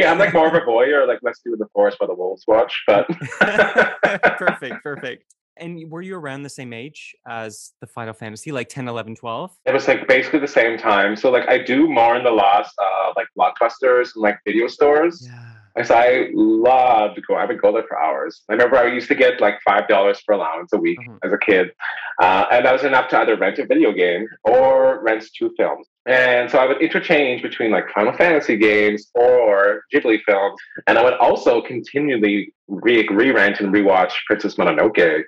I'm 0.05 0.19
like 0.19 0.35
more 0.35 0.49
of 0.49 0.55
a 0.55 0.63
voyeur, 0.67 1.07
like 1.07 1.21
let's 1.23 1.39
do 1.47 1.55
the 1.57 1.69
forest 1.73 2.01
while 2.01 2.09
the 2.09 2.15
wolves 2.15 2.43
watch. 2.49 2.83
But 2.89 3.07
perfect, 4.37 4.83
perfect. 4.83 5.33
And 5.59 5.89
were 5.93 6.03
you 6.03 6.17
around 6.17 6.43
the 6.43 6.51
same 6.51 6.73
age 6.73 7.15
as 7.25 7.71
the 7.81 7.87
Final 7.87 8.15
Fantasy, 8.15 8.51
like 8.51 8.69
10, 8.69 8.89
11, 8.89 9.15
12? 9.15 9.53
it 9.65 9.73
was 9.73 9.87
like 9.87 10.09
basically 10.09 10.41
the 10.41 10.49
same 10.49 10.77
time. 10.77 11.15
So 11.15 11.31
like 11.31 11.49
I 11.49 11.59
do 11.59 11.87
more 11.89 12.17
in 12.17 12.25
the 12.25 12.33
lost, 12.33 12.75
uh, 12.83 13.13
like 13.15 13.29
blockbusters 13.39 14.17
and 14.17 14.23
like 14.23 14.41
video 14.45 14.67
stores. 14.67 15.25
Yeah. 15.25 15.54
Because 15.75 15.91
I 15.91 16.29
love 16.33 17.15
to 17.17 17.21
go. 17.23 17.35
I 17.35 17.47
would 17.47 17.61
go 17.61 17.73
there 17.73 17.85
for 17.89 18.01
hours. 18.01 18.43
I 18.49 18.53
remember 18.53 18.77
I 18.79 18.87
used 18.87 19.09
to 19.09 19.15
get 19.15 19.41
like 19.41 19.59
five 19.67 19.89
dollars 19.89 20.21
for 20.25 20.33
allowance 20.35 20.73
a 20.73 20.79
week 20.79 20.99
Mhm. 21.01 21.19
as 21.25 21.33
a 21.33 21.39
kid, 21.39 21.73
uh, 22.23 22.47
and 22.53 22.65
that 22.65 22.73
was 22.73 22.85
enough 22.85 23.09
to 23.09 23.19
either 23.19 23.37
rent 23.37 23.59
a 23.59 23.67
video 23.67 23.91
game 23.93 24.29
or 24.45 25.01
rent 25.03 25.25
two 25.37 25.53
films. 25.57 25.89
And 26.07 26.51
so 26.51 26.59
I 26.59 26.67
would 26.67 26.83
interchange 26.83 27.43
between 27.43 27.71
like 27.71 27.89
Final 27.95 28.13
Fantasy 28.13 28.57
games 28.57 29.11
or 29.15 29.83
Ghibli 29.93 30.21
films, 30.27 30.59
and 30.87 30.99
I 30.99 31.03
would 31.05 31.15
also 31.15 31.63
continually 31.63 32.53
re- 32.69 33.09
re-rent 33.09 33.61
and 33.61 33.73
rewatch 33.73 34.13
Princess 34.27 34.57
Mononoke. 34.57 35.23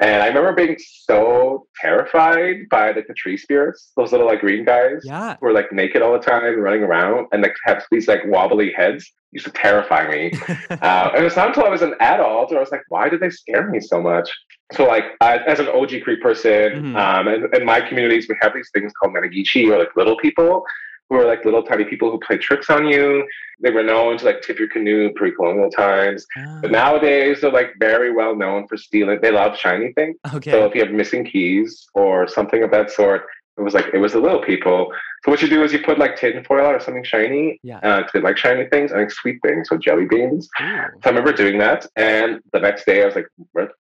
And 0.00 0.22
I 0.22 0.26
remember 0.28 0.52
being 0.52 0.76
so 1.04 1.66
terrified 1.80 2.68
by 2.70 2.92
the 2.92 3.02
Tree 3.16 3.36
spirits, 3.36 3.92
those 3.96 4.12
little 4.12 4.26
like 4.26 4.40
green 4.40 4.64
guys 4.64 5.00
Yeah. 5.04 5.36
who 5.40 5.46
were 5.46 5.52
like 5.52 5.72
naked 5.72 6.02
all 6.02 6.12
the 6.12 6.18
time, 6.18 6.58
running 6.60 6.82
around, 6.82 7.26
and 7.32 7.42
like 7.42 7.54
have 7.64 7.82
these 7.90 8.06
like 8.08 8.20
wobbly 8.26 8.72
heads. 8.72 9.10
Used 9.32 9.46
to 9.46 9.52
terrify 9.52 10.08
me. 10.10 10.32
Uh, 10.82 11.10
and 11.14 11.24
it's 11.24 11.36
not 11.36 11.48
until 11.48 11.64
I 11.64 11.68
was 11.68 11.82
an 11.82 11.94
adult 12.00 12.50
where 12.50 12.58
I 12.58 12.62
was 12.62 12.70
like, 12.72 12.82
why 12.88 13.08
did 13.08 13.20
they 13.20 13.28
scare 13.30 13.68
me 13.68 13.78
so 13.80 14.00
much? 14.00 14.28
So, 14.72 14.84
like, 14.86 15.04
I, 15.20 15.38
as 15.38 15.58
an 15.60 15.66
Oji-Cree 15.66 16.16
person, 16.16 16.94
Mhm. 16.94 16.96
um, 16.96 17.28
and 17.28 17.54
in 17.54 17.64
my 17.64 17.80
communities, 17.80 18.26
we 18.28 18.36
have 18.40 18.54
these 18.54 18.70
things 18.72 18.92
called 18.92 19.14
Menegishi, 19.14 19.68
or 19.70 19.78
like 19.78 19.94
little 19.96 20.09
people, 20.16 20.64
who 21.08 21.16
are 21.16 21.24
like 21.26 21.44
little 21.44 21.62
tiny 21.62 21.84
people 21.84 22.10
who 22.10 22.20
play 22.20 22.38
tricks 22.38 22.70
on 22.70 22.86
you. 22.86 23.26
They 23.62 23.70
were 23.72 23.82
known 23.82 24.16
to 24.18 24.24
like 24.24 24.42
tip 24.42 24.58
your 24.58 24.68
canoe 24.68 25.12
pre-colonial 25.14 25.70
times, 25.70 26.24
but 26.62 26.70
Ah, 26.70 26.72
nowadays 26.72 27.40
they're 27.40 27.50
like 27.52 27.72
very 27.78 28.12
well 28.12 28.34
known 28.36 28.66
for 28.68 28.76
stealing. 28.76 29.18
They 29.20 29.32
love 29.32 29.56
shiny 29.58 29.92
things. 29.92 30.16
okay. 30.34 30.50
So 30.52 30.64
if 30.66 30.74
you 30.74 30.82
have 30.82 30.92
missing 30.92 31.24
keys 31.24 31.86
or 31.94 32.26
something 32.28 32.62
of 32.62 32.70
that 32.70 32.90
sort, 32.90 33.26
it 33.58 33.62
was 33.62 33.74
like 33.74 33.86
it 33.92 33.98
was 33.98 34.12
the 34.12 34.20
little 34.20 34.40
people. 34.40 34.92
So 35.24 35.30
what 35.30 35.42
you 35.42 35.48
do 35.48 35.62
is 35.62 35.72
you 35.74 35.80
put 35.82 35.98
like 35.98 36.16
tin 36.16 36.42
foil 36.44 36.64
or 36.66 36.80
something 36.80 37.04
shiny, 37.04 37.58
Yeah. 37.62 37.78
uh, 37.82 38.00
'cause 38.02 38.12
they 38.14 38.20
like 38.20 38.38
shiny 38.38 38.66
things, 38.68 38.90
and 38.92 39.00
like 39.00 39.10
sweet 39.10 39.38
things, 39.42 39.68
so 39.68 39.76
jelly 39.76 40.06
beans. 40.06 40.48
Ooh. 40.62 40.64
So 40.64 41.00
I 41.04 41.08
remember 41.10 41.32
doing 41.32 41.58
that, 41.58 41.84
and 41.96 42.40
the 42.54 42.60
next 42.60 42.86
day 42.86 43.02
I 43.02 43.06
was 43.06 43.16
like, 43.16 43.26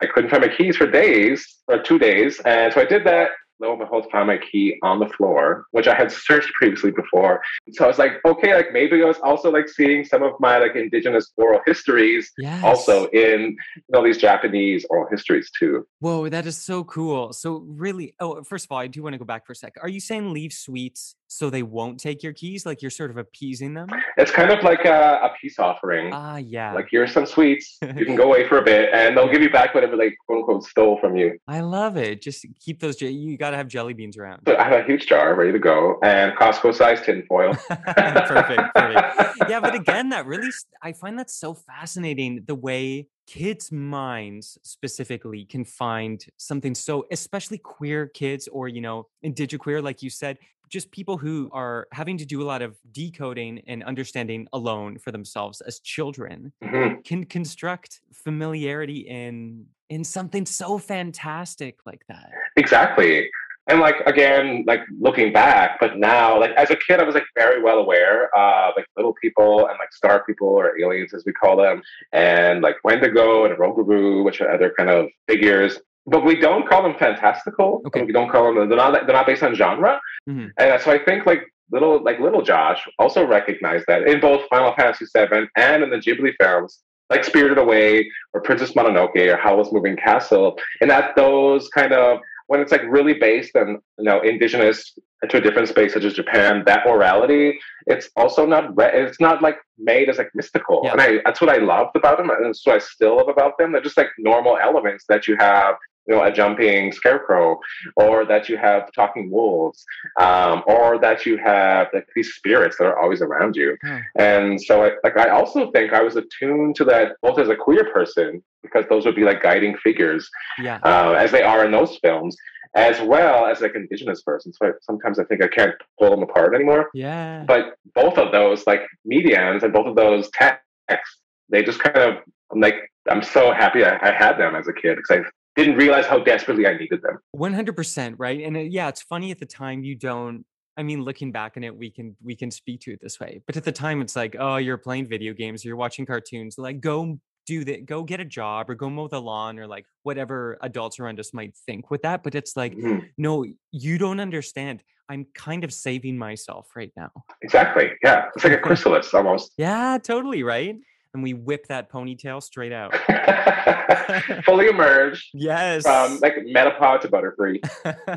I 0.03 0.07
couldn't 0.07 0.31
find 0.31 0.43
my 0.43 0.49
keys 0.49 0.77
for 0.77 0.89
days 0.91 1.47
or 1.69 1.79
two 1.79 1.99
days, 2.01 2.41
and 2.45 2.73
so 2.73 2.81
I 2.81 2.85
did 2.87 3.05
that. 3.05 3.31
Lo 3.61 3.71
and 3.71 3.79
behold, 3.81 4.07
found 4.13 4.29
my 4.29 4.39
key 4.39 4.79
on 4.83 5.01
the 5.01 5.09
floor, 5.09 5.67
which 5.73 5.89
I 5.89 5.95
had 5.95 6.13
searched 6.13 6.53
previously 6.55 6.91
before. 6.91 7.41
So 7.73 7.85
I 7.85 7.89
was 7.89 7.99
like, 7.99 8.13
okay, 8.25 8.55
like 8.55 8.73
maybe 8.73 9.03
I 9.03 9.07
was 9.07 9.19
also 9.19 9.51
like 9.51 9.69
seeing 9.69 10.05
some 10.05 10.23
of 10.23 10.33
my 10.39 10.59
like 10.59 10.77
indigenous 10.77 11.33
oral 11.37 11.61
histories 11.67 12.33
Yes. 12.39 12.63
also 12.63 13.07
in 13.09 13.57
you 13.77 13.83
know 13.91 14.05
these 14.05 14.19
Japanese 14.19 14.87
oral 14.91 15.09
histories 15.11 15.51
too. 15.59 15.87
Whoa, 16.01 16.29
that 16.29 16.47
is 16.47 16.57
so 16.57 16.85
cool. 16.85 17.33
So 17.33 17.65
really, 17.67 18.15
oh, 18.21 18.43
first 18.45 18.67
of 18.67 18.73
all, 18.73 18.79
I 18.79 18.87
do 18.87 19.03
want 19.03 19.15
to 19.15 19.19
go 19.19 19.25
back 19.25 19.47
for 19.47 19.53
a 19.53 19.57
sec. 19.57 19.77
Are 19.83 19.89
you 19.89 20.01
saying 20.01 20.33
Leave 20.33 20.53
Sweets 20.53 21.17
so 21.29 21.51
they 21.51 21.63
won't 21.63 22.01
take 22.01 22.23
your 22.23 22.33
keys? 22.33 22.67
Like 22.67 22.83
you're 22.83 22.91
sort 22.91 23.11
of 23.11 23.19
appeasing 23.19 23.75
them? 23.75 23.89
It's 24.17 24.31
kind 24.31 24.51
of 24.51 24.63
like 24.65 24.85
a, 24.85 25.21
a 25.23 25.31
peace 25.41 25.59
offering. 25.59 26.11
Ah, 26.13 26.37
yeah. 26.37 26.73
like 26.73 26.89
here's 26.91 27.13
some 27.13 27.27
sweets. 27.27 27.79
You 27.83 28.05
can 28.05 28.17
go 28.17 28.25
away 28.25 28.49
for 28.49 28.59
a 28.59 28.63
bit, 28.63 28.91
and 28.93 29.17
they'll 29.17 29.31
give 29.31 29.43
you 29.43 29.51
back 29.51 29.75
whatever 29.75 29.97
they 29.97 30.13
quote 30.27 30.39
unquote 30.41 30.65
stole 30.65 30.99
from 30.99 31.17
you. 31.17 31.39
I 31.49 31.61
love 31.61 31.97
it. 31.97 32.23
Just 32.23 32.47
keep 32.61 32.81
those. 32.81 33.01
You 33.01 33.37
got 33.37 33.51
to 33.51 33.57
have 33.57 33.69
jelly 33.69 33.93
beans 33.93 34.17
around. 34.17 34.43
So 34.47 34.57
I 34.57 34.65
have 34.65 34.81
a 34.81 34.85
huge 34.85 35.07
jar 35.07 35.35
ready 35.35 35.53
to 35.53 35.59
go, 35.59 35.99
and 36.03 36.33
Costco 36.37 36.75
size 36.75 37.03
tinfoil. 37.03 37.55
perfect, 37.69 38.75
perfect. 38.75 39.39
Yeah, 39.49 39.61
but 39.61 39.75
again, 39.75 40.11
that 40.11 40.27
really, 40.27 40.51
I 40.83 40.93
find 40.93 41.19
that 41.19 41.31
so 41.31 41.55
fascinating 41.55 42.45
the 42.47 42.55
way 42.55 43.09
kids' 43.27 43.71
minds 43.71 44.59
specifically 44.63 45.45
can 45.45 45.65
find 45.65 46.25
something 46.37 46.75
so, 46.75 47.07
especially 47.11 47.59
queer 47.59 48.07
kids 48.07 48.49
or, 48.49 48.69
you 48.69 48.81
know, 48.81 49.07
indigiqueer, 49.25 49.83
like 49.83 50.03
you 50.03 50.11
said, 50.11 50.39
just 50.69 50.91
people 50.91 51.17
who 51.19 51.49
are 51.53 51.87
having 51.93 52.19
to 52.19 52.27
do 52.27 52.43
a 52.43 52.45
lot 52.45 52.63
of 52.63 52.77
decoding 52.93 53.61
and 53.67 53.83
understanding 53.85 54.47
alone 54.53 54.99
for 54.99 55.11
themselves 55.13 55.61
as 55.63 55.81
children 55.81 56.53
Mhm. 56.63 57.05
can 57.05 57.25
construct 57.25 58.01
familiarity 58.13 58.99
in 59.09 59.67
in 59.91 60.05
something 60.05 60.45
so 60.45 60.77
fantastic 60.77 61.77
like 61.87 62.03
that. 62.09 62.31
Exactly. 62.57 63.31
And 63.71 63.81
like 63.81 63.97
again, 64.07 64.65
like 64.67 64.81
looking 65.01 65.33
back, 65.33 65.79
but 65.81 65.97
now, 65.99 66.39
like 66.39 66.51
as 66.53 66.71
a 66.71 66.77
kid, 66.77 67.01
I 67.01 67.05
was 67.05 67.15
like 67.15 67.25
very 67.35 67.63
well 67.63 67.79
aware 67.79 68.29
of 68.37 68.75
like 68.77 68.87
little 68.97 69.15
people 69.23 69.67
and 69.67 69.79
like 69.79 69.93
star 69.93 70.25
people 70.25 70.49
or 70.49 70.79
aliens 70.79 71.13
as 71.15 71.25
we 71.27 71.33
call 71.33 71.57
them, 71.57 71.83
and 72.13 72.61
like 72.63 72.77
Wendigo 72.85 73.45
and 73.47 73.57
Rougarou, 73.59 74.25
which 74.25 74.41
are 74.43 74.51
other 74.51 74.73
kind 74.77 74.91
of 74.91 75.09
figures. 75.27 75.81
But 76.11 76.25
we 76.25 76.37
don't 76.37 76.69
call 76.69 76.83
them 76.83 76.95
fantastical. 76.99 77.83
Okay. 77.87 78.03
We 78.03 78.13
don't 78.13 78.31
call 78.31 78.55
them. 78.55 78.69
They're 78.69 78.77
not. 78.79 78.93
They're 79.07 79.15
not 79.17 79.27
based 79.27 79.43
on 79.43 79.55
genre. 79.55 80.01
Mhm. 80.29 80.51
And 80.59 80.81
so 80.83 80.91
I 80.91 80.99
think 80.99 81.27
like 81.27 81.43
little 81.71 82.03
like 82.03 82.19
little 82.19 82.43
Josh 82.43 82.87
also 82.99 83.27
recognized 83.27 83.85
that 83.89 84.09
in 84.09 84.21
both 84.21 84.43
Final 84.49 84.75
Fantasy 84.75 85.05
VII 85.15 85.49
and 85.57 85.83
in 85.83 85.91
the 85.91 85.97
Ghibli 85.99 86.33
films, 86.41 86.81
like 87.11 87.25
Spirited 87.25 87.59
Away 87.59 88.11
or 88.33 88.41
Princess 88.41 88.73
Mononoke 88.73 89.17
or 89.33 89.37
Howl's 89.37 89.73
Moving 89.73 89.97
Castle, 89.97 90.59
and 90.81 90.91
that 90.91 91.15
those 91.17 91.69
kind 91.69 91.93
of 91.93 92.19
when 92.47 92.61
it's 92.61 92.73
like 92.73 92.83
really 92.89 93.15
based 93.15 93.55
on 93.57 93.79
you 93.99 94.05
know 94.05 94.21
indigenous 94.23 94.95
to 95.29 95.37
a 95.39 95.41
different 95.41 95.69
space 95.69 95.93
such 95.95 96.05
as 96.05 96.15
Japan, 96.15 96.63
that 96.65 96.87
morality, 96.87 97.59
it's 97.89 98.09
also 98.17 98.47
not 98.47 98.75
re- 98.77 98.91
it's 98.95 99.21
not 99.21 99.43
like 99.43 99.57
made 99.77 100.09
as 100.09 100.17
like 100.17 100.31
mystical, 100.35 100.81
Yeah. 100.85 100.93
and 100.93 101.01
I 101.01 101.19
that's 101.25 101.41
what 101.41 101.51
I 101.51 101.57
loved 101.59 101.97
about 101.97 102.17
them, 102.19 102.31
and 102.31 102.47
that's 102.47 102.65
what 102.65 102.77
I 102.77 102.79
still 102.79 103.17
love 103.17 103.29
about 103.29 103.59
them. 103.59 103.73
They're 103.73 103.83
just 103.83 103.97
like 103.99 104.11
normal 104.19 104.57
elements 104.59 105.05
that 105.11 105.27
you 105.29 105.37
have. 105.39 105.75
You 106.09 106.15
know, 106.15 106.25
a 106.25 106.33
jumping 106.33 106.91
scarecrow, 106.93 107.61
or 107.97 108.25
that 108.25 108.49
you 108.49 108.57
have 108.57 108.91
talking 108.93 109.31
wolves, 109.31 109.85
um, 110.19 110.63
or 110.67 110.99
that 110.99 111.27
you 111.27 111.37
have 111.37 111.89
like 111.93 112.09
these 112.17 112.33
spirits 112.35 112.79
that 112.79 112.87
are 112.87 112.99
always 112.99 113.21
around 113.21 113.57
you. 113.57 113.77
Huh. 113.85 113.99
And 114.17 114.61
so, 114.61 114.85
I, 114.85 114.93
like, 115.05 115.19
I 115.19 115.29
also 115.29 115.71
think 115.71 115.93
I 115.93 116.03
was 116.03 116.17
attuned 116.17 116.77
to 116.77 116.85
that 116.87 117.13
both 117.21 117.39
as 117.39 117.51
a 117.51 117.57
queer 117.57 117.85
person, 117.93 118.43
because 118.63 118.87
those 118.89 119.05
would 119.05 119.17
be 119.17 119.25
like 119.25 119.43
guiding 119.43 119.77
figures, 119.77 120.29
Yeah. 120.59 120.79
uh, 120.83 121.13
as 121.13 121.31
they 121.31 121.43
are 121.43 121.65
in 121.67 121.73
those 121.73 121.99
films, 121.99 122.37
as 122.75 123.01
well 123.03 123.47
as 123.47 123.61
like 123.61 123.75
indigenous 123.75 124.23
person. 124.23 124.53
So 124.53 124.69
I, 124.69 124.71
sometimes 124.81 125.19
I 125.19 125.25
think 125.25 125.43
I 125.45 125.49
can't 125.49 125.75
pull 125.99 126.11
them 126.11 126.23
apart 126.23 126.55
anymore. 126.55 126.89
Yeah. 126.95 127.45
But 127.47 127.75
both 127.95 128.17
of 128.19 128.33
those 128.33 128.67
like 128.67 128.83
mediums 129.05 129.63
and 129.63 129.73
both 129.73 129.87
of 129.87 129.95
those 129.97 130.31
texts, 130.31 131.19
they 131.51 131.63
just 131.63 131.81
kind 131.81 131.97
of 131.97 132.17
I'm 132.51 132.61
like 132.61 132.77
I'm 133.11 133.23
so 133.23 133.53
happy 133.53 133.85
I, 133.85 133.99
I 134.07 134.13
had 134.13 134.39
them 134.39 134.55
as 134.55 134.69
a 134.69 134.73
kid 134.73 134.97
because 134.97 135.19
I 135.19 135.23
didn't 135.59 135.77
realize 135.77 136.07
how 136.07 136.19
desperately 136.21 136.67
I 136.67 136.75
needed 136.79 137.03
them. 137.03 137.19
100% 137.37 138.15
right 138.19 138.41
and 138.43 138.57
uh, 138.57 138.61
yeah 138.61 138.89
it's 138.89 139.03
funny 139.03 139.31
at 139.31 139.39
the 139.39 139.47
time 139.47 139.83
you 139.83 139.95
don't 139.97 140.45
i 140.77 140.83
mean 140.83 141.03
looking 141.03 141.33
back 141.33 141.55
on 141.57 141.65
it 141.65 141.77
we 141.77 141.91
can 141.91 142.17
we 142.23 142.35
can 142.37 142.51
speak 142.51 142.81
to 142.81 142.93
it 142.93 143.01
this 143.03 143.19
way 143.21 143.41
but 143.47 143.57
at 143.57 143.65
the 143.65 143.73
time 143.73 144.01
it's 144.01 144.15
like 144.17 144.37
oh 144.39 144.57
you're 144.57 144.79
playing 144.79 145.07
video 145.07 145.33
games 145.33 145.65
you're 145.65 145.77
watching 145.77 146.07
cartoons 146.07 146.57
like 146.59 146.81
go 146.81 147.19
do 147.47 147.65
that 147.65 147.87
go 147.87 148.03
get 148.05 148.21
a 148.21 148.25
job 148.25 148.71
or 148.71 148.75
go 148.75 148.89
mow 148.89 149.09
the 149.09 149.21
lawn 149.21 149.59
or 149.59 149.67
like 149.67 149.85
whatever 150.05 150.59
adults 150.63 151.01
around 151.01 151.19
us 151.19 151.33
might 151.35 151.55
think 151.67 151.91
with 151.91 152.03
that 152.03 152.23
but 152.23 152.35
it's 152.35 152.57
like 152.57 152.75
Mhm. 152.77 153.09
no 153.19 153.45
you 153.73 153.99
don't 153.99 154.21
understand 154.21 154.83
i'm 155.09 155.27
kind 155.35 155.65
of 155.65 155.73
saving 155.73 156.17
myself 156.19 156.69
right 156.77 156.93
now 156.97 157.11
Exactly. 157.43 157.91
Yeah, 158.05 158.27
it's 158.35 158.45
like 158.45 158.53
a 158.53 158.59
chrysalis 158.67 159.13
almost. 159.15 159.53
yeah 159.59 159.99
totally 160.03 160.43
right 160.43 160.77
and 161.15 161.23
we 161.23 161.33
whip 161.35 161.67
that 161.69 161.91
ponytail 161.91 162.43
straight 162.43 162.73
out 162.73 162.95
Fully 164.45 164.69
emerged 164.69 165.29
yes 165.35 165.83
from 165.83 166.19
like 166.21 166.35
metapod 166.55 167.01
to 167.01 167.09
butterfree. 167.09 167.59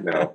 No. 0.03 0.33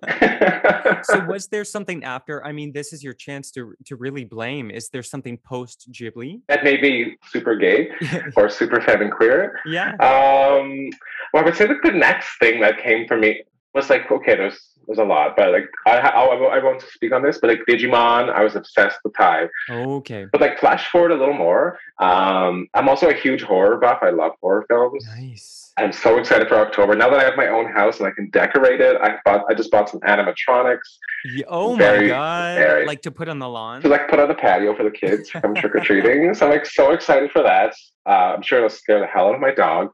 so 1.02 1.24
was 1.26 1.48
there 1.48 1.64
something 1.64 2.04
after 2.04 2.44
i 2.44 2.52
mean 2.52 2.72
this 2.72 2.92
is 2.92 3.02
your 3.02 3.14
chance 3.14 3.50
to 3.50 3.74
to 3.84 3.96
really 3.96 4.24
blame 4.24 4.70
is 4.70 4.88
there 4.90 5.02
something 5.02 5.38
post 5.38 5.88
ghibli 5.92 6.40
that 6.48 6.64
may 6.64 6.76
be 6.76 7.16
super 7.30 7.56
gay 7.56 7.90
or 8.36 8.48
super 8.48 8.80
femme 8.80 9.02
and 9.02 9.12
queer. 9.12 9.58
yeah 9.66 9.90
Um, 10.00 10.90
well, 11.32 11.42
I 11.42 11.46
would 11.46 11.56
say 11.56 11.66
that 11.66 11.78
the 11.82 11.92
next 11.92 12.38
thing 12.38 12.60
that 12.60 12.78
came 12.82 13.06
for 13.06 13.16
me 13.16 13.42
was 13.76 13.90
like, 13.90 14.10
okay, 14.10 14.34
there's 14.36 14.58
there's 14.86 14.98
a 14.98 15.04
lot, 15.04 15.36
but 15.36 15.52
like 15.52 15.68
I 15.86 15.98
I, 15.98 16.58
I 16.58 16.62
won't 16.64 16.80
speak 16.82 17.12
on 17.12 17.22
this, 17.22 17.38
but 17.40 17.50
like 17.50 17.60
Digimon, 17.68 18.32
I 18.32 18.42
was 18.42 18.54
obsessed 18.56 18.98
with 19.04 19.14
Tai. 19.16 19.48
okay 19.70 20.26
But 20.32 20.40
like 20.40 20.58
flash 20.58 20.88
forward 20.90 21.10
a 21.12 21.16
little 21.16 21.34
more, 21.34 21.78
um, 21.98 22.68
I'm 22.74 22.88
also 22.88 23.08
a 23.08 23.14
huge 23.14 23.42
horror 23.42 23.76
buff. 23.78 23.98
I 24.02 24.10
love 24.10 24.32
horror 24.40 24.64
films. 24.68 25.04
nice 25.16 25.72
I'm 25.78 25.92
so 25.92 26.16
excited 26.18 26.48
for 26.48 26.54
October. 26.56 26.96
Now 26.96 27.10
that 27.10 27.20
I 27.20 27.24
have 27.24 27.36
my 27.36 27.48
own 27.48 27.70
house 27.70 27.98
and 27.98 28.08
I 28.08 28.10
can 28.10 28.30
decorate 28.30 28.80
it, 28.80 28.96
I 29.02 29.16
bought 29.26 29.44
I 29.50 29.54
just 29.54 29.70
bought 29.70 29.88
some 29.90 30.00
animatronics 30.00 30.88
Ye- 31.24 31.44
oh 31.48 31.74
Very, 31.76 32.08
my 32.08 32.14
god 32.14 32.58
very. 32.58 32.86
like 32.86 33.02
to 33.02 33.10
put 33.10 33.28
on 33.28 33.38
the 33.40 33.48
lawn 33.48 33.82
to 33.82 33.88
like 33.88 34.08
put 34.08 34.18
on 34.20 34.28
the 34.28 34.34
patio 34.34 34.74
for 34.76 34.84
the 34.84 34.90
kids 34.90 35.28
from 35.30 35.54
trick 35.60 35.74
or 35.74 35.80
treating. 35.80 36.32
So 36.34 36.46
I'm 36.46 36.52
like 36.52 36.64
so 36.66 36.92
excited 36.92 37.30
for 37.32 37.42
that. 37.42 37.74
Uh, 38.06 38.34
I'm 38.36 38.42
sure 38.42 38.58
it'll 38.58 38.70
scare 38.70 39.00
the 39.00 39.06
hell 39.06 39.28
out 39.28 39.34
of 39.34 39.40
my 39.40 39.52
dog. 39.52 39.90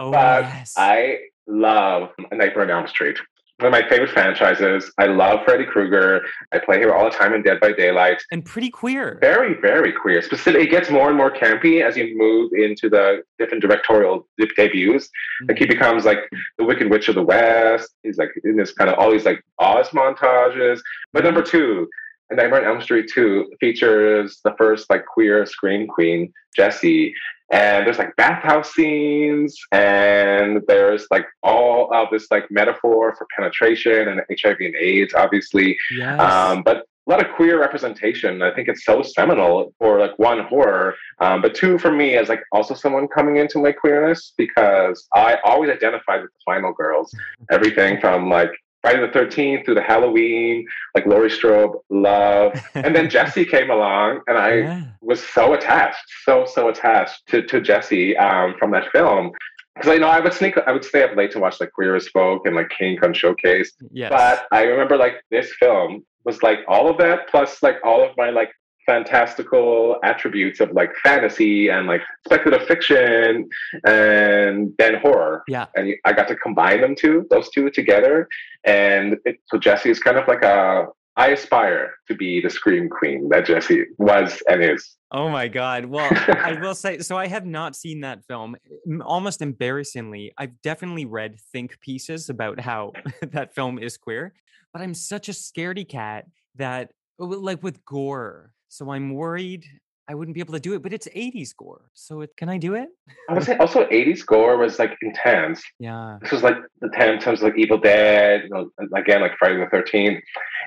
oh 0.00 0.10
but 0.12 0.42
yes 0.44 0.74
I 0.76 1.18
love 1.46 2.10
A 2.30 2.34
Nightmare 2.34 2.64
on 2.64 2.70
Elm 2.70 2.86
Street. 2.86 3.18
One 3.58 3.72
of 3.72 3.72
my 3.72 3.88
favorite 3.88 4.10
franchises. 4.10 4.92
I 4.98 5.06
love 5.06 5.40
Freddy 5.46 5.64
Krueger. 5.64 6.20
I 6.52 6.58
play 6.58 6.82
him 6.82 6.92
all 6.92 7.04
the 7.04 7.10
time 7.10 7.32
in 7.32 7.42
Dead 7.42 7.58
by 7.58 7.72
Daylight. 7.72 8.22
and 8.30 8.44
pretty 8.44 8.68
queer 8.68 9.16
Very, 9.22 9.58
very 9.58 9.92
queer. 9.92 10.20
Specific, 10.20 10.60
it 10.60 10.70
gets 10.70 10.90
more 10.90 11.08
and 11.08 11.16
more 11.16 11.30
campy 11.30 11.82
as 11.82 11.96
you 11.96 12.18
move 12.18 12.52
into 12.52 12.90
the 12.90 13.22
different 13.38 13.62
directorial 13.62 14.28
de- 14.36 14.48
debuts. 14.56 15.08
Like 15.48 15.56
he 15.56 15.64
mm-hmm. 15.64 15.72
becomes 15.72 16.04
like 16.04 16.18
the 16.58 16.64
Wicked 16.64 16.90
Witch 16.90 17.08
of 17.08 17.14
the 17.14 17.22
West. 17.22 17.94
He's 18.02 18.18
like 18.18 18.28
in 18.44 18.56
this 18.56 18.72
kind 18.72 18.90
of 18.90 18.98
all 18.98 19.10
these 19.10 19.24
like 19.24 19.42
Oz 19.58 19.88
montages. 19.88 20.80
But 21.14 21.24
number 21.24 21.40
two, 21.40 21.88
A 22.30 22.34
Nightmare 22.34 22.62
on 22.62 22.76
Elm 22.76 22.82
Street 22.82 23.10
2 23.12 23.52
features 23.60 24.40
the 24.44 24.54
first 24.58 24.90
like 24.90 25.06
queer 25.06 25.46
scream 25.46 25.86
queen, 25.86 26.32
Jesse. 26.54 27.14
And 27.52 27.86
there's 27.86 27.98
like 27.98 28.16
bathhouse 28.16 28.74
scenes, 28.74 29.56
and 29.70 30.62
there's 30.66 31.06
like 31.12 31.26
all 31.44 31.94
of 31.94 32.08
this 32.10 32.26
like 32.32 32.50
metaphor 32.50 33.14
for 33.14 33.26
penetration 33.36 34.08
and 34.08 34.20
HIV 34.28 34.56
and 34.58 34.74
AIDS, 34.74 35.14
obviously. 35.14 35.78
yes 35.92 36.20
Um, 36.20 36.64
but 36.64 36.86
a 37.06 37.10
lot 37.10 37.24
of 37.24 37.32
queer 37.36 37.60
representation. 37.60 38.42
I 38.42 38.52
think 38.52 38.68
it's 38.68 38.84
so 38.84 39.02
seminal 39.02 39.72
for 39.78 40.00
like 40.00 40.18
one 40.18 40.44
horror, 40.44 40.94
um, 41.20 41.40
but 41.40 41.54
two 41.54 41.78
for 41.78 41.92
me 41.92 42.16
as 42.16 42.28
like 42.28 42.42
also 42.50 42.74
someone 42.74 43.06
coming 43.06 43.36
into 43.36 43.60
my 43.60 43.70
queerness 43.70 44.32
because 44.36 45.06
I 45.14 45.38
always 45.44 45.70
identified 45.70 46.22
with 46.22 46.32
the 46.32 46.40
final 46.44 46.72
girls. 46.72 47.14
Everything 47.50 48.00
from 48.00 48.28
like 48.28 48.50
Friday 48.86 49.04
the 49.04 49.12
Thirteenth 49.12 49.64
through 49.64 49.74
the 49.74 49.82
Halloween, 49.82 50.64
like 50.94 51.06
Laurie 51.06 51.28
Strode, 51.28 51.72
Love, 51.90 52.52
and 52.74 52.94
then 52.94 53.10
Jesse 53.10 53.44
came 53.44 53.68
along, 53.68 54.20
and 54.28 54.38
I 54.38 54.54
yeah. 54.58 54.82
was 55.00 55.20
so 55.26 55.54
attached, 55.54 56.04
so 56.22 56.46
so 56.46 56.68
attached 56.68 57.26
to 57.30 57.42
to 57.42 57.60
Jesse 57.60 58.16
um, 58.16 58.54
from 58.60 58.70
that 58.70 58.92
film. 58.92 59.32
Because 59.74 59.90
I 59.90 59.98
know 59.98 60.06
I 60.06 60.20
would 60.20 60.32
sneak, 60.32 60.56
I 60.68 60.70
would 60.70 60.84
stay 60.84 61.02
up 61.02 61.16
late 61.16 61.32
to 61.32 61.40
watch 61.40 61.60
like 61.60 61.72
Queer 61.72 61.96
as 61.96 62.06
Folk 62.08 62.46
and 62.46 62.54
like 62.54 62.70
King 62.70 62.96
Con 62.96 63.12
Showcase, 63.12 63.72
yes 63.90 64.08
but 64.08 64.46
I 64.52 64.62
remember 64.62 64.96
like 64.96 65.16
this 65.32 65.52
film 65.58 66.06
was 66.24 66.40
like 66.44 66.60
all 66.68 66.88
of 66.88 66.96
that 66.98 67.28
plus 67.28 67.64
like 67.64 67.78
all 67.82 68.08
of 68.08 68.16
my 68.16 68.30
like 68.30 68.52
fantastical 68.86 69.96
attributes 70.04 70.60
of 70.60 70.70
like 70.72 70.90
fantasy 71.02 71.68
and 71.68 71.86
like 71.86 72.02
speculative 72.24 72.66
fiction 72.66 73.48
and 73.84 74.72
then 74.78 74.94
horror. 75.02 75.42
Yeah. 75.48 75.66
And 75.74 75.94
I 76.04 76.12
got 76.12 76.28
to 76.28 76.36
combine 76.36 76.80
them 76.80 76.94
two, 76.96 77.26
those 77.30 77.50
two 77.50 77.68
together. 77.70 78.28
And 78.64 79.16
it, 79.24 79.38
so 79.46 79.58
Jesse 79.58 79.90
is 79.90 79.98
kind 79.98 80.16
of 80.16 80.26
like 80.28 80.42
a, 80.42 80.86
I 81.18 81.28
aspire 81.28 81.94
to 82.08 82.14
be 82.14 82.42
the 82.42 82.50
scream 82.50 82.90
queen 82.90 83.30
that 83.30 83.46
Jesse 83.46 83.84
was 83.98 84.42
and 84.48 84.62
is. 84.62 84.96
Oh 85.12 85.30
my 85.30 85.48
god. 85.48 85.86
Well, 85.86 86.10
I 86.12 86.58
will 86.60 86.74
say 86.74 86.98
so 86.98 87.16
I 87.16 87.26
have 87.26 87.46
not 87.46 87.74
seen 87.74 88.00
that 88.00 88.24
film. 88.26 88.56
Almost 89.02 89.40
embarrassingly, 89.40 90.32
I've 90.36 90.60
definitely 90.62 91.06
read 91.06 91.36
think 91.52 91.80
pieces 91.80 92.28
about 92.28 92.60
how 92.60 92.92
that 93.22 93.54
film 93.54 93.78
is 93.78 93.96
queer, 93.96 94.34
but 94.74 94.82
I'm 94.82 94.92
such 94.92 95.30
a 95.30 95.32
scaredy 95.32 95.88
cat 95.88 96.26
that 96.56 96.90
uh, 97.18 97.24
like 97.24 97.62
with 97.62 97.82
gore. 97.84 98.52
So 98.68 98.90
I'm 98.90 99.14
worried 99.14 99.64
I 100.08 100.14
wouldn't 100.14 100.36
be 100.36 100.40
able 100.40 100.54
to 100.54 100.60
do 100.60 100.72
it, 100.74 100.84
but 100.84 100.92
it's 100.92 101.08
80s 101.08 101.50
gore. 101.56 101.90
So 101.92 102.20
it, 102.20 102.30
can 102.36 102.48
I 102.48 102.58
do 102.58 102.74
it? 102.76 102.88
I 103.28 103.34
would 103.34 103.42
say 103.42 103.56
also 103.56 103.86
80s 103.86 104.24
gore 104.24 104.56
was 104.56 104.78
like 104.78 104.96
intense. 105.02 105.60
Yeah. 105.80 106.18
This 106.22 106.30
was 106.30 106.44
like 106.44 106.56
the 106.80 106.88
time 106.90 107.18
times 107.18 107.42
like 107.42 107.58
Evil 107.58 107.76
Dead, 107.78 108.42
you 108.44 108.50
know, 108.50 108.70
again 108.94 109.20
like 109.20 109.32
Friday 109.36 109.58
the 109.58 109.66
Thirteenth, 109.66 110.22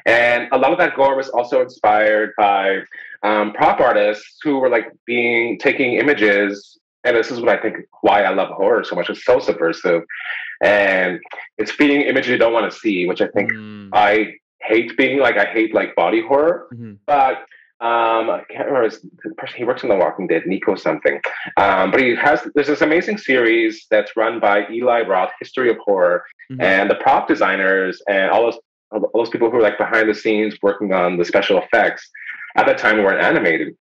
and 0.06 0.50
a 0.52 0.58
lot 0.58 0.74
of 0.74 0.78
that 0.80 0.94
gore 0.98 1.16
was 1.16 1.30
also 1.30 1.62
inspired 1.62 2.32
by 2.38 2.80
um, 3.24 3.54
prop 3.54 3.80
artists 3.80 4.40
who 4.44 4.60
were 4.60 4.70
like 4.70 4.88
being 5.06 5.58
taking 5.58 5.94
images. 5.94 6.78
And 7.06 7.16
this 7.16 7.32
is 7.32 7.40
what 7.40 7.48
I 7.48 7.62
think 7.62 7.78
why 8.02 8.24
I 8.24 8.34
love 8.34 8.50
horror 8.50 8.84
so 8.84 8.94
much. 8.98 9.10
It's 9.10 9.24
so 9.24 9.40
subversive, 9.40 10.02
and 10.62 11.18
it's 11.58 11.72
feeding 11.72 12.02
images 12.02 12.30
you 12.30 12.38
don't 12.38 12.52
want 12.52 12.70
to 12.70 12.78
see, 12.78 13.06
which 13.06 13.22
I 13.22 13.28
think 13.30 13.54
Mm, 13.54 13.90
I 13.94 14.34
hate 14.62 14.98
being 14.98 15.20
like 15.20 15.38
I 15.38 15.46
hate 15.46 15.74
like 15.74 15.96
body 15.96 16.22
horror. 16.22 16.68
mhm. 16.74 16.98
But 17.08 17.46
um, 17.82 18.30
I 18.30 18.44
can't 18.50 18.66
remember 18.68 18.84
his, 18.90 19.00
the 19.24 19.34
person 19.36 19.58
he 19.58 19.64
works 19.64 19.84
on 19.84 19.90
The 19.90 19.96
Walking 19.96 20.28
Dead, 20.28 20.44
Nico 20.46 20.76
something. 20.76 21.22
Um, 21.58 21.92
but 21.92 22.02
he 22.02 22.14
has 22.16 22.46
there's 22.54 22.68
this 22.68 22.82
amazing 22.82 23.18
series 23.18 23.88
that's 23.90 24.16
run 24.18 24.40
by 24.40 24.68
Eli 24.70 25.02
Roth, 25.04 25.32
History 25.40 25.70
of 25.70 25.78
Horror, 25.78 26.24
Mhm. 26.52 26.62
and 26.62 26.90
the 26.90 26.96
prop 26.96 27.28
designers 27.28 28.02
and 28.10 28.32
all 28.32 28.44
those 28.44 28.60
all 28.92 29.10
those 29.14 29.30
people 29.30 29.50
who 29.52 29.58
were 29.58 29.62
like 29.62 29.78
behind 29.78 30.10
the 30.10 30.16
scenes 30.16 30.58
working 30.64 30.94
on 30.94 31.16
the 31.18 31.24
special 31.24 31.60
effects 31.62 32.10
at 32.58 32.66
that 32.66 32.78
time 32.80 32.98
weren't 33.04 33.22
animated. 33.24 33.76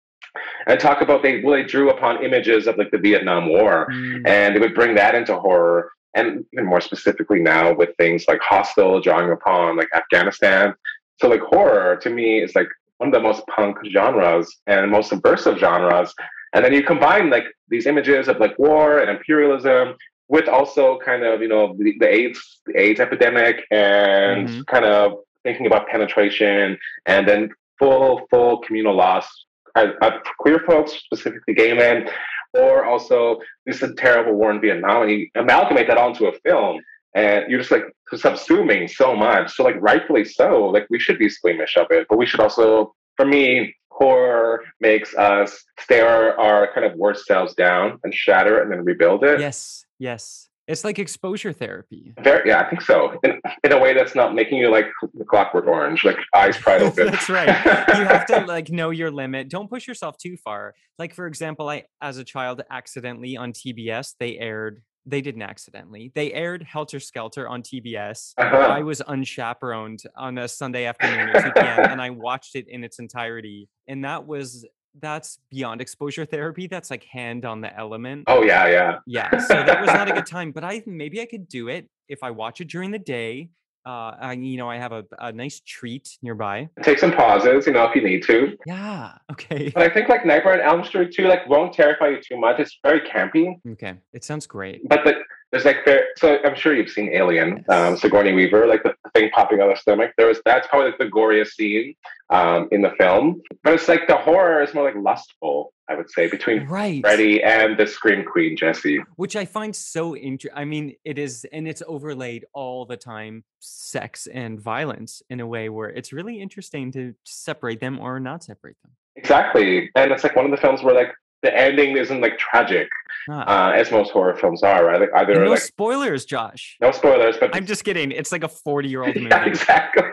And 0.68 0.80
talk 0.80 1.02
about 1.02 1.22
they 1.24 1.42
well, 1.42 1.54
they 1.56 1.64
drew 1.64 1.90
upon 1.92 2.24
images 2.24 2.66
of 2.68 2.78
like 2.78 2.92
the 2.92 2.98
Vietnam 2.98 3.48
War, 3.50 3.88
Mm, 3.92 4.28
and 4.28 4.56
they 4.56 4.60
would 4.60 4.74
bring 4.76 4.96
that 4.96 5.14
into 5.16 5.36
horror 5.38 5.92
and 6.16 6.44
even 6.54 6.66
more 6.66 6.82
specifically 6.82 7.40
now 7.42 7.74
with 7.74 7.90
things 7.98 8.26
like 8.28 8.40
hostel 8.42 9.00
drawing 9.00 9.32
upon 9.32 9.76
like 9.78 9.90
afghanistan 9.96 10.74
so 11.20 11.28
like 11.28 11.42
horror 11.42 11.98
to 11.98 12.10
me 12.10 12.42
is 12.42 12.56
like 12.56 12.70
one 12.98 13.10
of 13.10 13.14
the 13.14 13.20
most 13.20 13.46
punk 13.48 13.78
genres 13.92 14.48
and 14.68 14.90
most 14.90 15.10
subversive 15.10 15.58
genres. 15.58 16.14
And 16.54 16.64
then 16.64 16.74
you 16.74 16.84
combine 16.84 17.30
like 17.30 17.46
these 17.70 17.86
images 17.86 18.28
of 18.28 18.40
like 18.40 18.58
war 18.58 19.00
and 19.00 19.10
imperialism 19.10 19.96
with 20.28 20.48
also 20.48 20.98
kind 21.06 21.24
of 21.24 21.42
you 21.42 21.48
know 21.48 21.76
the, 21.78 21.94
the 22.00 22.08
aids 22.08 22.62
the 22.66 22.80
aids 22.80 23.00
epidemic 23.00 23.64
and 23.72 24.48
Mhm. 24.48 24.66
kind 24.68 24.86
of 24.86 25.20
thinking 25.44 25.68
about 25.68 25.88
penetration 25.88 26.78
and 27.06 27.28
then 27.28 27.50
full 27.80 28.26
full 28.32 28.60
communal 28.60 28.96
loss. 28.96 29.28
Of, 29.76 29.90
of 30.02 30.14
queer 30.40 30.60
folks 30.66 30.94
specifically 30.94 31.54
gay 31.54 31.74
men 31.74 32.08
or 32.54 32.86
also 32.86 33.40
this 33.66 33.84
is 33.84 33.92
a 33.92 33.96
terrible 33.96 34.34
war 34.34 34.50
in 34.52 34.62
Vietnam, 34.62 35.02
and 35.04 35.12
you 35.12 35.28
amalgamate 35.36 35.88
that 35.88 35.98
onto 35.98 36.28
a 36.28 36.32
film, 36.40 36.80
and 37.16 37.50
you're 37.50 37.60
just 37.60 37.72
like 37.72 37.86
subsuming 38.14 38.90
so 38.90 39.16
much. 39.16 39.56
So 39.56 39.64
like 39.64 39.78
rightfully 39.80 40.26
so, 40.26 40.66
like 40.66 40.86
we 40.90 41.00
should 41.00 41.18
be 41.18 41.30
squeamish 41.30 41.78
of 41.78 41.88
it, 41.90 42.06
but 42.10 42.18
we 42.18 42.26
should 42.26 42.42
also, 42.42 42.94
for 43.16 43.26
me, 43.26 43.74
horror 43.90 44.62
makes 44.82 45.16
us 45.16 45.64
stare 45.80 46.40
our 46.40 46.72
kind 46.74 46.86
of 46.86 46.94
worst 46.98 47.26
selves 47.26 47.56
down 47.56 47.98
and 48.04 48.14
shatter 48.14 48.62
and 48.62 48.72
then 48.72 48.84
rebuild 48.84 49.24
it. 49.24 49.40
yes, 49.40 49.86
yes. 49.98 50.50
It's 50.68 50.84
like 50.84 50.98
exposure 50.98 51.54
therapy. 51.54 52.12
Very, 52.24 52.50
yeah, 52.50 52.60
I 52.60 52.68
think 52.68 52.82
so. 52.82 53.20
In, 53.24 53.40
in 53.64 53.72
a 53.72 53.80
way 53.80 53.94
that's 53.94 54.16
not 54.16 54.34
making 54.34 54.58
you 54.58 54.72
like 54.72 54.88
Clockwork 55.30 55.68
Orange, 55.68 56.04
like 56.04 56.18
eyes 56.36 56.58
pried 56.58 56.82
open. 56.82 57.12
That's 57.12 57.30
right. 57.30 57.48
You 57.96 58.06
have 58.06 58.26
to 58.26 58.40
like 58.48 58.72
know 58.72 58.90
your 58.90 59.12
limit. 59.12 59.48
Don't 59.48 59.70
push 59.70 59.88
yourself 59.88 60.18
too 60.18 60.38
far. 60.38 60.74
Like 60.98 61.14
for 61.14 61.28
example, 61.28 61.70
I 61.70 61.84
as 62.02 62.18
a 62.18 62.24
child 62.24 62.64
accidentally 62.72 63.38
on 63.38 63.54
TBS 63.54 64.16
they 64.20 64.40
aired. 64.40 64.82
They 65.06 65.22
didn't 65.22 65.44
accidentally. 65.44 66.12
They 66.16 66.34
aired 66.34 66.64
Helter 66.64 67.00
Skelter 67.00 67.48
on 67.48 67.62
TBS. 67.62 68.34
Uh-huh. 68.38 68.58
I 68.58 68.82
was 68.82 69.02
unchaperoned 69.02 70.04
on 70.16 70.38
a 70.38 70.48
Sunday 70.48 70.86
afternoon 70.86 71.30
at 71.30 71.44
2 71.44 71.52
p.m. 71.52 71.80
and 71.92 72.02
I 72.02 72.10
watched 72.10 72.56
it 72.56 72.68
in 72.68 72.84
its 72.84 73.00
entirety. 73.00 73.70
And 73.88 74.04
that 74.04 74.26
was 74.26 74.66
that's 75.02 75.40
beyond 75.52 75.82
exposure 75.82 76.26
therapy. 76.26 76.68
That's 76.68 76.90
like 76.90 77.04
hand 77.04 77.46
on 77.46 77.62
the 77.62 77.76
element. 77.78 78.24
Oh 78.28 78.44
yeah, 78.44 78.68
yeah. 78.68 79.00
Yeah, 79.06 79.38
so 79.40 79.56
that 79.56 79.82
was 79.82 79.90
not 79.90 80.10
a 80.10 80.14
good 80.14 80.26
time, 80.38 80.52
but 80.52 80.64
I 80.64 80.84
maybe 80.86 81.22
I 81.22 81.26
could 81.26 81.48
do 81.48 81.68
it 81.68 81.90
if 82.08 82.24
I 82.24 82.32
watch 82.32 82.62
it 82.62 82.70
during 82.70 82.92
the 82.92 83.00
day. 83.00 83.50
Uh, 83.86 84.16
I 84.20 84.34
you 84.34 84.58
know 84.58 84.70
I 84.70 84.78
have 84.78 84.92
a, 84.92 85.06
a 85.20 85.32
nice 85.32 85.60
treat 85.60 86.18
nearby. 86.22 86.70
Take 86.84 86.98
some 87.00 87.12
pauses, 87.12 87.68
you 87.68 87.74
know, 87.74 87.84
if 87.86 87.96
you 87.96 88.02
need 88.04 88.24
to. 88.24 88.58
Yeah. 88.66 89.12
Okay. 89.32 89.70
But 89.74 89.84
I 89.84 89.94
think 89.94 90.08
like 90.08 90.26
Nightmare 90.26 90.54
on 90.54 90.62
Elm 90.62 90.86
Street 90.86 91.12
too, 91.14 91.28
like 91.28 91.48
won't 91.50 91.74
terrify 91.74 92.08
you 92.10 92.22
too 92.22 92.38
much. 92.38 92.60
It's 92.60 92.78
very 92.84 93.02
campy, 93.02 93.60
Okay. 93.74 93.96
It 94.14 94.24
sounds 94.24 94.48
great. 94.48 94.88
but 94.88 95.04
the, 95.04 95.14
there's 95.52 95.66
like 95.66 95.84
there. 95.86 96.06
So 96.18 96.38
I'm 96.46 96.56
sure 96.56 96.74
you've 96.74 96.90
seen 96.90 97.10
Alien, 97.14 97.64
um, 97.70 97.98
Sigourney 97.98 98.32
Weaver, 98.34 98.66
like 98.66 98.84
the 98.84 98.96
thing 99.16 99.30
popping 99.32 99.62
out 99.62 99.72
of 99.72 99.78
stomach. 99.78 100.12
There 100.18 100.28
was 100.28 100.40
that's 100.46 100.68
probably 100.68 100.92
like 100.92 101.00
the 101.00 101.06
goriest 101.06 101.52
scene 101.52 101.96
um, 102.30 102.68
in 102.72 102.82
the 102.82 102.92
film. 102.98 103.42
But 103.64 103.74
it's 103.74 103.88
like 103.88 104.08
the 104.08 104.18
horror 104.18 104.62
is 104.62 104.74
more 104.74 104.84
like 104.84 104.96
lustful, 104.96 105.74
I 105.90 105.96
would 105.96 106.10
say, 106.10 106.30
between 106.30 106.66
Right. 106.68 107.02
Freddy 107.02 107.42
and 107.42 107.78
the 107.78 107.88
Scream 107.88 108.24
Queen 108.26 108.56
Jesse. 108.58 109.00
Which 109.16 109.36
I 109.36 109.46
find 109.46 109.76
so 109.76 110.16
interesting. 110.16 110.58
I 110.58 110.66
mean, 110.66 110.96
it 111.04 111.18
is, 111.18 111.46
and 111.52 111.68
it's 111.68 111.82
overlaid 111.88 112.46
all 112.54 112.86
the 112.86 112.98
time, 112.98 113.44
sex 113.60 114.28
and 114.28 114.60
violence 114.60 115.22
in 115.30 115.40
a 115.40 115.48
way 115.48 115.70
where 115.70 115.90
it's 115.90 116.12
really 116.14 116.42
interesting 116.42 116.92
to 116.94 117.14
separate 117.26 117.80
them 117.80 118.00
or 118.00 118.20
not 118.20 118.44
separate 118.44 118.78
them. 118.84 118.92
Exactly, 119.16 119.90
and 119.96 120.12
it's 120.12 120.24
like 120.24 120.36
one 120.36 120.46
of 120.46 120.52
the 120.52 120.58
films 120.58 120.84
where 120.84 120.94
like 120.94 121.14
the 121.46 121.56
ending 121.58 121.96
isn't 121.98 122.22
like 122.22 122.38
tragic, 122.38 122.90
Ah. 123.30 123.70
uh, 123.70 123.72
as 123.72 123.92
most 123.92 124.12
horror 124.12 124.36
films 124.36 124.62
are, 124.64 124.86
right? 124.86 125.00
Like 125.00 125.10
either 125.16 125.34
And 125.34 125.44
no 125.46 125.52
like 125.52 125.60
spoilers, 125.62 126.26
Josh. 126.26 126.76
no 126.82 126.92
spoilers, 126.92 127.38
but 127.38 127.56
I'm 127.56 127.66
just 127.66 127.84
kidding. 127.84 128.12
It's 128.12 128.32
like 128.32 128.44
a 128.44 128.48
40 128.50 128.88
year 128.90 129.04
old 129.04 129.16
movie. 129.16 129.28
yeah, 129.30 129.46
exactly. 129.46 130.04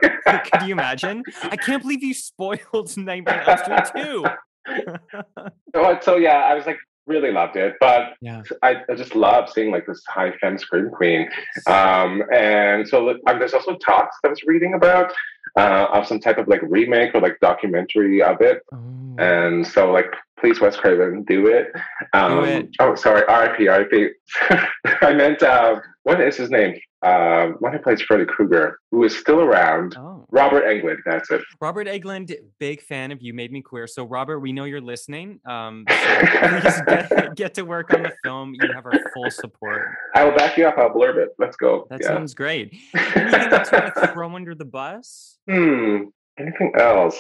Could 0.51 0.63
you 0.63 0.73
imagine? 0.73 1.23
I 1.43 1.57
can't 1.57 1.83
believe 1.83 2.03
you 2.03 2.15
spoiled 2.15 2.89
Nightmare 2.97 3.43
on 3.49 3.59
Elm 3.71 3.85
Street 3.87 4.05
2. 4.05 4.25
so, 5.75 5.99
so 6.03 6.17
yeah, 6.17 6.39
I 6.51 6.55
was 6.55 6.67
like 6.67 6.79
really 7.07 7.33
loved 7.33 7.57
it, 7.57 7.75
but 7.81 8.15
yeah. 8.21 8.43
I, 8.63 8.77
I 8.89 8.95
just 8.95 9.15
love 9.17 9.51
seeing 9.51 9.71
like 9.73 9.87
this 9.87 10.03
high 10.09 10.33
femme 10.41 10.57
scream 10.59 10.89
queen. 10.91 11.29
Um, 11.67 12.23
and 12.33 12.87
so 12.87 13.11
um, 13.11 13.39
there's 13.39 13.55
also 13.55 13.77
talks 13.77 14.17
that 14.23 14.29
I 14.29 14.31
was 14.31 14.43
reading 14.45 14.75
about 14.75 15.13
uh, 15.59 15.87
of 15.93 16.07
some 16.07 16.21
type 16.21 16.39
of 16.39 16.47
like 16.49 16.61
remake 16.63 17.15
or 17.15 17.21
like 17.21 17.39
documentary 17.41 18.23
of 18.23 18.41
it. 18.41 18.63
Oh. 18.73 18.79
And 19.19 19.67
so 19.67 19.91
like, 19.93 20.13
please 20.43 20.61
Wes 20.61 20.77
Craven, 20.77 21.23
do 21.23 21.47
it. 21.47 21.69
Um, 22.13 22.45
it. 22.45 22.69
Oh, 22.81 22.97
sorry, 22.97 23.25
R.I.P. 23.29 23.69
R.I.P. 23.69 24.09
I 25.03 25.15
meant 25.15 25.41
uh, 25.41 25.81
what 26.03 26.21
is 26.21 26.37
his 26.37 26.51
name? 26.51 26.75
Um, 27.03 27.55
one 27.61 27.73
who 27.73 27.79
plays 27.79 28.03
Freddy 28.03 28.25
Krueger, 28.25 28.79
who 28.91 29.05
is 29.05 29.17
still 29.17 29.41
around. 29.41 29.97
Oh. 29.97 30.27
Robert 30.31 30.65
Englund. 30.65 30.99
That's 31.07 31.31
it. 31.31 31.43
Robert 31.61 31.87
Englund, 31.87 32.35
big 32.59 32.83
fan 32.83 33.13
of 33.13 33.23
You 33.23 33.35
Made 33.35 33.53
Me 33.53 33.63
Queer. 33.63 33.87
So, 33.87 34.05
Robert, 34.05 34.41
we 34.41 34.53
know 34.53 34.65
you're 34.65 34.81
listening. 34.81 35.39
Um, 35.47 35.85
so 35.91 36.59
please 36.61 36.83
get, 36.87 37.37
get 37.37 37.55
to 37.55 37.63
work 37.63 37.95
on 37.95 38.03
the 38.03 38.13
film. 38.25 38.55
You 38.61 38.73
have 38.73 38.85
our 38.85 38.99
full 39.15 39.31
support. 39.31 39.95
I 40.17 40.25
will 40.25 40.37
back 40.37 40.57
you 40.57 40.67
up. 40.67 40.77
I'll 40.77 40.91
blurb 40.91 41.19
it. 41.19 41.31
Let's 41.39 41.57
go. 41.57 41.87
That 41.89 42.01
yeah. 42.03 42.09
sounds 42.09 42.35
great. 42.35 42.75
Anything 42.95 43.53
else 43.53 43.71
you 43.71 43.79
want 43.79 43.95
to 43.95 44.07
throw 44.09 44.35
under 44.35 44.57
the 44.57 44.65
bus? 44.65 45.39
Hmm. 45.49 46.05
Anything 46.39 46.73
else? 46.79 47.19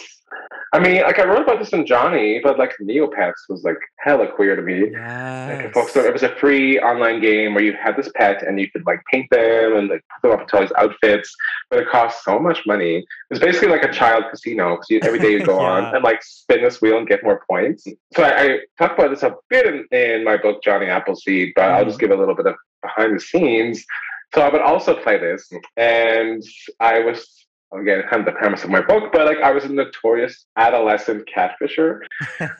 I 0.72 0.78
mean, 0.80 1.02
like 1.02 1.18
I 1.18 1.24
wrote 1.26 1.42
about 1.42 1.58
this 1.58 1.74
in 1.74 1.84
Johnny, 1.84 2.40
but 2.42 2.58
like 2.58 2.72
Neopets 2.80 3.32
was 3.50 3.62
like 3.62 3.76
hella 3.98 4.26
queer 4.32 4.56
to 4.56 4.62
me. 4.62 4.80
Like, 4.84 4.92
Yes. 4.92 5.66
if 5.66 5.72
folks 5.72 5.94
it 5.96 6.10
was 6.10 6.22
a 6.22 6.34
free 6.36 6.78
online 6.80 7.20
game 7.20 7.52
where 7.54 7.62
you 7.62 7.74
had 7.74 7.94
this 7.94 8.08
pet 8.14 8.42
and 8.42 8.58
you 8.58 8.70
could 8.70 8.86
like 8.86 9.00
paint 9.12 9.28
them 9.30 9.76
and 9.76 9.88
like 9.88 10.00
put 10.22 10.30
them 10.30 10.32
up 10.32 10.40
into 10.42 10.56
all 10.56 10.62
these 10.62 10.72
outfits, 10.78 11.34
but 11.68 11.80
it 11.80 11.88
cost 11.90 12.24
so 12.24 12.38
much 12.38 12.64
money. 12.66 12.98
It 12.98 13.04
was 13.28 13.38
basically 13.40 13.68
like 13.68 13.84
a 13.84 13.92
child 13.92 14.24
casino 14.30 14.78
because 14.88 15.06
every 15.06 15.18
day 15.18 15.32
you 15.32 15.44
go 15.44 15.56
Yeah. 15.60 15.68
on 15.68 15.94
and 15.94 16.02
like 16.04 16.22
spin 16.22 16.62
this 16.62 16.80
wheel 16.80 16.96
and 16.96 17.06
get 17.06 17.22
more 17.22 17.44
points. 17.50 17.84
So 18.16 18.22
I, 18.22 18.42
I 18.42 18.58
talk 18.78 18.96
about 18.98 19.10
this 19.10 19.22
a 19.24 19.34
bit 19.50 19.66
in, 19.66 19.86
in 19.96 20.24
my 20.24 20.38
book 20.38 20.62
Johnny 20.62 20.86
Appleseed, 20.86 21.52
but 21.54 21.64
I'll 21.70 21.82
Mhm. 21.84 21.88
just 21.88 22.00
give 22.00 22.12
a 22.12 22.16
little 22.16 22.34
bit 22.34 22.46
of 22.46 22.54
behind 22.80 23.14
the 23.16 23.20
scenes. 23.20 23.84
So 24.34 24.40
I 24.40 24.48
would 24.48 24.62
also 24.62 24.94
play 24.94 25.18
this, 25.18 25.50
and 25.76 26.42
I 26.80 27.00
was 27.00 27.46
again 27.78 28.02
kind 28.08 28.20
of 28.20 28.26
the 28.26 28.38
premise 28.38 28.64
of 28.64 28.70
my 28.70 28.80
book, 28.80 29.12
but 29.12 29.26
like 29.26 29.38
I 29.38 29.50
was 29.52 29.64
a 29.64 29.68
notorious 29.68 30.46
adolescent 30.56 31.28
catfisher. 31.34 32.00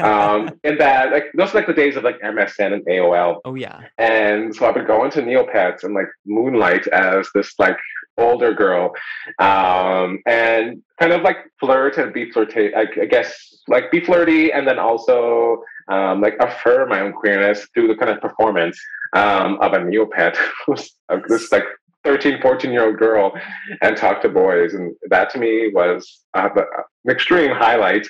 Um, 0.01 0.49
in 0.65 0.79
that 0.79 1.13
like 1.13 1.25
those 1.37 1.55
are 1.55 1.59
like 1.59 1.67
the 1.67 1.73
days 1.73 1.97
of 1.97 2.05
like 2.05 2.21
MSN 2.21 2.73
and 2.73 2.85
AOL, 2.87 3.41
oh, 3.45 3.55
yeah. 3.55 3.81
and 3.99 4.55
so 4.55 4.67
I 4.67 4.71
would 4.71 4.87
go 4.87 5.05
into 5.05 5.23
Neopets 5.23 5.85
and 5.85 5.95
like 5.95 6.07
moonlight 6.27 6.87
as 6.89 7.29
this 7.35 7.55
like 7.59 7.77
older 8.19 8.53
girl, 8.53 8.93
um, 9.39 10.21
and 10.27 10.83
kind 11.01 11.13
of 11.13 11.23
like 11.23 11.39
flirt 11.61 11.99
and 11.99 12.13
be 12.13 12.31
flirty. 12.31 12.75
I, 12.75 12.87
I 13.01 13.07
guess 13.07 13.35
like 13.69 13.91
be 13.91 14.01
flirty, 14.01 14.53
and 14.53 14.67
then 14.67 14.79
also 14.79 15.63
um, 15.89 16.21
like 16.21 16.37
affirm 16.41 16.89
my 16.89 17.01
own 17.01 17.13
queerness 17.13 17.67
through 17.75 17.89
the 17.89 17.97
kind 17.97 18.11
of 18.11 18.21
performance 18.21 18.79
um, 19.15 19.59
of 19.61 19.73
a 19.73 19.79
Neopet, 19.79 20.37
who's 20.67 20.95
uh, 21.09 21.19
this 21.29 21.51
like 21.53 21.65
13, 22.05 22.41
14 22.41 22.73
year 22.73 22.87
old 22.87 22.99
girl, 22.99 23.33
and 23.81 23.97
talk 23.97 24.23
to 24.23 24.29
boys, 24.29 24.75
and 24.75 24.95
that 25.11 25.31
to 25.31 25.39
me 25.39 25.71
was 25.73 26.23
uh, 26.35 26.49
an 26.55 27.11
extreme 27.11 27.51
highlight 27.51 28.07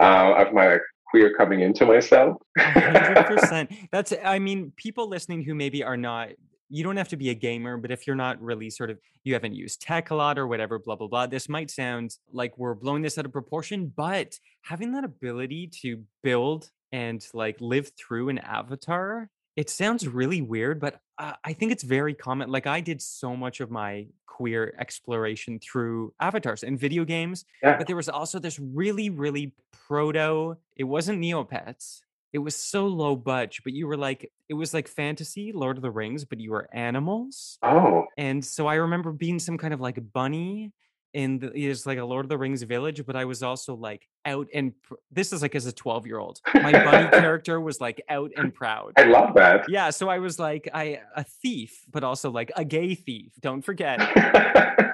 uh, 0.00 0.34
of 0.34 0.52
my 0.52 0.78
queer 1.10 1.34
coming 1.36 1.60
into 1.60 1.86
myself. 1.86 2.36
hundred 2.58 3.26
percent. 3.26 3.72
That's 3.92 4.12
I 4.24 4.38
mean, 4.38 4.72
people 4.76 5.08
listening 5.08 5.44
who 5.44 5.54
maybe 5.54 5.82
are 5.82 5.96
not 5.96 6.30
you 6.68 6.82
don't 6.82 6.96
have 6.96 7.08
to 7.08 7.16
be 7.16 7.30
a 7.30 7.34
gamer, 7.34 7.76
but 7.76 7.92
if 7.92 8.06
you're 8.06 8.16
not 8.16 8.40
really 8.42 8.70
sort 8.70 8.90
of 8.90 8.98
you 9.24 9.34
haven't 9.34 9.54
used 9.54 9.80
tech 9.80 10.10
a 10.10 10.14
lot 10.14 10.38
or 10.38 10.46
whatever, 10.46 10.78
blah 10.78 10.96
blah 10.96 11.08
blah, 11.08 11.26
this 11.26 11.48
might 11.48 11.70
sound 11.70 12.16
like 12.32 12.58
we're 12.58 12.74
blowing 12.74 13.02
this 13.02 13.18
out 13.18 13.24
of 13.24 13.32
proportion, 13.32 13.92
but 13.96 14.38
having 14.62 14.92
that 14.92 15.04
ability 15.04 15.70
to 15.82 16.02
build 16.22 16.70
and 16.92 17.26
like 17.34 17.56
live 17.60 17.90
through 17.96 18.28
an 18.28 18.38
avatar, 18.38 19.28
it 19.56 19.70
sounds 19.70 20.06
really 20.06 20.42
weird, 20.42 20.78
but 20.80 21.00
uh, 21.18 21.32
I 21.44 21.52
think 21.54 21.72
it's 21.72 21.82
very 21.82 22.14
common. 22.14 22.50
Like 22.50 22.66
I 22.66 22.80
did 22.80 23.00
so 23.00 23.34
much 23.36 23.60
of 23.60 23.70
my 23.70 24.06
queer 24.26 24.74
exploration 24.78 25.58
through 25.58 26.12
avatars 26.20 26.62
and 26.62 26.78
video 26.78 27.04
games, 27.04 27.44
Yeah. 27.62 27.78
but 27.78 27.86
there 27.86 27.96
was 27.96 28.08
also 28.10 28.38
this 28.38 28.58
really, 28.58 29.08
really 29.08 29.54
proto. 29.88 30.56
It 30.76 30.84
wasn't 30.84 31.20
Neopets. 31.20 32.00
It 32.34 32.38
was 32.40 32.54
so 32.54 32.86
low 32.86 33.16
budge, 33.16 33.62
but 33.64 33.72
you 33.72 33.86
were 33.86 33.96
like, 33.96 34.30
it 34.50 34.54
was 34.54 34.74
like 34.74 34.88
fantasy, 34.88 35.52
Lord 35.52 35.78
of 35.78 35.82
the 35.82 35.90
Rings, 35.90 36.26
but 36.26 36.38
you 36.38 36.50
were 36.50 36.68
animals. 36.74 37.56
Oh, 37.62 38.04
And 38.18 38.44
so 38.44 38.66
I 38.66 38.74
remember 38.74 39.10
being 39.12 39.38
some 39.38 39.56
kind 39.56 39.72
of 39.72 39.80
like 39.80 39.98
bunny 40.12 40.72
in 41.14 41.38
the, 41.38 41.50
it's 41.54 41.86
like 41.86 41.98
a 41.98 42.04
Lord 42.04 42.24
of 42.24 42.28
the 42.28 42.38
Rings 42.38 42.62
village, 42.62 43.04
but 43.06 43.16
I 43.16 43.24
was 43.24 43.42
also 43.42 43.74
like 43.74 44.08
out 44.24 44.48
and 44.52 44.72
pr- 44.82 44.94
this 45.10 45.32
is 45.32 45.42
like 45.42 45.54
as 45.54 45.66
a 45.66 45.72
12 45.72 46.06
year 46.06 46.18
old. 46.18 46.40
My 46.54 46.72
bunny 46.72 47.08
character 47.12 47.60
was 47.60 47.80
like 47.80 48.02
out 48.08 48.32
and 48.36 48.54
proud. 48.54 48.92
I 48.96 49.04
love 49.04 49.34
that. 49.34 49.66
Yeah, 49.68 49.90
so 49.90 50.08
I 50.08 50.18
was 50.18 50.38
like 50.38 50.68
I 50.72 51.00
a 51.14 51.24
thief, 51.24 51.84
but 51.90 52.04
also 52.04 52.30
like 52.30 52.52
a 52.56 52.64
gay 52.64 52.94
thief. 52.94 53.32
Don't 53.40 53.62
forget. 53.62 54.00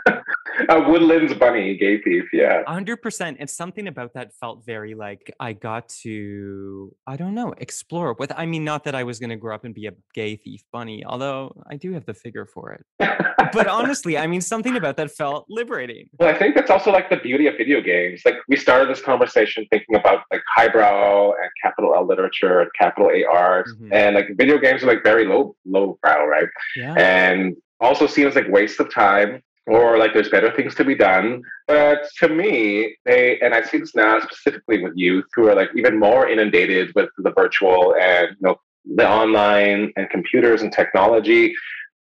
a 0.69 0.81
Woodlands 0.89 1.35
bunny, 1.35 1.77
gay 1.77 2.01
thief. 2.01 2.25
Yeah. 2.33 2.63
100% 2.69 3.37
and 3.39 3.49
something 3.49 3.87
about 3.89 4.15
that 4.15 4.33
felt 4.35 4.65
very 4.65 4.95
like 4.95 5.33
I 5.41 5.53
got 5.53 5.89
to 6.03 6.95
I 7.07 7.17
don't 7.17 7.35
know, 7.35 7.55
explore 7.59 8.15
with 8.19 8.33
I 8.37 8.47
mean 8.47 8.65
not 8.65 8.85
that 8.85 8.95
I 8.95 9.05
was 9.05 9.19
going 9.19 9.31
to 9.31 9.37
grow 9.37 9.55
up 9.55 9.65
and 9.65 9.75
be 9.75 9.87
a 9.87 9.93
gay 10.15 10.37
thief 10.37 10.63
bunny, 10.73 11.05
although 11.05 11.63
I 11.71 11.77
do 11.77 11.93
have 11.93 12.07
the 12.07 12.15
figure 12.15 12.47
for 12.47 12.73
it. 12.73 12.85
But 13.53 13.67
honestly, 13.67 14.17
I 14.17 14.27
mean 14.27 14.41
something 14.41 14.77
about 14.77 14.97
that 14.97 15.11
felt 15.11 15.47
liberating. 15.49 16.09
Well, 16.19 16.29
I 16.35 16.39
think 16.39 16.55
that's 16.55 16.71
also 16.71 16.91
like 16.91 17.11
the 17.11 17.17
beauty 17.17 17.47
of 17.49 17.57
video 17.57 17.81
games. 17.81 18.23
Like 18.25 18.37
we 18.49 18.57
started 18.57 18.89
this 18.89 19.03
conversation 19.03 19.67
thinking 19.71 19.97
about 19.97 20.21
like 20.31 20.43
highbrow 20.55 21.33
and 21.33 21.51
capital 21.63 21.95
L 21.95 22.07
literature 22.07 22.61
and 22.61 22.71
capital 22.79 23.11
A 23.11 23.25
art, 23.25 23.67
Mhm. 23.81 23.89
and 23.93 24.15
like 24.17 24.29
video 24.37 24.59
games 24.59 24.83
are 24.83 24.87
like 24.87 25.03
very 25.03 25.27
low 25.27 25.55
lowbrow, 25.67 26.25
right? 26.27 26.49
Yeah. 26.77 26.95
And 26.95 27.57
also 27.81 28.07
seems 28.07 28.35
like 28.37 28.47
waste 28.49 28.79
of 28.81 28.93
time 28.93 29.43
or 29.67 29.99
like 29.99 30.13
there's 30.13 30.29
better 30.29 30.51
things 30.55 30.75
to 30.77 30.85
be 30.85 30.95
done. 30.95 31.43
But 31.67 32.05
to 32.19 32.29
me, 32.29 32.97
they 33.05 33.39
and 33.41 33.55
I 33.55 33.63
see 33.63 33.79
this 33.79 33.95
now 33.95 34.21
specifically 34.21 34.83
with 34.83 34.93
youth 34.97 35.27
who 35.35 35.49
are 35.49 35.55
like 35.55 35.71
even 35.77 35.99
more 35.99 36.29
inundated 36.29 36.93
with 36.95 37.11
the 37.19 37.31
virtual 37.31 37.95
and 38.01 38.29
you 38.31 38.37
know 38.49 38.61
the 38.97 39.09
online 39.09 39.93
and 39.97 40.11
computers 40.11 40.63
and 40.63 40.73
technology. 40.73 41.55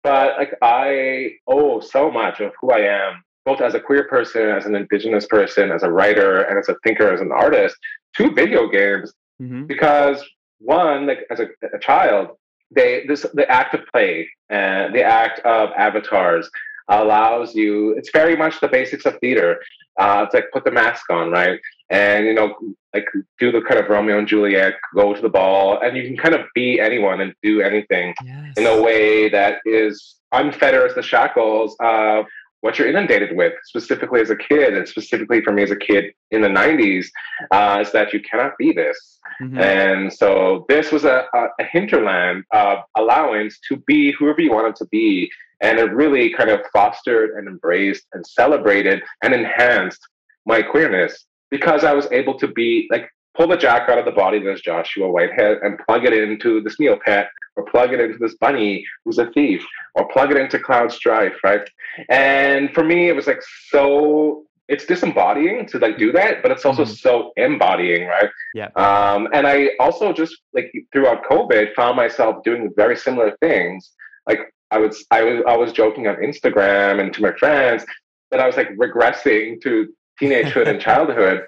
But 0.03 0.37
like 0.37 0.53
I 0.61 1.31
owe 1.47 1.79
so 1.81 2.09
much 2.09 2.39
of 2.39 2.53
who 2.61 2.71
I 2.71 2.79
am, 2.79 3.21
both 3.45 3.59
as 3.59 3.73
a 3.73 3.79
queer 3.81 4.05
person, 4.07 4.43
as 4.49 4.65
an 4.65 4.75
indigenous 4.75 5.25
person, 5.25 5.71
as 5.71 5.83
a 5.83 5.91
writer, 5.91 6.41
and 6.43 6.57
as 6.57 6.69
a 6.69 6.75
thinker, 6.83 7.11
as 7.11 7.19
an 7.19 7.31
artist, 7.31 7.75
to 8.17 8.31
video 8.31 8.67
games 8.69 9.13
Mhm. 9.41 9.67
because 9.67 10.21
one, 10.59 11.07
like 11.07 11.25
as 11.31 11.39
a, 11.39 11.47
a 11.73 11.79
child, 11.79 12.29
they 12.71 13.05
this 13.07 13.25
the 13.33 13.49
act 13.49 13.73
of 13.73 13.81
play 13.93 14.29
and 14.49 14.93
the 14.93 15.03
act 15.03 15.39
of 15.39 15.69
avatars 15.77 16.49
allows 16.89 17.55
you. 17.55 17.91
It's 17.97 18.09
very 18.11 18.35
much 18.35 18.59
the 18.59 18.67
basics 18.67 19.05
of 19.05 19.17
theater. 19.19 19.59
Uh, 19.99 20.23
it's 20.25 20.33
like 20.33 20.45
put 20.53 20.63
the 20.63 20.71
mask 20.71 21.09
on, 21.09 21.29
right, 21.31 21.59
and 21.89 22.25
you 22.25 22.33
know, 22.33 22.55
like 22.93 23.05
do 23.39 23.51
the 23.51 23.61
kind 23.61 23.79
of 23.79 23.89
Romeo 23.89 24.17
and 24.17 24.27
Juliet, 24.27 24.73
go 24.95 25.13
to 25.13 25.21
the 25.21 25.29
ball, 25.29 25.79
and 25.81 25.97
you 25.97 26.03
can 26.07 26.17
kind 26.17 26.35
of 26.35 26.41
be 26.55 26.79
anyone 26.79 27.21
and 27.21 27.33
do 27.43 27.61
anything 27.61 28.13
Yes. 28.23 28.53
in 28.57 28.65
a 28.65 28.81
way 28.81 29.29
that 29.29 29.57
is 29.65 30.15
unfetters 30.31 30.95
the 30.95 31.01
shackles 31.03 31.75
of 31.81 32.25
what 32.61 32.77
you're 32.77 32.89
inundated 32.89 33.35
with, 33.37 33.53
specifically 33.65 34.19
as 34.21 34.29
a 34.29 34.35
kid, 34.35 34.73
and 34.73 34.87
specifically 34.87 35.41
for 35.41 35.51
me 35.53 35.63
as 35.63 35.71
a 35.71 35.75
kid 35.77 36.13
in 36.31 36.41
the 36.41 36.47
90s, 36.49 37.05
uh, 37.51 37.79
is 37.81 37.91
that 37.93 38.11
you 38.13 38.19
cannot 38.21 38.51
be 38.57 38.73
this. 38.73 39.19
Mhm. 39.41 39.59
And 39.59 40.13
so 40.13 40.65
this 40.67 40.91
was 40.91 41.05
a, 41.05 41.25
a, 41.33 41.47
a 41.59 41.63
hinterland 41.63 42.43
of 42.51 42.79
allowance 42.97 43.59
to 43.69 43.77
be 43.87 44.11
whoever 44.11 44.41
you 44.41 44.51
wanted 44.51 44.75
to 44.77 44.85
be. 44.91 45.29
And 45.61 45.79
it 45.79 45.91
really 45.93 46.33
kind 46.33 46.49
of 46.49 46.61
fostered 46.71 47.31
and 47.31 47.47
embraced 47.47 48.05
and 48.13 48.25
celebrated 48.25 49.01
and 49.23 49.33
enhanced 49.33 50.01
my 50.45 50.61
queerness 50.61 51.25
because 51.51 51.83
I 51.83 51.93
was 51.93 52.07
able 52.11 52.37
to 52.39 52.47
be 52.47 52.87
like 52.91 53.09
pull 53.35 53.47
the 53.47 53.57
jack 53.57 53.89
out 53.89 53.97
of 53.97 54.05
the 54.05 54.11
body 54.11 54.39
that 54.39 54.51
is 54.51 54.61
Joshua 54.61 55.09
Whitehead 55.09 55.59
and 55.63 55.79
plug 55.87 56.05
it 56.05 56.13
into 56.13 56.61
this 56.61 56.77
Neopet 56.77 57.27
or 57.55 57.65
plug 57.65 57.93
it 57.93 57.99
into 57.99 58.17
this 58.17 58.35
bunny 58.35 58.85
who's 59.03 59.17
a 59.17 59.31
thief 59.31 59.63
or 59.95 60.07
plug 60.09 60.31
it 60.31 60.37
into 60.37 60.59
Cloud 60.59 60.91
Strife, 60.91 61.35
right? 61.43 61.69
And 62.09 62.73
for 62.73 62.83
me, 62.83 63.09
it 63.09 63.15
was 63.15 63.27
like 63.27 63.41
so 63.69 64.45
it's 64.67 64.85
disembodying 64.85 65.65
to 65.65 65.79
like 65.79 65.97
do 65.97 66.11
that, 66.11 66.43
but 66.43 66.51
it's 66.51 66.63
also 66.63 66.83
Mhm. 66.83 66.95
so 66.95 67.31
embodying, 67.37 68.07
right? 68.07 68.29
Yeah. 68.53 68.69
Um, 68.75 69.27
and 69.33 69.47
I 69.47 69.71
also 69.79 70.13
just 70.13 70.37
like 70.53 70.71
throughout 70.93 71.23
COVID 71.25 71.73
found 71.75 71.95
myself 71.97 72.43
doing 72.43 72.71
very 72.75 72.95
similar 72.95 73.35
things. 73.41 73.91
Like 74.27 74.53
I 74.71 74.77
was, 74.77 75.05
I 75.11 75.23
was, 75.23 75.43
I 75.47 75.55
was 75.57 75.71
joking 75.71 76.07
on 76.07 76.15
Instagram 76.17 76.99
and 77.01 77.13
to 77.13 77.21
my 77.21 77.31
friends 77.33 77.85
that 78.31 78.39
I 78.39 78.45
was 78.47 78.55
like 78.57 78.69
regressing 78.75 79.61
to 79.61 79.87
teenagehood 80.21 80.67
and 80.67 80.79
childhood, 80.89 81.45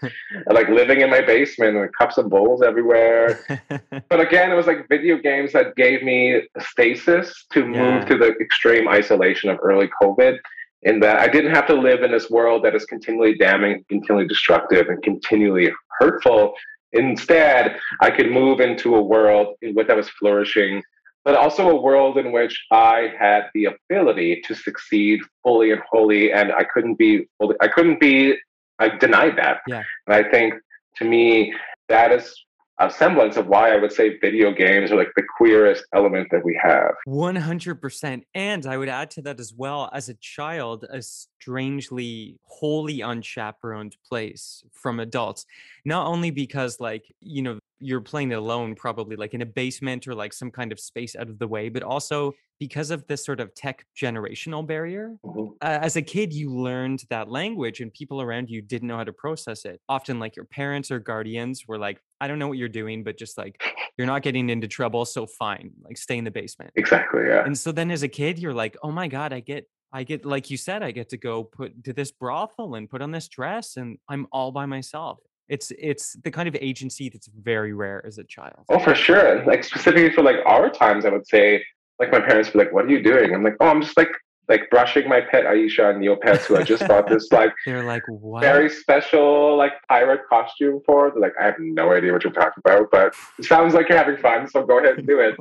like 0.48 0.70
living 0.70 1.02
in 1.02 1.10
my 1.10 1.22
basement 1.22 1.80
with 1.80 1.92
cups 1.98 2.18
and 2.18 2.30
bowls 2.30 2.62
everywhere. 2.62 3.40
But 4.10 4.20
again, 4.20 4.52
it 4.52 4.56
was 4.56 4.68
like 4.68 4.90
video 4.90 5.18
games 5.18 5.54
that 5.54 5.76
gave 5.76 6.04
me 6.04 6.42
stasis 6.60 7.46
to 7.54 7.62
Yeah. 7.62 7.66
move 7.66 8.06
to 8.08 8.18
the 8.18 8.30
extreme 8.42 8.88
isolation 8.88 9.50
of 9.50 9.58
early 9.62 9.90
COVID. 10.02 10.38
In 10.84 11.00
that 11.02 11.20
I 11.20 11.28
didn't 11.28 11.54
have 11.54 11.68
to 11.68 11.76
live 11.76 12.02
in 12.02 12.12
this 12.12 12.30
world 12.30 12.64
that 12.66 12.74
is 12.76 12.86
continually 12.86 13.38
damning, 13.38 13.86
continually 13.88 14.28
destructive, 14.28 14.88
and 14.90 15.02
continually 15.04 15.72
hurtful. 16.00 16.54
Instead, 16.94 17.78
I 18.02 18.10
could 18.10 18.32
move 18.32 18.60
into 18.60 18.96
a 18.96 19.02
world 19.02 19.56
in 19.62 19.76
which 19.76 19.90
I 19.90 19.94
was 19.96 20.10
flourishing, 20.10 20.82
but 21.24 21.36
also 21.36 21.70
a 21.70 21.82
world 21.82 22.18
in 22.18 22.32
which 22.32 22.60
I 22.72 23.14
had 23.20 23.44
the 23.54 23.66
ability 23.66 24.42
to 24.48 24.56
succeed 24.56 25.20
fully 25.44 25.72
and 25.72 25.82
wholly, 25.90 26.32
and 26.32 26.52
I 26.52 26.64
couldn't 26.64 26.96
be, 26.96 27.28
I 27.62 27.68
couldn't 27.68 28.00
be, 28.00 28.36
I 28.80 28.90
denied 28.90 29.38
that. 29.38 29.62
Yeah. 29.68 29.84
And 30.08 30.16
I 30.16 30.30
think 30.30 30.56
to 30.98 31.06
me, 31.06 31.54
that 31.90 32.12
is 32.12 32.34
a 32.80 32.90
semblance 32.90 33.38
of 33.38 33.48
why 33.48 33.72
I 33.72 33.78
would 33.78 33.92
say 33.92 34.18
video 34.18 34.52
games 34.52 34.92
are 34.92 34.96
like 34.96 35.12
the 35.16 35.24
queerest 35.38 35.86
element 35.94 36.30
that 36.32 36.44
we 36.44 36.60
have. 36.62 36.94
100%. 37.08 38.24
And 38.34 38.66
I 38.66 38.78
would 38.78 38.90
add 38.90 39.12
to 39.12 39.22
that 39.22 39.40
as 39.40 39.54
well, 39.56 39.90
as 39.94 40.10
a 40.10 40.16
child, 40.16 40.86
a 40.90 41.04
strangely, 41.42 42.38
wholly 42.44 43.02
unchaperoned 43.02 43.98
place 44.08 44.64
from 44.72 45.00
adults. 45.00 45.46
Not 45.86 46.08
only 46.08 46.32
because, 46.32 46.80
like, 46.80 47.12
you 47.20 47.42
know, 47.42 47.60
you're 47.80 48.02
playing 48.02 48.34
alone, 48.34 48.76
probably 48.76 49.16
like 49.16 49.34
in 49.34 49.42
a 49.42 49.46
basement 49.46 50.08
or 50.08 50.14
like 50.14 50.34
some 50.34 50.52
kind 50.52 50.72
of 50.72 50.80
space 50.80 51.16
out 51.16 51.30
of 51.30 51.40
the 51.40 51.48
way, 51.48 51.68
but 51.70 51.82
also 51.82 52.34
because 52.60 52.92
of 52.92 53.08
this 53.08 53.26
sort 53.26 53.40
of 53.40 53.56
tech 53.56 53.88
generational 54.00 54.66
barrier. 54.66 55.16
Mhm. 55.26 55.54
Uh, 55.64 55.80
as 55.82 55.96
a 55.96 56.02
kid, 56.04 56.32
you 56.32 56.54
learned 56.54 57.04
that 57.10 57.28
language 57.28 57.82
and 57.82 57.92
people 57.92 58.22
around 58.22 58.52
you 58.52 58.62
didn't 58.62 58.88
know 58.88 58.98
how 58.98 59.04
to 59.04 59.14
process 59.14 59.66
it. 59.66 59.82
Often, 59.90 60.20
like 60.20 60.36
your 60.36 60.46
parents 60.46 60.92
or 60.92 61.00
guardians 61.00 61.68
were 61.68 61.80
like, 61.80 62.00
I 62.20 62.28
don't 62.28 62.38
know 62.38 62.48
what 62.48 62.60
you're 62.60 62.70
doing, 62.70 63.04
but 63.04 63.18
just 63.18 63.36
like, 63.36 63.60
you're 63.98 64.06
not 64.06 64.22
getting 64.22 64.52
into 64.52 64.68
trouble. 64.68 65.06
So 65.06 65.26
fine, 65.26 65.72
like 65.84 65.98
stay 65.98 66.20
in 66.20 66.24
the 66.24 66.30
basement. 66.30 66.70
Exactly. 66.76 67.24
Yeah. 67.26 67.44
And 67.44 67.58
so 67.58 67.72
then 67.72 67.90
as 67.90 68.04
a 68.04 68.08
kid, 68.08 68.38
you're 68.38 68.54
like, 68.54 68.78
oh 68.84 68.92
my 68.92 69.08
God, 69.08 69.34
I 69.34 69.40
get, 69.40 69.68
I 69.94 70.04
get, 70.04 70.26
like 70.26 70.50
you 70.50 70.58
said, 70.58 70.84
I 70.84 70.92
get 70.92 71.10
to 71.10 71.18
go 71.18 71.44
put 71.44 71.84
to 71.84 71.94
this 71.94 72.12
brothel 72.12 72.76
and 72.76 72.90
put 72.90 73.02
on 73.02 73.12
this 73.12 73.28
dress 73.28 73.78
and 73.78 73.98
I'm 74.10 74.28
all 74.32 74.52
by 74.52 74.66
myself. 74.66 75.20
It's, 75.50 75.72
it's 75.78 76.14
the 76.24 76.32
kind 76.32 76.48
of 76.48 76.56
agency 76.62 77.10
that's 77.10 77.28
very 77.28 77.74
rare 77.74 78.06
as 78.06 78.18
a 78.18 78.24
child. 78.24 78.64
Oh, 78.70 78.80
for 78.80 78.96
sure. 78.96 79.44
Like 79.46 79.64
specifically 79.66 80.12
for 80.12 80.24
like 80.24 80.38
our 80.46 80.70
times, 80.70 81.04
I 81.04 81.10
would 81.10 81.28
say 81.28 81.62
like 82.02 82.12
my 82.12 82.20
parents 82.20 82.50
would 82.50 82.60
be 82.60 82.66
like, 82.66 82.74
"What 82.74 82.86
are 82.86 82.90
you 82.90 83.02
doing?" 83.02 83.34
I'm 83.34 83.44
like, 83.44 83.56
"Oh, 83.62 83.68
I'm 83.68 83.82
just 83.82 83.96
like 83.96 84.12
like 84.50 84.70
brushing 84.70 85.08
my 85.08 85.22
pet 85.22 85.46
Aisha 85.46 85.92
and 85.92 86.04
Neopets, 86.04 86.46
who 86.46 86.58
I 86.58 86.64
just 86.64 86.86
bought 86.88 87.08
this 87.08 87.32
like 87.32 87.54
They're 87.66 87.86
like, 87.86 88.02
what? 88.08 88.42
very 88.42 88.70
special 88.70 89.56
like 89.56 89.74
pirate 89.88 90.22
costume 90.28 90.82
for." 90.86 91.12
They're 91.12 91.22
like, 91.22 91.34
"I 91.40 91.46
have 91.46 91.56
no 91.60 91.94
idea 91.94 92.12
what 92.12 92.24
you're 92.24 92.34
talking 92.34 92.62
about, 92.66 92.90
but 92.92 93.14
it 93.38 93.46
sounds 93.46 93.74
like 93.76 93.88
you're 93.88 93.98
having 94.00 94.18
fun, 94.18 94.50
so 94.50 94.66
go 94.66 94.80
ahead 94.80 94.98
and 94.98 95.08
do 95.08 95.20
it." 95.20 95.36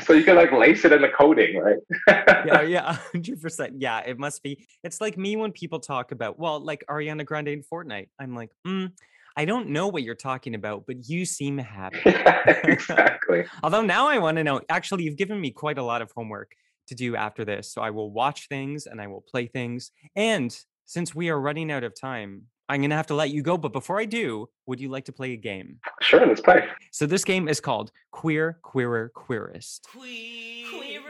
So 0.00 0.12
you 0.12 0.24
can 0.24 0.36
like 0.36 0.52
lace 0.52 0.84
it 0.84 0.92
in 0.92 1.02
the 1.02 1.08
coding, 1.08 1.58
right? 1.58 1.78
yeah, 2.46 2.62
yeah, 2.66 2.92
hundred 3.12 3.40
percent. 3.40 3.74
Yeah, 3.78 4.00
it 4.00 4.18
must 4.18 4.42
be. 4.42 4.66
It's 4.82 5.00
like 5.00 5.16
me 5.18 5.36
when 5.36 5.52
people 5.52 5.80
talk 5.80 6.12
about, 6.12 6.38
well, 6.38 6.60
like 6.60 6.84
Ariana 6.88 7.24
Grande 7.24 7.48
in 7.48 7.62
Fortnite. 7.62 8.08
I'm 8.20 8.34
like, 8.34 8.50
mm, 8.66 8.92
I 9.36 9.44
don't 9.44 9.70
know 9.70 9.88
what 9.88 10.02
you're 10.04 10.14
talking 10.14 10.54
about, 10.54 10.84
but 10.86 11.08
you 11.08 11.24
seem 11.24 11.58
happy. 11.58 11.98
exactly. 12.64 13.44
Although 13.62 13.82
now 13.82 14.06
I 14.06 14.18
want 14.18 14.36
to 14.36 14.44
know. 14.44 14.60
Actually, 14.68 15.04
you've 15.04 15.16
given 15.16 15.40
me 15.40 15.50
quite 15.50 15.78
a 15.78 15.82
lot 15.82 16.02
of 16.02 16.12
homework 16.12 16.52
to 16.88 16.94
do 16.94 17.16
after 17.16 17.44
this, 17.44 17.72
so 17.72 17.82
I 17.82 17.90
will 17.90 18.12
watch 18.12 18.48
things 18.48 18.86
and 18.86 19.00
I 19.00 19.08
will 19.08 19.22
play 19.22 19.46
things. 19.46 19.90
And 20.14 20.56
since 20.84 21.14
we 21.14 21.30
are 21.30 21.40
running 21.40 21.72
out 21.72 21.82
of 21.82 21.98
time, 21.98 22.42
I'm 22.68 22.80
gonna 22.80 22.96
have 22.96 23.06
to 23.08 23.14
let 23.14 23.30
you 23.30 23.42
go. 23.42 23.58
But 23.58 23.72
before 23.72 24.00
I 24.00 24.04
do, 24.04 24.48
would 24.66 24.80
you 24.80 24.88
like 24.88 25.04
to 25.06 25.12
play 25.12 25.32
a 25.32 25.36
game? 25.36 25.78
Sure, 26.00 26.26
let's 26.26 26.40
play. 26.40 26.66
So 26.90 27.06
this 27.06 27.24
game 27.24 27.48
is 27.48 27.60
called 27.60 27.92
Queer, 28.10 28.58
Queerer, 28.62 29.12
Queerest. 29.14 29.86
Queer, 29.88 30.66
Queerer, 30.70 31.02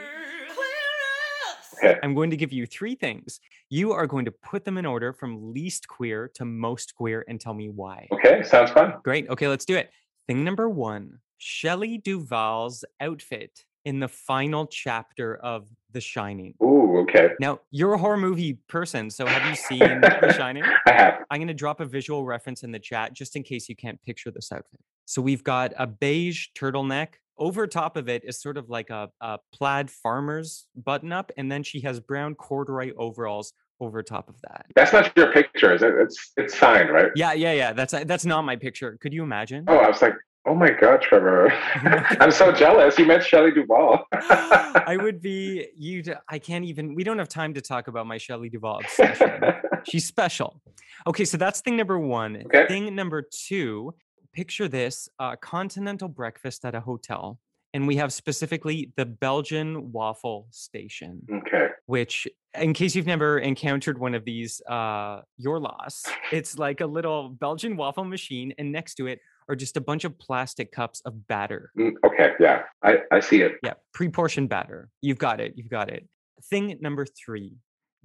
Queerest. 0.49 1.85
Okay. 1.85 1.99
I'm 2.03 2.15
going 2.15 2.31
to 2.31 2.37
give 2.37 2.53
you 2.53 2.67
three 2.67 2.95
things. 2.95 3.41
You 3.71 3.93
are 3.93 4.07
going 4.07 4.25
to 4.25 4.31
put 4.31 4.65
them 4.65 4.79
in 4.79 4.87
order 4.87 5.13
from 5.13 5.53
least 5.53 5.87
queer 5.89 6.31
to 6.35 6.45
most 6.45 6.95
queer 6.95 7.25
and 7.29 7.41
tell 7.41 7.55
me 7.55 7.69
why. 7.69 8.09
Okay, 8.13 8.43
sounds 8.43 8.71
fun. 8.71 8.95
Great. 9.03 9.29
Okay, 9.29 9.49
let's 9.49 9.65
do 9.65 9.77
it. 9.77 9.91
Thing 10.27 10.45
number 10.45 10.69
one 10.69 11.19
Shelley 11.39 11.99
Duvall's 11.99 12.85
outfit 13.01 13.65
in 13.85 14.01
the 14.01 14.09
final 14.09 14.67
chapter 14.67 15.37
of 15.37 15.69
The 15.93 16.01
Shining. 16.01 16.55
Ooh, 16.63 16.99
okay. 17.03 17.31
Now, 17.39 17.61
you're 17.71 17.95
a 17.95 17.99
horror 17.99 18.17
movie 18.17 18.55
person, 18.69 19.11
so 19.11 19.27
have 19.27 19.49
you 19.49 19.55
seen 19.79 20.01
The 20.01 20.33
Shining? 20.37 20.65
I 20.87 20.93
have. 20.93 21.19
I'm 21.31 21.39
going 21.39 21.49
to 21.49 21.55
drop 21.55 21.81
a 21.81 21.85
visual 21.85 22.25
reference 22.25 22.63
in 22.63 22.73
the 22.73 22.79
chat 22.79 23.13
just 23.13 23.37
in 23.37 23.43
case 23.43 23.69
you 23.69 23.77
can't 23.77 24.01
picture 24.03 24.31
this 24.31 24.51
outfit. 24.53 24.81
So 25.05 25.21
we've 25.21 25.45
got 25.45 25.73
a 25.79 25.87
beige 25.87 26.49
turtleneck. 26.59 27.09
Over 27.37 27.67
top 27.67 27.97
of 27.97 28.09
it 28.09 28.23
is 28.25 28.41
sort 28.41 28.57
of 28.57 28.71
like 28.71 28.91
a, 28.91 29.11
a 29.21 29.39
plaid 29.53 29.91
farmer's 29.91 30.67
button 30.77 31.13
up, 31.13 31.33
and 31.37 31.51
then 31.51 31.63
she 31.63 31.81
has 31.81 32.01
brown 32.01 32.37
corduroy 32.37 32.93
overalls 32.97 33.53
over 33.81 34.03
top 34.03 34.29
of 34.29 34.41
that. 34.43 34.67
That's 34.77 34.93
not 34.93 35.13
your 35.17 35.33
picture, 35.33 35.75
is 35.75 35.83
it? 35.83 35.95
It's 35.95 36.33
it's 36.37 36.57
signed, 36.57 36.91
right? 36.91 37.11
Yeah, 37.17 37.33
yeah, 37.33 37.53
yeah. 37.53 37.73
That's 37.73 37.93
that's 38.05 38.25
not 38.25 38.43
my 38.43 38.55
picture. 38.55 38.97
Could 39.01 39.13
you 39.13 39.25
imagine? 39.25 39.65
Oh, 39.67 39.77
I 39.79 39.89
was 39.89 40.01
like, 40.01 40.15
oh 40.47 40.55
my 40.55 40.71
god, 40.71 41.03
Trevor. 41.03 41.53
I'm 42.21 42.31
so 42.31 42.53
jealous. 42.53 42.99
You 42.99 43.07
met 43.07 43.25
Shelley 43.25 43.51
Duvall. 43.51 44.07
I 44.13 44.97
would 45.01 45.21
be 45.21 45.69
you. 45.77 46.03
I 46.29 46.39
can't 46.39 46.65
even. 46.65 46.95
We 46.95 47.05
don't 47.05 47.19
have 47.19 47.29
time 47.29 47.55
to 47.55 47.61
talk 47.61 47.89
about 47.89 48.07
my 48.07 48.19
Shelley 48.19 48.49
Duvall 48.49 48.81
obsession. 48.81 49.41
She's 49.91 50.07
special. 50.07 50.61
Okay, 51.07 51.25
so 51.25 51.37
that's 51.37 51.61
thing 51.61 51.77
number 51.77 51.99
one. 51.99 52.43
Okay. 52.47 52.67
Thing 52.67 52.95
number 52.95 53.23
two. 53.23 53.95
Picture 54.33 54.69
this: 54.69 55.09
uh, 55.19 55.37
continental 55.37 56.09
breakfast 56.09 56.65
at 56.65 56.75
a 56.75 56.81
hotel, 56.81 57.39
and 57.75 57.87
we 57.87 57.97
have 57.97 58.13
specifically 58.13 58.93
the 58.97 59.05
Belgian 59.05 59.93
waffle 59.93 60.47
station 60.51 61.21
okay. 61.31 61.69
which 61.87 62.27
in 62.59 62.73
case 62.73 62.95
you've 62.95 63.07
never 63.07 63.39
encountered 63.39 63.99
one 63.99 64.15
of 64.15 64.25
these 64.25 64.63
uh 64.63 65.21
your 65.37 65.59
loss 65.61 66.05
it's 66.33 66.59
like 66.59 66.81
a 66.81 66.87
little 66.87 67.29
belgian 67.29 67.77
waffle 67.77 68.05
machine 68.05 68.55
and 68.59 68.73
next 68.73 68.95
to 68.95 69.07
it 69.07 69.21
are 69.49 69.57
just 69.57 69.77
a 69.77 69.81
bunch 69.81 70.05
of 70.05 70.19
plastic 70.19 70.73
cups 70.73 71.01
of 71.05 71.27
batter 71.29 71.71
Mm, 71.79 71.93
Okay, 72.05 72.31
yeah. 72.41 72.63
I, 72.83 72.99
I 73.13 73.21
see 73.21 73.43
it. 73.43 73.53
yeah 73.63 73.75
pre-portioned 73.93 74.49
batter 74.49 74.89
you've 75.01 75.19
got 75.19 75.41
it 75.41 75.55
you've 75.57 75.69
got 75.71 75.91
it 75.91 76.09
thing 76.51 76.77
number 76.81 77.07
three 77.07 77.57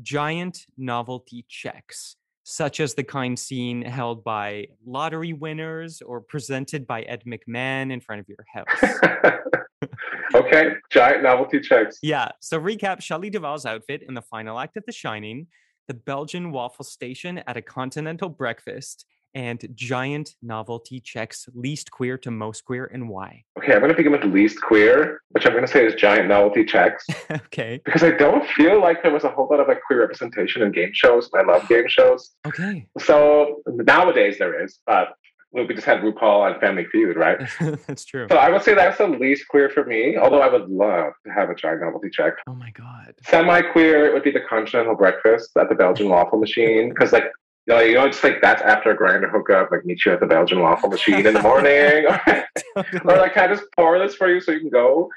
giant 0.01 0.65
novelty 0.77 1.45
checks 1.49 2.15
such 2.43 2.79
as 2.79 2.93
the 2.95 3.03
kind 3.03 3.37
seen 3.37 3.81
held 3.83 4.23
by 4.23 4.65
lottery 4.85 5.33
winners 5.33 6.01
or 6.01 6.21
presented 6.21 6.87
by 6.87 7.01
ed 7.03 7.21
mcmahon 7.27 7.91
in 7.91 7.99
front 7.99 8.19
of 8.21 8.27
your 8.27 8.45
house 8.53 8.99
okay, 10.35 10.73
giant 10.91 11.23
novelty 11.23 11.59
checks. 11.59 11.97
Yeah. 12.01 12.29
So 12.39 12.59
recap 12.59 13.01
Shelley 13.01 13.29
Duvall's 13.29 13.65
outfit 13.65 14.03
in 14.07 14.13
the 14.13 14.21
final 14.21 14.59
act 14.59 14.77
of 14.77 14.83
The 14.85 14.91
Shining, 14.91 15.47
the 15.87 15.93
Belgian 15.93 16.51
waffle 16.51 16.85
station 16.85 17.39
at 17.47 17.57
a 17.57 17.61
continental 17.61 18.29
breakfast, 18.29 19.05
and 19.33 19.67
giant 19.75 20.35
novelty 20.41 20.99
checks 20.99 21.47
least 21.53 21.91
queer 21.91 22.17
to 22.19 22.31
most 22.31 22.65
queer 22.65 22.89
and 22.93 23.09
why. 23.09 23.43
Okay, 23.57 23.73
I'm 23.73 23.79
going 23.79 23.91
to 23.91 23.97
begin 23.97 24.11
with 24.11 24.23
least 24.23 24.61
queer, 24.61 25.21
which 25.29 25.45
I'm 25.45 25.53
going 25.53 25.65
to 25.65 25.71
say 25.71 25.85
is 25.85 25.95
giant 25.95 26.27
novelty 26.27 26.65
checks. 26.65 27.05
okay. 27.31 27.81
because 27.85 28.03
I 28.03 28.11
don't 28.11 28.47
feel 28.49 28.81
like 28.81 29.03
there 29.03 29.13
was 29.13 29.23
a 29.23 29.29
whole 29.29 29.47
lot 29.49 29.59
of 29.59 29.67
like 29.67 29.81
queer 29.85 30.01
representation 30.01 30.61
in 30.61 30.71
game 30.71 30.91
shows. 30.93 31.29
I 31.33 31.43
love 31.43 31.67
game 31.67 31.87
shows. 31.87 32.31
Okay. 32.47 32.87
So 32.99 33.61
nowadays 33.67 34.37
there 34.39 34.63
is, 34.63 34.79
but 34.85 35.09
we 35.51 35.67
just 35.73 35.85
had 35.85 36.01
RuPaul 36.01 36.51
and 36.51 36.61
Family 36.61 36.85
Feud, 36.91 37.15
right? 37.15 37.39
That's 37.87 38.05
true. 38.05 38.27
So 38.29 38.37
I 38.37 38.49
would 38.49 38.61
say 38.61 38.75
that's 38.75 38.99
the 38.99 39.07
least 39.07 39.47
queer 39.47 39.69
for 39.69 39.83
me, 39.83 40.15
although 40.15 40.41
I 40.41 40.47
would 40.47 40.69
love 40.69 41.13
to 41.25 41.33
have 41.33 41.49
a 41.49 41.55
giant 41.55 41.81
novelty 41.81 42.09
check. 42.11 42.33
Oh 42.47 42.53
my 42.53 42.69
God. 42.71 43.15
Semi 43.25 43.61
queer 43.61 44.13
would 44.13 44.23
be 44.23 44.31
the 44.31 44.41
continental 44.47 44.95
breakfast 44.95 45.51
at 45.57 45.69
the 45.69 45.75
Belgian 45.75 46.09
waffle 46.09 46.39
machine, 46.39 46.89
because 46.89 47.11
like 47.13 47.31
you 47.69 47.75
know, 47.75 47.81
you 47.81 47.93
know, 47.95 48.05
it's 48.05 48.23
like 48.23 48.41
that's 48.41 48.61
after 48.63 48.91
a 48.91 48.97
Grindr 48.97 49.29
hookup, 49.31 49.69
like 49.71 49.85
meet 49.85 50.03
you 50.05 50.11
at 50.13 50.19
the 50.19 50.25
Belgian 50.25 50.59
waffle 50.59 50.89
machine 50.89 51.25
in 51.25 51.33
the 51.33 51.41
morning, 51.41 52.05
or 53.05 53.17
like 53.17 53.33
can 53.35 53.43
I 53.49 53.53
just 53.53 53.65
pour 53.75 53.99
this 53.99 54.15
for 54.15 54.27
you 54.33 54.39
so 54.41 54.51
you 54.51 54.59
can 54.59 54.69
go. 54.69 55.09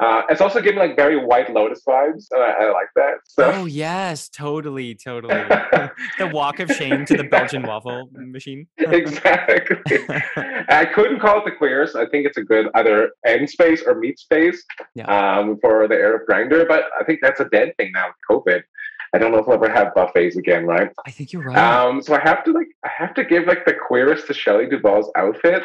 Uh, 0.00 0.22
it's 0.30 0.40
also 0.40 0.60
giving 0.62 0.78
like 0.78 0.94
very 0.94 1.16
White 1.16 1.52
Lotus 1.52 1.82
vibes, 1.86 2.26
and 2.30 2.40
I, 2.40 2.50
I 2.66 2.70
like 2.70 2.86
that. 2.94 3.14
So 3.24 3.50
Oh 3.52 3.64
yes, 3.66 4.28
totally, 4.28 4.94
totally. 4.94 5.34
the 6.18 6.30
walk 6.32 6.60
of 6.60 6.70
shame 6.70 7.04
to 7.06 7.16
the 7.16 7.24
Belgian 7.24 7.64
waffle 7.64 8.08
machine. 8.12 8.68
exactly. 8.78 9.66
I 10.68 10.86
couldn't 10.94 11.18
call 11.18 11.38
it 11.40 11.44
the 11.46 11.50
queers. 11.50 11.96
I 11.96 12.06
think 12.06 12.26
it's 12.26 12.36
a 12.36 12.44
good 12.44 12.68
either 12.74 13.10
end 13.26 13.50
space 13.50 13.82
or 13.84 13.96
meet 13.96 14.20
space 14.20 14.64
Yeah. 14.94 15.06
um, 15.38 15.58
for 15.60 15.88
the 15.88 15.96
Arab 15.96 16.22
Grindr, 16.30 16.66
but 16.68 16.84
I 16.98 17.02
think 17.02 17.18
that's 17.20 17.40
a 17.40 17.48
dead 17.48 17.72
thing 17.76 17.90
now 17.92 18.06
with 18.30 18.44
COVID. 18.46 18.62
I 19.14 19.18
don't 19.18 19.32
know 19.32 19.38
if 19.38 19.46
we'll 19.46 19.56
ever 19.56 19.70
have 19.70 19.94
buffets 19.94 20.36
again, 20.36 20.66
right? 20.66 20.90
I 21.06 21.10
think 21.10 21.32
you're 21.32 21.42
right. 21.42 21.56
Um, 21.56 22.02
so 22.02 22.14
I 22.14 22.20
have 22.20 22.44
to 22.44 22.52
like 22.52 22.68
I 22.84 22.90
have 22.96 23.14
to 23.14 23.24
give 23.24 23.46
like 23.46 23.64
the 23.64 23.74
queerest 23.74 24.26
to 24.26 24.34
Shelley 24.34 24.66
Duvall's 24.66 25.10
outfit. 25.16 25.62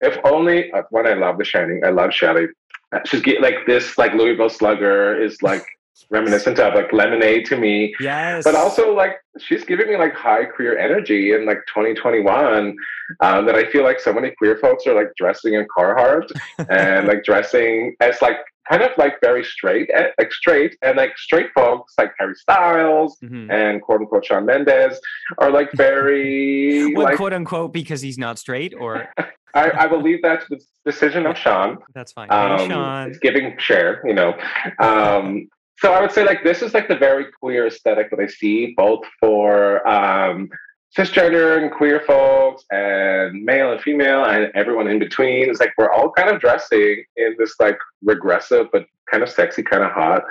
If 0.00 0.18
only 0.24 0.70
uh, 0.72 0.82
when 0.90 1.06
I 1.06 1.14
love 1.14 1.38
The 1.38 1.44
Shining, 1.44 1.84
I 1.84 1.90
love 1.90 2.12
Shelley. 2.12 2.46
Uh, 2.92 3.00
She's 3.04 3.20
get, 3.20 3.42
like 3.42 3.66
this 3.66 3.98
like 3.98 4.14
Louisville 4.14 4.48
Slugger 4.48 5.20
is 5.20 5.42
like 5.42 5.66
reminiscent 6.10 6.58
of 6.58 6.74
like 6.74 6.92
Lemonade 6.92 7.44
to 7.46 7.56
me 7.56 7.94
yes. 8.00 8.44
but 8.44 8.54
also 8.54 8.94
like 8.94 9.16
she's 9.38 9.64
giving 9.64 9.88
me 9.88 9.96
like 9.96 10.14
high 10.14 10.44
queer 10.44 10.78
energy 10.78 11.32
in 11.32 11.44
like 11.46 11.58
2021 11.68 12.76
um, 13.20 13.46
that 13.46 13.54
I 13.54 13.70
feel 13.70 13.84
like 13.84 14.00
so 14.00 14.12
many 14.12 14.30
queer 14.32 14.56
folks 14.58 14.86
are 14.86 14.94
like 14.94 15.12
dressing 15.16 15.54
in 15.54 15.66
Carhartt 15.76 16.30
and 16.70 17.06
like 17.08 17.24
dressing 17.24 17.94
as 18.00 18.20
like 18.22 18.38
kind 18.70 18.82
of 18.82 18.90
like 18.98 19.14
very 19.22 19.42
straight, 19.42 19.88
eh, 19.94 20.08
like 20.18 20.30
straight, 20.30 20.76
and 20.82 20.98
like 20.98 21.16
straight 21.16 21.46
folks 21.54 21.94
like 21.96 22.12
Harry 22.18 22.34
Styles 22.34 23.16
Mhm. 23.24 23.50
and 23.50 23.80
quote 23.80 24.00
unquote 24.02 24.26
Shawn 24.26 24.44
Mendes 24.44 25.00
are 25.38 25.50
like 25.50 25.72
very 25.72 26.92
Well, 26.94 27.04
like 27.04 27.16
quote 27.16 27.32
unquote 27.32 27.72
because 27.72 28.02
he's 28.02 28.18
not 28.18 28.38
straight, 28.38 28.74
or 28.78 29.08
I, 29.54 29.70
I 29.70 29.86
will 29.86 30.02
leave 30.02 30.20
that 30.20 30.42
to 30.42 30.46
the 30.50 30.60
decision 30.84 31.24
of 31.24 31.38
Shawn. 31.38 31.78
that's 31.94 32.12
fine. 32.12 32.28
Um, 32.30 32.58
hey, 32.58 32.68
Shawn. 32.68 33.08
It's 33.08 33.18
giving 33.18 33.56
share, 33.58 34.02
you 34.04 34.12
know. 34.12 34.34
Um, 34.78 35.48
so 35.78 35.92
I 35.92 36.00
would 36.00 36.12
say 36.12 36.24
like 36.24 36.42
this 36.42 36.62
is 36.62 36.74
like 36.74 36.88
the 36.88 36.96
very 36.96 37.26
queer 37.40 37.66
aesthetic 37.66 38.10
that 38.10 38.20
I 38.20 38.26
see 38.26 38.74
both 38.76 39.04
for 39.20 39.86
um, 39.88 40.48
cisgender 40.96 41.62
and 41.62 41.70
queer 41.70 42.00
folks 42.06 42.64
and 42.70 43.44
male 43.44 43.72
and 43.72 43.80
female 43.80 44.24
and 44.24 44.50
everyone 44.54 44.88
in 44.88 44.98
between. 44.98 45.48
It's 45.48 45.60
like 45.60 45.72
we're 45.78 45.92
all 45.92 46.10
kind 46.10 46.30
of 46.30 46.40
dressing 46.40 47.04
in 47.16 47.36
this 47.38 47.54
like 47.60 47.78
regressive 48.02 48.66
but 48.72 48.86
kind 49.10 49.22
of 49.22 49.28
sexy, 49.28 49.62
kind 49.62 49.84
of 49.84 49.92
hot, 49.92 50.22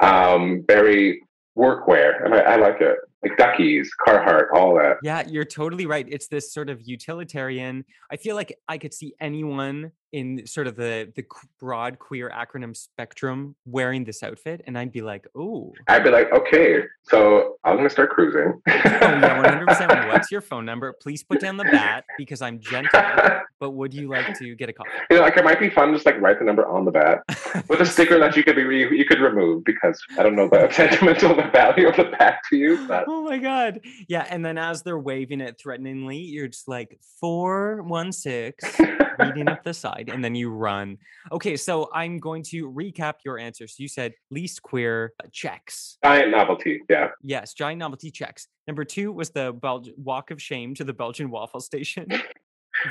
um, 0.00 0.64
very 0.66 1.22
workwear, 1.56 2.24
and 2.24 2.34
I, 2.34 2.40
I 2.40 2.56
like 2.56 2.80
it. 2.80 2.96
Like 3.22 3.36
Dickies, 3.36 3.90
Carhartt, 4.06 4.46
all 4.54 4.74
that. 4.76 4.98
Yeah, 5.02 5.24
you're 5.26 5.44
totally 5.44 5.86
right. 5.86 6.06
It's 6.08 6.28
this 6.28 6.52
sort 6.52 6.70
of 6.70 6.80
utilitarian. 6.86 7.84
I 8.12 8.16
feel 8.16 8.36
like 8.36 8.56
I 8.68 8.78
could 8.78 8.94
see 8.94 9.14
anyone 9.20 9.92
in 10.12 10.46
sort 10.46 10.66
of 10.66 10.76
the 10.76 11.12
the 11.16 11.24
broad 11.60 11.98
queer 11.98 12.30
acronym 12.30 12.74
spectrum 12.76 13.54
wearing 13.66 14.04
this 14.04 14.22
outfit, 14.22 14.62
and 14.66 14.78
I'd 14.78 14.92
be 14.92 15.02
like, 15.02 15.26
"Oh, 15.36 15.72
I'd 15.88 16.04
be 16.04 16.10
like, 16.10 16.32
okay, 16.32 16.82
so 17.02 17.56
I'm 17.64 17.76
gonna 17.76 17.90
start 17.90 18.10
cruising. 18.10 18.60
oh 18.66 18.72
yeah, 18.84 19.40
100. 19.40 19.66
percent 19.66 19.92
What's 20.08 20.30
your 20.30 20.40
phone 20.40 20.64
number? 20.64 20.94
Please 21.02 21.22
put 21.24 21.40
down 21.40 21.56
the 21.56 21.64
bat 21.64 22.04
because 22.16 22.40
I'm 22.42 22.60
gentle. 22.60 23.00
But 23.60 23.70
would 23.70 23.92
you 23.92 24.08
like 24.08 24.38
to 24.38 24.54
get 24.54 24.68
a 24.68 24.72
coffee? 24.72 24.90
You 25.10 25.16
know, 25.16 25.22
like 25.24 25.36
it 25.36 25.44
might 25.44 25.58
be 25.58 25.68
fun 25.68 25.92
just 25.92 26.06
like 26.06 26.20
write 26.20 26.38
the 26.38 26.44
number 26.44 26.64
on 26.64 26.84
the 26.84 26.92
bat 26.92 27.22
with 27.68 27.80
a 27.80 27.86
sticker 27.86 28.16
that 28.20 28.36
you 28.36 28.44
could 28.44 28.54
be 28.54 28.62
re- 28.62 28.96
you 28.96 29.04
could 29.04 29.18
remove 29.18 29.64
because 29.64 30.00
I 30.16 30.22
don't 30.22 30.36
know 30.36 30.48
the 30.48 30.70
sentimental 30.70 31.34
value 31.50 31.88
of 31.88 31.96
the 31.96 32.04
bat 32.04 32.38
to 32.50 32.56
you, 32.56 32.86
but 32.86 33.07
Oh 33.10 33.22
my 33.22 33.38
god. 33.38 33.80
Yeah, 34.06 34.26
and 34.28 34.44
then 34.44 34.58
as 34.58 34.82
they're 34.82 34.98
waving 34.98 35.40
it 35.40 35.58
threateningly, 35.58 36.18
you're 36.18 36.48
just 36.48 36.68
like 36.68 37.00
four 37.18 37.82
one 37.82 38.12
six 38.12 38.78
reading 39.18 39.48
up 39.48 39.64
the 39.64 39.72
side, 39.72 40.10
and 40.12 40.22
then 40.22 40.34
you 40.34 40.50
run. 40.50 40.98
Okay, 41.32 41.56
so 41.56 41.88
I'm 41.94 42.18
going 42.18 42.42
to 42.44 42.70
recap 42.70 43.14
your 43.24 43.38
answers. 43.38 43.76
You 43.78 43.88
said 43.88 44.12
least 44.30 44.62
queer 44.62 45.14
uh, 45.24 45.28
checks. 45.32 45.96
giant 46.04 46.30
novelty. 46.32 46.82
Yeah, 46.90 47.08
Yes, 47.22 47.54
giant 47.54 47.78
novelty 47.78 48.10
checks. 48.10 48.46
Number 48.66 48.84
two 48.84 49.10
was 49.10 49.30
the 49.30 49.54
Belg- 49.54 49.96
walk 49.96 50.30
of 50.30 50.40
shame 50.42 50.74
to 50.74 50.84
the 50.84 50.92
Belgian 50.92 51.30
waffle 51.30 51.60
station. 51.60 52.08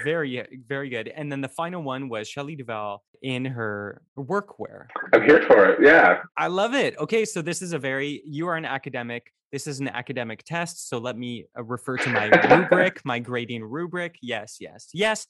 Very, 0.03 0.45
very 0.67 0.89
good. 0.89 1.07
And 1.07 1.31
then 1.31 1.41
the 1.41 1.49
final 1.49 1.81
one 1.83 2.09
was 2.09 2.27
Shelley 2.27 2.55
Duvall 2.55 3.03
in 3.21 3.45
her 3.45 4.01
workwear. 4.17 4.87
I'm 5.13 5.23
here 5.23 5.43
for 5.43 5.65
it. 5.65 5.79
Yeah, 5.81 6.21
I 6.37 6.47
love 6.47 6.73
it. 6.73 6.97
Okay, 6.99 7.25
so 7.25 7.41
this 7.41 7.61
is 7.61 7.73
a 7.73 7.79
very 7.79 8.21
you 8.25 8.47
are 8.47 8.55
an 8.55 8.65
academic. 8.65 9.31
This 9.51 9.65
is 9.65 9.79
an 9.79 9.87
academic 9.87 10.43
test. 10.43 10.89
So 10.89 10.97
let 10.97 11.17
me 11.17 11.45
uh, 11.57 11.63
refer 11.63 11.97
to 11.97 12.09
my 12.09 12.25
rubric, 12.55 13.01
my 13.05 13.19
grading 13.19 13.63
rubric. 13.63 14.17
Yes, 14.21 14.57
yes, 14.59 14.89
yes. 14.93 15.25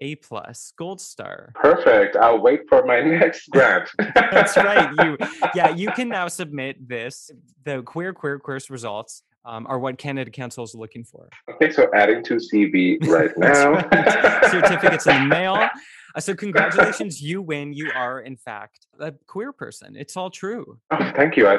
A 0.00 0.16
plus, 0.16 0.72
gold 0.76 1.00
star. 1.00 1.52
perfect. 1.54 2.16
I'll 2.16 2.40
wait 2.40 2.62
for 2.68 2.84
my 2.84 3.00
next 3.04 3.48
grant. 3.50 3.88
That's 4.14 4.56
right. 4.56 4.90
You, 4.98 5.16
yeah, 5.54 5.70
you 5.70 5.92
can 5.92 6.08
now 6.08 6.26
submit 6.26 6.88
this. 6.88 7.30
The 7.64 7.82
queer, 7.82 8.12
queer, 8.12 8.40
queers 8.40 8.68
results 8.68 9.22
um, 9.44 9.66
are 9.66 9.78
what 9.78 9.98
Canada 9.98 10.30
Council 10.30 10.64
is 10.64 10.74
looking 10.74 11.04
for. 11.04 11.28
okay, 11.50 11.70
so 11.70 11.90
adding 11.94 12.22
to 12.24 12.34
CV 12.36 13.04
right 13.06 13.30
now. 13.36 13.72
right. 13.72 14.50
Certificates 14.50 15.06
in 15.06 15.22
the 15.22 15.26
mail. 15.34 15.68
Uh, 16.14 16.20
so 16.20 16.34
congratulations, 16.34 17.20
you 17.20 17.42
win. 17.42 17.72
You 17.72 17.90
are 17.94 18.20
in 18.20 18.36
fact 18.36 18.86
a 19.00 19.12
queer 19.26 19.52
person. 19.52 19.96
It's 19.96 20.16
all 20.16 20.30
true. 20.30 20.78
oh, 20.90 21.12
thank 21.16 21.36
you. 21.36 21.48
I, 21.48 21.58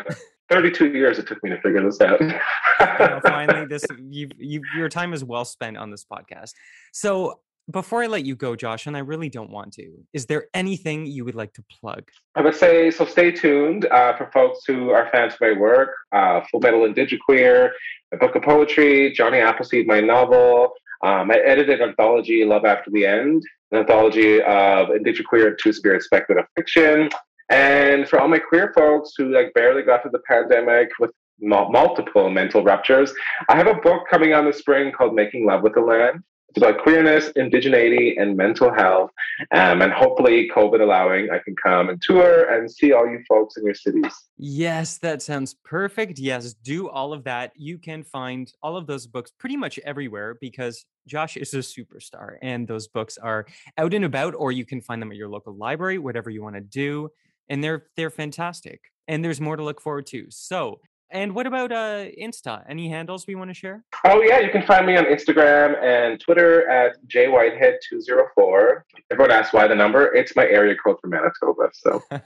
32 0.49 0.89
years 0.91 1.17
it 1.19 1.27
took 1.27 1.41
me 1.43 1.49
to 1.49 1.59
figure 1.61 1.83
this 1.83 1.99
out. 2.01 2.19
Well, 2.19 3.19
finally, 3.25 3.65
this 3.69 3.85
you 4.09 4.29
you 4.37 4.61
your 4.77 4.89
time 4.89 5.13
is 5.13 5.23
well 5.23 5.45
spent 5.45 5.77
on 5.77 5.89
this 5.89 6.05
podcast. 6.05 6.51
So 6.91 7.39
Before 7.71 8.03
I 8.03 8.07
let 8.07 8.25
you 8.25 8.35
go, 8.35 8.57
Josh, 8.57 8.87
and 8.87 8.97
I 8.97 8.99
really 8.99 9.29
don't 9.29 9.49
want 9.49 9.71
to, 9.73 9.89
is 10.11 10.25
there 10.25 10.47
anything 10.53 11.05
you 11.05 11.23
would 11.23 11.35
like 11.35 11.53
to 11.53 11.63
plug? 11.79 12.09
I 12.35 12.41
would 12.41 12.55
say 12.55 12.91
so. 12.91 13.05
Stay 13.05 13.31
tuned 13.31 13.85
uh, 13.85 14.17
for 14.17 14.29
folks 14.33 14.65
who 14.67 14.89
are 14.89 15.09
fans 15.11 15.35
of 15.35 15.41
my 15.41 15.53
work. 15.53 15.91
Uh, 16.11 16.41
Full 16.51 16.59
Metal 16.59 16.83
and 16.83 16.97
Queer, 17.25 17.71
my 18.11 18.17
book 18.17 18.35
of 18.35 18.43
poetry, 18.43 19.13
Johnny 19.13 19.39
Appleseed, 19.39 19.87
my 19.87 20.01
novel. 20.01 20.73
Um, 21.05 21.31
I 21.31 21.35
edited 21.37 21.79
an 21.79 21.89
anthology, 21.89 22.43
Love 22.43 22.65
After 22.65 22.91
the 22.91 23.05
End, 23.05 23.41
an 23.71 23.79
anthology 23.79 24.41
of 24.41 24.89
Queer 25.29 25.47
and 25.47 25.59
Two 25.61 25.71
Spirit 25.71 26.03
speculative 26.03 26.49
fiction. 26.57 27.09
And 27.49 28.07
for 28.09 28.19
all 28.19 28.27
my 28.27 28.39
queer 28.39 28.73
folks 28.75 29.11
who 29.17 29.33
like 29.33 29.53
barely 29.53 29.83
got 29.83 30.01
through 30.01 30.11
the 30.11 30.19
pandemic 30.27 30.89
with 30.99 31.11
multiple 31.39 32.29
mental 32.29 32.61
ruptures, 32.61 33.13
I 33.47 33.55
have 33.55 33.67
a 33.67 33.75
book 33.75 34.03
coming 34.09 34.33
on 34.33 34.45
the 34.45 34.53
spring 34.53 34.91
called 34.91 35.15
Making 35.15 35.45
Love 35.45 35.61
with 35.61 35.75
the 35.75 35.81
Land. 35.81 36.23
About 36.55 36.83
queerness, 36.83 37.29
indigeneity, 37.37 38.19
and 38.21 38.37
mental 38.37 38.73
health. 38.73 39.11
Um, 39.51 39.81
and 39.81 39.91
hopefully, 39.91 40.49
COVID 40.53 40.81
allowing, 40.81 41.29
I 41.31 41.39
can 41.39 41.55
come 41.55 41.89
and 41.89 42.01
tour 42.01 42.53
and 42.53 42.69
see 42.69 42.93
all 42.93 43.07
you 43.07 43.23
folks 43.27 43.57
in 43.57 43.65
your 43.65 43.73
cities. 43.73 44.13
Yes, 44.37 44.97
that 44.99 45.21
sounds 45.21 45.55
perfect. 45.65 46.19
Yes, 46.19 46.53
do 46.53 46.89
all 46.89 47.13
of 47.13 47.23
that. 47.23 47.53
You 47.55 47.77
can 47.77 48.03
find 48.03 48.51
all 48.61 48.77
of 48.77 48.87
those 48.87 49.07
books 49.07 49.31
pretty 49.37 49.57
much 49.57 49.79
everywhere 49.79 50.37
because 50.39 50.85
Josh 51.07 51.37
is 51.37 51.53
a 51.53 51.57
superstar 51.57 52.37
and 52.41 52.67
those 52.67 52.87
books 52.87 53.17
are 53.17 53.45
out 53.77 53.93
and 53.93 54.05
about, 54.05 54.35
or 54.35 54.51
you 54.51 54.65
can 54.65 54.81
find 54.81 55.01
them 55.01 55.11
at 55.11 55.17
your 55.17 55.29
local 55.29 55.55
library, 55.55 55.97
whatever 55.97 56.29
you 56.29 56.43
want 56.43 56.55
to 56.55 56.61
do. 56.61 57.09
And 57.49 57.63
they're 57.63 57.87
they're 57.97 58.09
fantastic. 58.09 58.81
And 59.07 59.23
there's 59.23 59.41
more 59.41 59.57
to 59.57 59.63
look 59.63 59.81
forward 59.81 60.05
to. 60.07 60.27
So 60.29 60.79
and 61.13 61.33
what 61.35 61.47
about 61.47 61.71
uh, 61.71 62.05
Insta? 62.19 62.63
Any 62.67 62.89
handles 62.89 63.27
we 63.27 63.35
want 63.35 63.51
to 63.51 63.53
share? 63.53 63.85
Oh 64.03 64.21
yeah, 64.21 64.39
you 64.39 64.49
can 64.49 64.63
find 64.63 64.85
me 64.85 64.97
on 64.97 65.05
Instagram 65.05 65.81
and 65.81 66.19
Twitter 66.19 66.67
at 66.67 66.97
jwhitehead204. 67.07 68.81
Everyone 69.11 69.31
asks 69.31 69.53
why 69.53 69.67
the 69.67 69.75
number. 69.75 70.13
It's 70.13 70.35
my 70.35 70.45
area 70.45 70.75
code 70.83 70.97
for 70.99 71.07
Manitoba. 71.07 71.69
So 71.73 72.01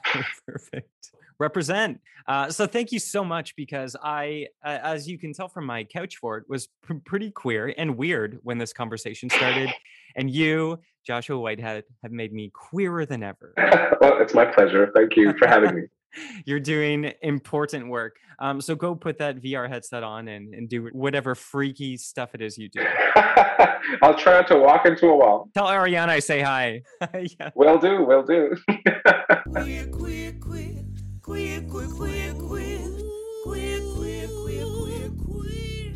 perfect. 0.48 1.12
Represent. 1.40 2.00
Uh, 2.28 2.50
so 2.50 2.66
thank 2.66 2.92
you 2.92 3.00
so 3.00 3.24
much 3.24 3.56
because 3.56 3.96
I, 4.02 4.48
uh, 4.66 4.80
as 4.82 5.08
you 5.08 5.20
can 5.20 5.34
tell 5.34 5.48
from 5.48 5.66
my 5.66 5.84
couch 5.84 6.18
fort, 6.18 6.46
was 6.50 6.68
p- 6.88 6.96
pretty 7.06 7.30
queer 7.30 7.74
and 7.78 7.96
weird 7.96 8.40
when 8.42 8.58
this 8.58 8.74
conversation 8.74 9.30
started, 9.30 9.70
and 10.16 10.32
you, 10.32 10.80
Joshua 11.06 11.38
Whitehead, 11.38 11.84
have 12.02 12.12
made 12.12 12.34
me 12.34 12.50
queerer 12.54 13.06
than 13.06 13.22
ever. 13.22 13.54
well, 14.02 14.20
it's 14.20 14.34
my 14.34 14.46
pleasure. 14.46 14.92
Thank 14.96 15.16
you 15.16 15.34
for 15.38 15.48
having 15.48 15.76
me. 15.76 15.82
You're 16.46 16.60
doing 16.60 17.14
important 17.22 17.90
work. 17.90 18.18
Um, 18.40 18.62
so 18.62 18.76
go 18.76 18.96
put 18.96 19.18
that 19.18 19.42
VR 19.42 19.68
headset 19.68 20.04
on 20.04 20.28
and, 20.28 20.54
and 20.54 20.70
do 20.70 20.90
whatever 20.92 21.36
freaky 21.36 21.98
stuff 21.98 22.36
it 22.36 22.42
is 22.42 22.58
you 22.58 22.70
do. 22.70 22.82
I'll 24.02 24.16
try 24.16 24.34
not 24.34 24.48
to 24.48 24.58
walk 24.58 24.86
into 24.86 25.08
a 25.08 25.16
wall. 25.16 25.50
Tell 25.54 25.68
Ariana 25.68 26.10
I 26.10 26.20
say 26.20 26.42
hi. 26.42 26.82
yeah. 27.14 27.50
Will 27.56 27.80
do, 27.80 28.04
will 28.04 28.24
do. 28.24 28.56
queer, 29.52 29.88
queer, 29.88 30.34
queer, 30.40 30.84
queer, 31.22 31.62
queer, 31.62 31.62
queer, 31.64 32.34
queer, 32.34 32.90
queer, 33.44 33.80
queer, 33.94 34.28
queer, 34.28 35.10
queer. 35.26 35.94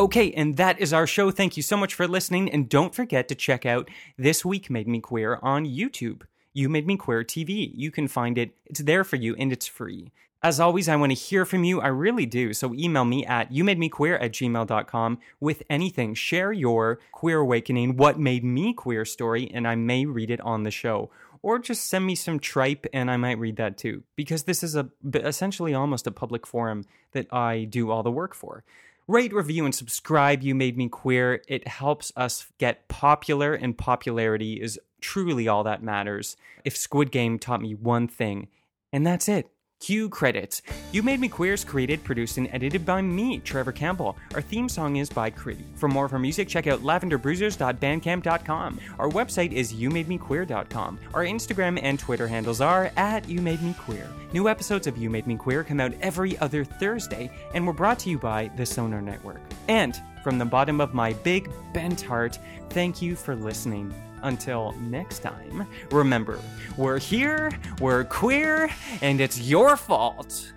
Okay, 0.00 0.32
and 0.32 0.56
that 0.56 0.80
is 0.80 0.92
our 0.92 1.06
show. 1.06 1.30
Thank 1.30 1.56
you 1.56 1.62
so 1.62 1.76
much 1.76 1.94
for 1.94 2.06
listening. 2.06 2.50
And 2.50 2.68
don't 2.68 2.94
forget 2.94 3.28
to 3.28 3.34
check 3.34 3.66
out 3.66 3.90
This 4.16 4.44
Week 4.44 4.70
Made 4.70 4.88
Me 4.88 5.00
Queer 5.00 5.38
on 5.42 5.66
YouTube. 5.66 6.22
You 6.58 6.68
Made 6.68 6.88
Me 6.88 6.96
Queer 6.96 7.22
TV. 7.22 7.70
You 7.72 7.92
can 7.92 8.08
find 8.08 8.36
it, 8.36 8.50
it's 8.66 8.80
there 8.80 9.04
for 9.04 9.14
you, 9.14 9.36
and 9.38 9.52
it's 9.52 9.68
free. 9.68 10.10
As 10.42 10.58
always, 10.58 10.88
I 10.88 10.96
want 10.96 11.10
to 11.10 11.14
hear 11.14 11.44
from 11.44 11.62
you. 11.62 11.80
I 11.80 11.86
really 11.86 12.26
do. 12.26 12.52
So 12.52 12.74
email 12.74 13.04
me 13.04 13.24
at 13.24 13.52
youmademequeer 13.52 14.20
at 14.20 14.32
gmail.com 14.32 15.18
with 15.38 15.62
anything. 15.70 16.14
Share 16.14 16.52
your 16.52 16.98
queer 17.12 17.38
awakening, 17.38 17.96
what 17.96 18.18
made 18.18 18.42
me 18.42 18.72
queer 18.72 19.04
story, 19.04 19.48
and 19.54 19.68
I 19.68 19.76
may 19.76 20.04
read 20.04 20.32
it 20.32 20.40
on 20.40 20.64
the 20.64 20.72
show. 20.72 21.10
Or 21.42 21.60
just 21.60 21.84
send 21.84 22.04
me 22.04 22.16
some 22.16 22.40
tripe 22.40 22.86
and 22.92 23.08
I 23.08 23.16
might 23.16 23.38
read 23.38 23.56
that 23.56 23.78
too. 23.78 24.02
Because 24.16 24.42
this 24.42 24.64
is 24.64 24.74
a 24.74 24.88
essentially 25.14 25.74
almost 25.74 26.08
a 26.08 26.12
public 26.12 26.44
forum 26.44 26.84
that 27.12 27.32
I 27.32 27.64
do 27.64 27.92
all 27.92 28.02
the 28.02 28.10
work 28.10 28.34
for. 28.34 28.64
Rate, 29.08 29.32
review, 29.32 29.64
and 29.64 29.74
subscribe. 29.74 30.42
You 30.42 30.54
made 30.54 30.76
me 30.76 30.90
queer. 30.90 31.42
It 31.48 31.66
helps 31.66 32.12
us 32.14 32.46
get 32.58 32.88
popular, 32.88 33.54
and 33.54 33.76
popularity 33.76 34.60
is 34.60 34.78
truly 35.00 35.48
all 35.48 35.64
that 35.64 35.82
matters. 35.82 36.36
If 36.62 36.76
Squid 36.76 37.10
Game 37.10 37.38
taught 37.38 37.62
me 37.62 37.74
one 37.74 38.06
thing, 38.06 38.48
and 38.92 39.06
that's 39.06 39.26
it. 39.26 39.50
Cue 39.80 40.08
credits. 40.08 40.62
You 40.92 41.02
Made 41.02 41.20
Me 41.20 41.28
Queer 41.28 41.54
is 41.54 41.64
created, 41.64 42.02
produced, 42.02 42.36
and 42.36 42.48
edited 42.52 42.84
by 42.84 43.00
me, 43.00 43.38
Trevor 43.38 43.72
Campbell. 43.72 44.16
Our 44.34 44.40
theme 44.40 44.68
song 44.68 44.96
is 44.96 45.08
by 45.08 45.30
Critty. 45.30 45.64
For 45.76 45.88
more 45.88 46.04
of 46.04 46.12
our 46.12 46.18
music, 46.18 46.48
check 46.48 46.66
out 46.66 46.82
lavenderbruisers.bandcamp.com. 46.82 48.80
Our 48.98 49.08
website 49.08 49.52
is 49.52 49.72
youmademequeer.com. 49.72 50.98
Our 51.14 51.24
Instagram 51.24 51.78
and 51.82 51.98
Twitter 51.98 52.26
handles 52.26 52.60
are 52.60 52.90
at 52.96 53.24
YouMadeMeQueer. 53.24 54.32
New 54.32 54.48
episodes 54.48 54.86
of 54.86 54.98
You 54.98 55.10
Made 55.10 55.26
Me 55.26 55.36
Queer 55.36 55.64
come 55.64 55.80
out 55.80 55.94
every 56.00 56.36
other 56.38 56.64
Thursday, 56.64 57.30
and 57.54 57.66
we're 57.66 57.72
brought 57.72 57.98
to 58.00 58.10
you 58.10 58.18
by 58.18 58.50
the 58.56 58.66
Sonar 58.66 59.00
Network. 59.00 59.40
And 59.68 60.00
from 60.22 60.38
the 60.38 60.44
bottom 60.44 60.80
of 60.80 60.92
my 60.92 61.12
big, 61.12 61.50
bent 61.72 62.00
heart, 62.00 62.38
thank 62.70 63.00
you 63.00 63.14
for 63.14 63.34
listening. 63.36 63.94
Until 64.22 64.72
next 64.80 65.20
time, 65.20 65.66
remember, 65.90 66.38
we're 66.76 66.98
here, 66.98 67.50
we're 67.80 68.04
queer, 68.04 68.70
and 69.00 69.20
it's 69.20 69.40
your 69.40 69.76
fault. 69.76 70.52